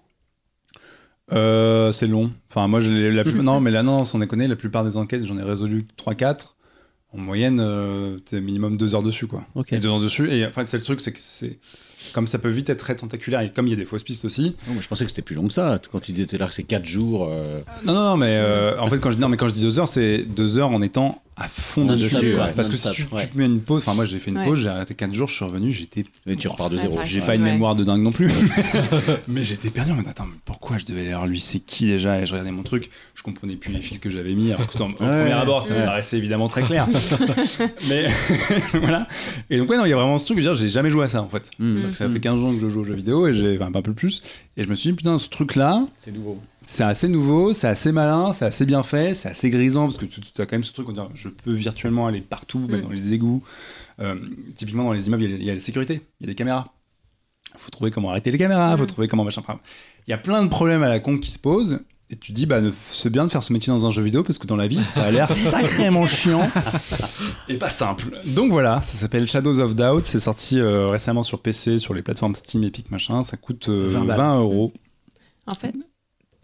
[1.32, 2.30] Euh, c'est long.
[2.50, 3.42] Enfin moi je l'ai- la plus...
[3.42, 6.54] non mais là non, sans déconner, la plupart des enquêtes j'en ai résolu 3-4.
[7.12, 9.44] En moyenne, euh, t'es minimum 2 heures dessus quoi.
[9.54, 9.72] Ok.
[9.72, 10.30] Et 2 heures dessus.
[10.30, 11.58] Et en fait c'est le truc, c'est que c'est
[12.12, 14.24] comme ça peut vite être très tentaculaire et comme il y a des fausses pistes
[14.24, 14.54] aussi.
[14.68, 15.80] Non, je pensais que c'était plus long que ça.
[15.90, 17.28] Quand tu disais tout à l'heure que c'est 4 jours.
[17.30, 19.62] euh, Non non non mais euh, en fait quand je non mais quand je dis
[19.62, 22.34] 2 heures, c'est 2 heures en étant à fond dessus.
[22.36, 23.26] ouais, Parce que si tu, ouais.
[23.26, 24.44] tu te mets une pause, enfin moi j'ai fait une Ouais.
[24.46, 26.98] pause, j'ai arrêté 4 jours, je suis revenu, j'étais Et tu repars de zéro.
[27.04, 27.52] J'ai pas une Ouais.
[27.52, 28.30] mémoire de dingue non plus.
[29.28, 29.92] mais j'étais perdu.
[29.92, 31.38] Mais attends, mais pourquoi je devais aller voir lui?
[31.40, 32.20] C'est qui déjà?
[32.20, 32.90] Et je regardais mon truc.
[33.14, 34.52] Je comprenais plus les fils que j'avais mis.
[34.52, 35.84] Alors que en, au premier abord, ça me Ouais.
[35.84, 36.86] paraissait évidemment très clair.
[37.88, 38.06] mais
[38.74, 39.06] voilà.
[39.50, 40.38] Et donc, ouais, non, il y a vraiment ce truc.
[40.38, 41.50] Je veux dire, j'ai jamais joué à ça en fait.
[41.58, 41.76] Mm.
[41.76, 43.70] C'est-à-dire que ça fait 15 ans que je joue aux jeux vidéo et j'ai enfin,
[43.74, 44.22] un peu plus.
[44.56, 46.40] Et je me suis dit, putain, ce truc-là, C'est nouveau.
[46.66, 50.04] C'est assez nouveau, c'est assez malin, c'est assez bien fait, c'est assez grisant parce que
[50.04, 52.80] tu, tu as quand même ce truc où dire, je peux virtuellement aller partout, même
[52.80, 52.82] Mm.
[52.84, 53.42] dans les égouts.
[54.00, 54.14] Euh,
[54.56, 56.32] typiquement dans les immeubles, il y a- il y, a la sécurité, il y a
[56.32, 56.66] des caméras.
[57.54, 58.88] Il faut trouver comment arrêter les caméras, il faut Mm.
[58.88, 59.42] trouver comment machin.
[60.06, 61.80] Il y a plein de problèmes à la con qui se posent.
[62.08, 62.60] Et tu te dis, bah,
[62.92, 64.84] c'est bien de faire ce métier dans un jeu vidéo parce que dans la vie,
[64.84, 66.48] ça a l'air sacrément chiant
[67.48, 68.10] et pas simple.
[68.26, 70.02] Donc voilà, ça s'appelle Shadows of Doubt.
[70.04, 73.24] C'est sorti euh, récemment sur PC, sur les plateformes Steam, Epic, machin.
[73.24, 74.36] Ça coûte euh, 20 20, balles.
[74.36, 74.72] euros.
[75.48, 75.74] En fait,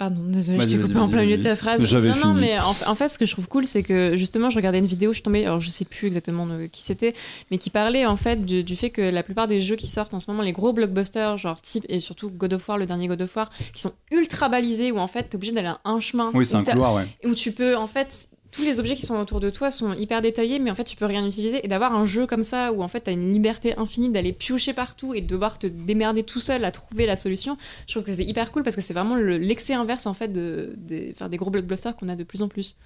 [0.03, 1.85] pardon, désolé, je t'ai coupé en plein milieu de ta phrase.
[1.85, 4.51] J'avais non, non, mais en, en fait, ce que je trouve cool, c'est que justement,
[4.51, 7.15] je regardais une vidéo, je suis tombée, alors je sais plus exactement de qui c'était,
[7.51, 10.15] mais qui parlait en fait du, du fait que la plupart des jeux qui sortent
[10.15, 13.07] en ce moment, les gros blockbusters, genre type, et surtout God of War, le dernier
[13.07, 16.01] God of War, qui sont ultra balisés, où en fait, t'es obligé d'aller à un
[16.01, 16.31] chemin.
[16.35, 17.07] Oui, c'est un couloir, ouais.
[17.25, 20.21] où tu peux en fait tous les objets qui sont autour de toi sont hyper
[20.21, 22.83] détaillés mais en fait tu peux rien utiliser et d'avoir un jeu comme ça où
[22.83, 26.23] en fait tu as une liberté infinie d'aller piocher partout et de devoir te démerder
[26.23, 27.57] tout seul à trouver la solution
[27.89, 30.29] je trouve que c'est hyper cool parce que c'est vraiment le- l'excès inverse en fait
[30.33, 32.77] de, des, enfin, des gros blockbusters qu'on a de plus en plus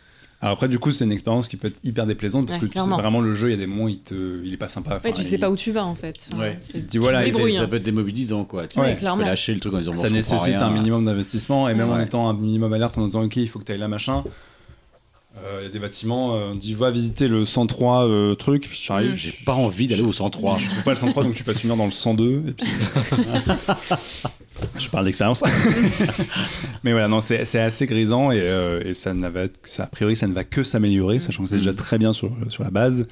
[0.40, 2.72] Alors après, du coup, c'est une expérience qui peut être hyper déplaisante parce Ouais, que
[2.74, 4.14] tu sais, vraiment le jeu, il y a des moments où il, te,
[4.44, 4.96] il est pas sympa.
[4.96, 6.58] Enfin, tu sais il- pas où tu vas en fait Enfin, Ouais.
[6.96, 8.68] voilà, tu il débrouilles, ça peut être démobilisant, quoi.
[8.68, 10.60] Tu Ouais, peux lâcher le truc en disant bon, Ça nécessite rien.
[10.66, 12.04] un minimum d'investissement et même en Ouais.
[12.04, 14.22] étant un minimum alerte en disant ok, il faut que tu ailles là, machin.
[15.44, 18.66] Euh, Il y a des bâtiments, euh, on dit va visiter le 103 euh, truc,
[18.68, 19.16] puis tu arrives, Mm.
[19.16, 20.56] J'ai pas envie d'aller au 103.
[20.58, 22.66] je trouve pas le 103 donc tu passes une heure dans le 102 et puis
[24.78, 25.42] je parle d'expérience
[26.82, 30.16] mais voilà non c'est c'est assez grisant et, euh, et ça, va- ça a priori
[30.16, 33.06] ça ne va que s'améliorer sachant que c'est déjà très bien sur, sur la base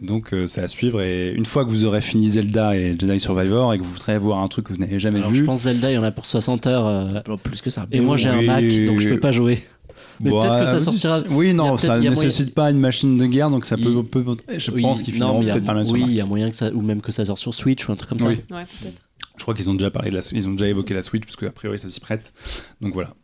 [0.00, 3.18] donc euh, c'est à suivre et une fois que vous aurez fini Zelda et Jedi
[3.20, 5.44] Survivor et que vous voudrez voir un truc que vous n'avez jamais Alors, vu je
[5.44, 6.86] pense Zelda, il y en a pour 60 heures.
[6.86, 7.86] euh, Plus que ça.
[7.90, 8.42] et moi, j'ai un.
[8.42, 9.58] Mac, donc je peux pas jouer.
[10.20, 11.20] Mais Bon, peut-être que ça sortira.
[11.30, 13.76] Oui, a non, ça ne a moyen- nécessite pas une machine de guerre, donc ça
[13.76, 13.84] peut.
[13.96, 14.24] Il- peut-
[14.56, 16.50] je Oui, pense qu'ils non, finiront a- peut-être par sur Oui, il y a moyen
[16.50, 18.26] que ça, ou même que ça sort sur Switch ou un truc comme ça.
[18.28, 18.40] Oui.
[18.50, 19.00] ouais peut-être
[19.36, 21.36] Je crois qu'ils ont déjà parlé de la, ils ont déjà évoqué la Switch, parce
[21.36, 22.32] qu'a priori ça s'y prête.
[22.80, 23.14] Donc voilà.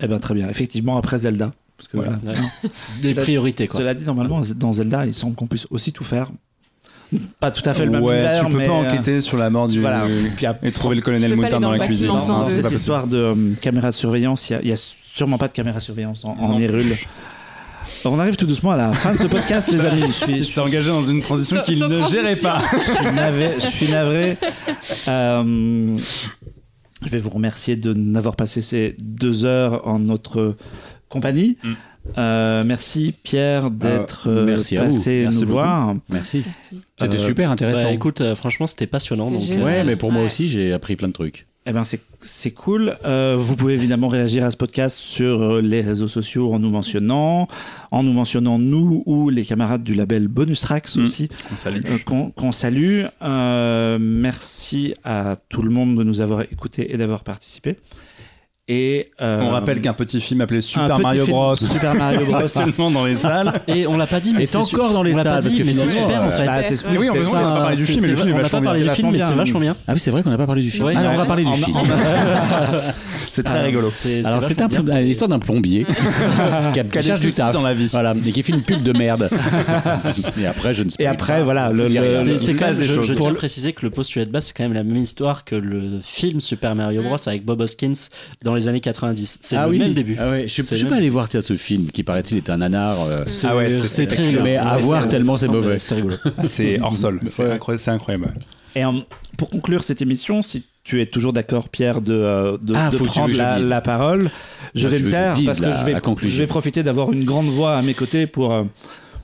[0.00, 0.48] Eh ben très bien.
[0.48, 1.52] Effectivement, après Zelda.
[1.76, 2.18] Parce que Voilà.
[2.22, 2.38] voilà.
[3.02, 3.78] Des Cela- priorités, quoi.
[3.78, 6.30] Cela dit, normalement, dans Zelda, il semble qu'on puisse aussi tout faire.
[7.38, 9.36] Pas tout à fait le même ouais, univers, tu peux mais, pas euh, enquêter sur
[9.36, 9.80] la mort du.
[9.80, 10.06] Voilà.
[10.36, 12.08] Puis Et trouver le colonel aller dans dans la cuisine.
[12.08, 12.46] deux.
[12.46, 14.76] c'est cette histoire de euh, caméra de surveillance, il y a- il y, a
[15.16, 16.58] sûrement pas de caméra de surveillance en, en Non.
[16.58, 16.94] Hyrule.
[18.04, 20.02] On arrive tout doucement à la fin de ce podcast, les amis.
[20.08, 22.50] Je suis, Il s'est engagé dans une transition qu'il ne gérait transition.
[22.50, 22.58] pas.
[22.78, 23.54] je suis navré.
[23.60, 24.36] Je, suis navré.
[25.08, 25.96] Euh,
[27.04, 30.56] je vais vous remercier de n'avoir passé ces deux heures en notre
[31.08, 31.56] compagnie.
[31.62, 31.72] Mm.
[32.18, 34.88] Euh, merci Pierre d'être euh, merci à vous.
[34.94, 35.52] passé Merci nous beaucoup.
[35.58, 35.94] voir.
[36.08, 36.44] Merci.
[36.98, 37.84] C'était Euh, super intéressant.
[37.84, 39.30] Bah, écoute, euh, franchement, c'était passionnant.
[39.30, 41.46] Donc, ouais, mais pour moi aussi, j'ai appris plein de trucs.
[41.68, 41.82] Eh ben
[42.20, 42.96] c'est cool.
[43.04, 46.70] Euh, vous pouvez évidemment réagir à ce podcast sur euh, les réseaux sociaux en nous
[46.70, 47.48] mentionnant,
[47.90, 51.02] en nous mentionnant nous ou les camarades du label Bonus Tracks Mm.
[51.02, 51.80] aussi On salue.
[51.86, 53.02] euh, qu'on qu'on salue.
[53.22, 57.76] Euh, merci à tout le monde de nous avoir écoutés et d'avoir participé.
[58.68, 61.54] Et euh, On rappelle qu'un petit film appelé Super petit Mario Bros.
[61.54, 62.34] Super Mario Bros.
[62.44, 63.52] actuellement dans les salles.
[63.68, 65.72] Et on l'a pas dit, mais c'est encore dans les salles, dit, parce que mais
[65.72, 66.46] c'est super en euh, fait.
[66.46, 66.98] bah, c'est- Ouais.
[66.98, 68.58] Oui, on n'a pas parlé du film, mais le c'est- film est on n'a vachement
[68.58, 68.90] pas parlé bien.
[68.92, 69.76] du film, mais C'est vachement bien.
[69.86, 70.84] Ah oui, c'est vrai qu'on n'a pas parlé du film.
[70.84, 71.76] Ouais, Alors, on va parler du En- film.
[71.76, 71.82] en-
[73.30, 73.90] C'est très rigolo.
[73.92, 75.00] C'est- Alors, c'est bien.
[75.00, 75.84] l'histoire d'un plombier
[76.72, 77.88] qui a, cherche du soucis taf dans la vie.
[77.92, 79.28] Voilà, et qui fait une pub de merde.
[80.40, 81.70] et après, je ne Et après, voilà,
[82.38, 83.06] C'est- quand même, des je, choses.
[83.06, 84.82] je Pour tiens à le- préciser que le postulat de base, c'est quand même la
[84.84, 87.92] même histoire que le film Super Mario Bros avec Bob Hoskins
[88.44, 89.38] dans les années 90.
[89.40, 89.78] C'est ah le oui.
[89.78, 90.16] même début.
[90.18, 93.02] Ah ouais, je, suis pas allé voir ce film qui paraît-il est un nanar.
[93.02, 94.44] euh, C'est- Ah ouais, c'est- c'est très excellent.
[94.44, 95.78] Mais à Ouais, voir tellement c'est mauvais.
[95.78, 96.16] C'est rigolo.
[96.44, 97.20] C'est hors sol.
[97.28, 98.34] C'est incroyable.
[98.74, 98.92] Et euh,
[99.38, 102.98] pour conclure cette émission, si tu es toujours d'accord, Pierre, de, euh, de, Ah, de
[102.98, 104.30] prendre la, parole,
[104.74, 107.76] je vais me que taire parce que je vais, je profiter d'avoir une grande voix
[107.76, 108.64] à mes côtés pour, euh,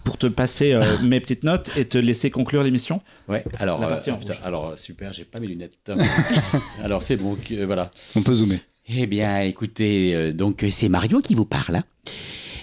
[0.04, 3.02] pour te passer euh, mes petites notes et te laisser conclure l'émission.
[3.28, 4.42] Ouais, alors, La partie euh, en putain, rouge.
[4.44, 5.74] alors super, j'ai pas mes lunettes.
[6.82, 7.36] alors c'est bon,
[7.66, 7.90] voilà.
[8.16, 8.58] On peut zoomer.
[8.94, 11.76] Eh bien, écoutez, euh, donc c'est Mario qui vous parle.
[11.76, 11.84] hein.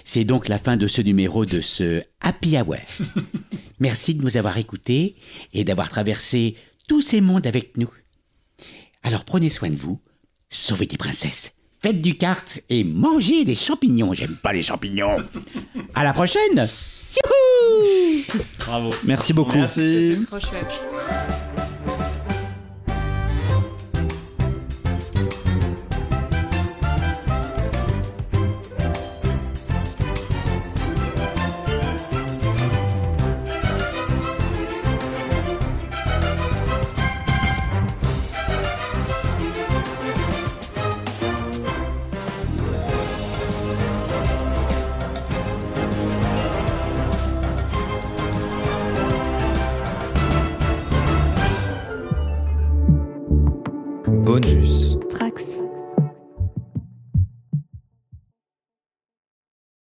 [0.05, 2.75] C'est donc la fin de ce numéro de ce Happy Hour.
[3.79, 5.15] Merci de nous avoir écoutés
[5.53, 6.55] et d'avoir traversé
[6.87, 7.89] tous ces mondes avec nous.
[9.03, 9.99] Alors prenez soin de vous,
[10.49, 14.13] sauvez des princesses, faites du kart et mangez des champignons.
[14.13, 15.17] J'aime pas les champignons.
[15.95, 16.67] À la prochaine.
[17.15, 18.23] Youhou
[18.59, 18.89] Bravo.
[19.05, 19.57] Merci beaucoup.
[19.67, 21.78] C'était trop chouette.
[54.29, 54.78] bonus.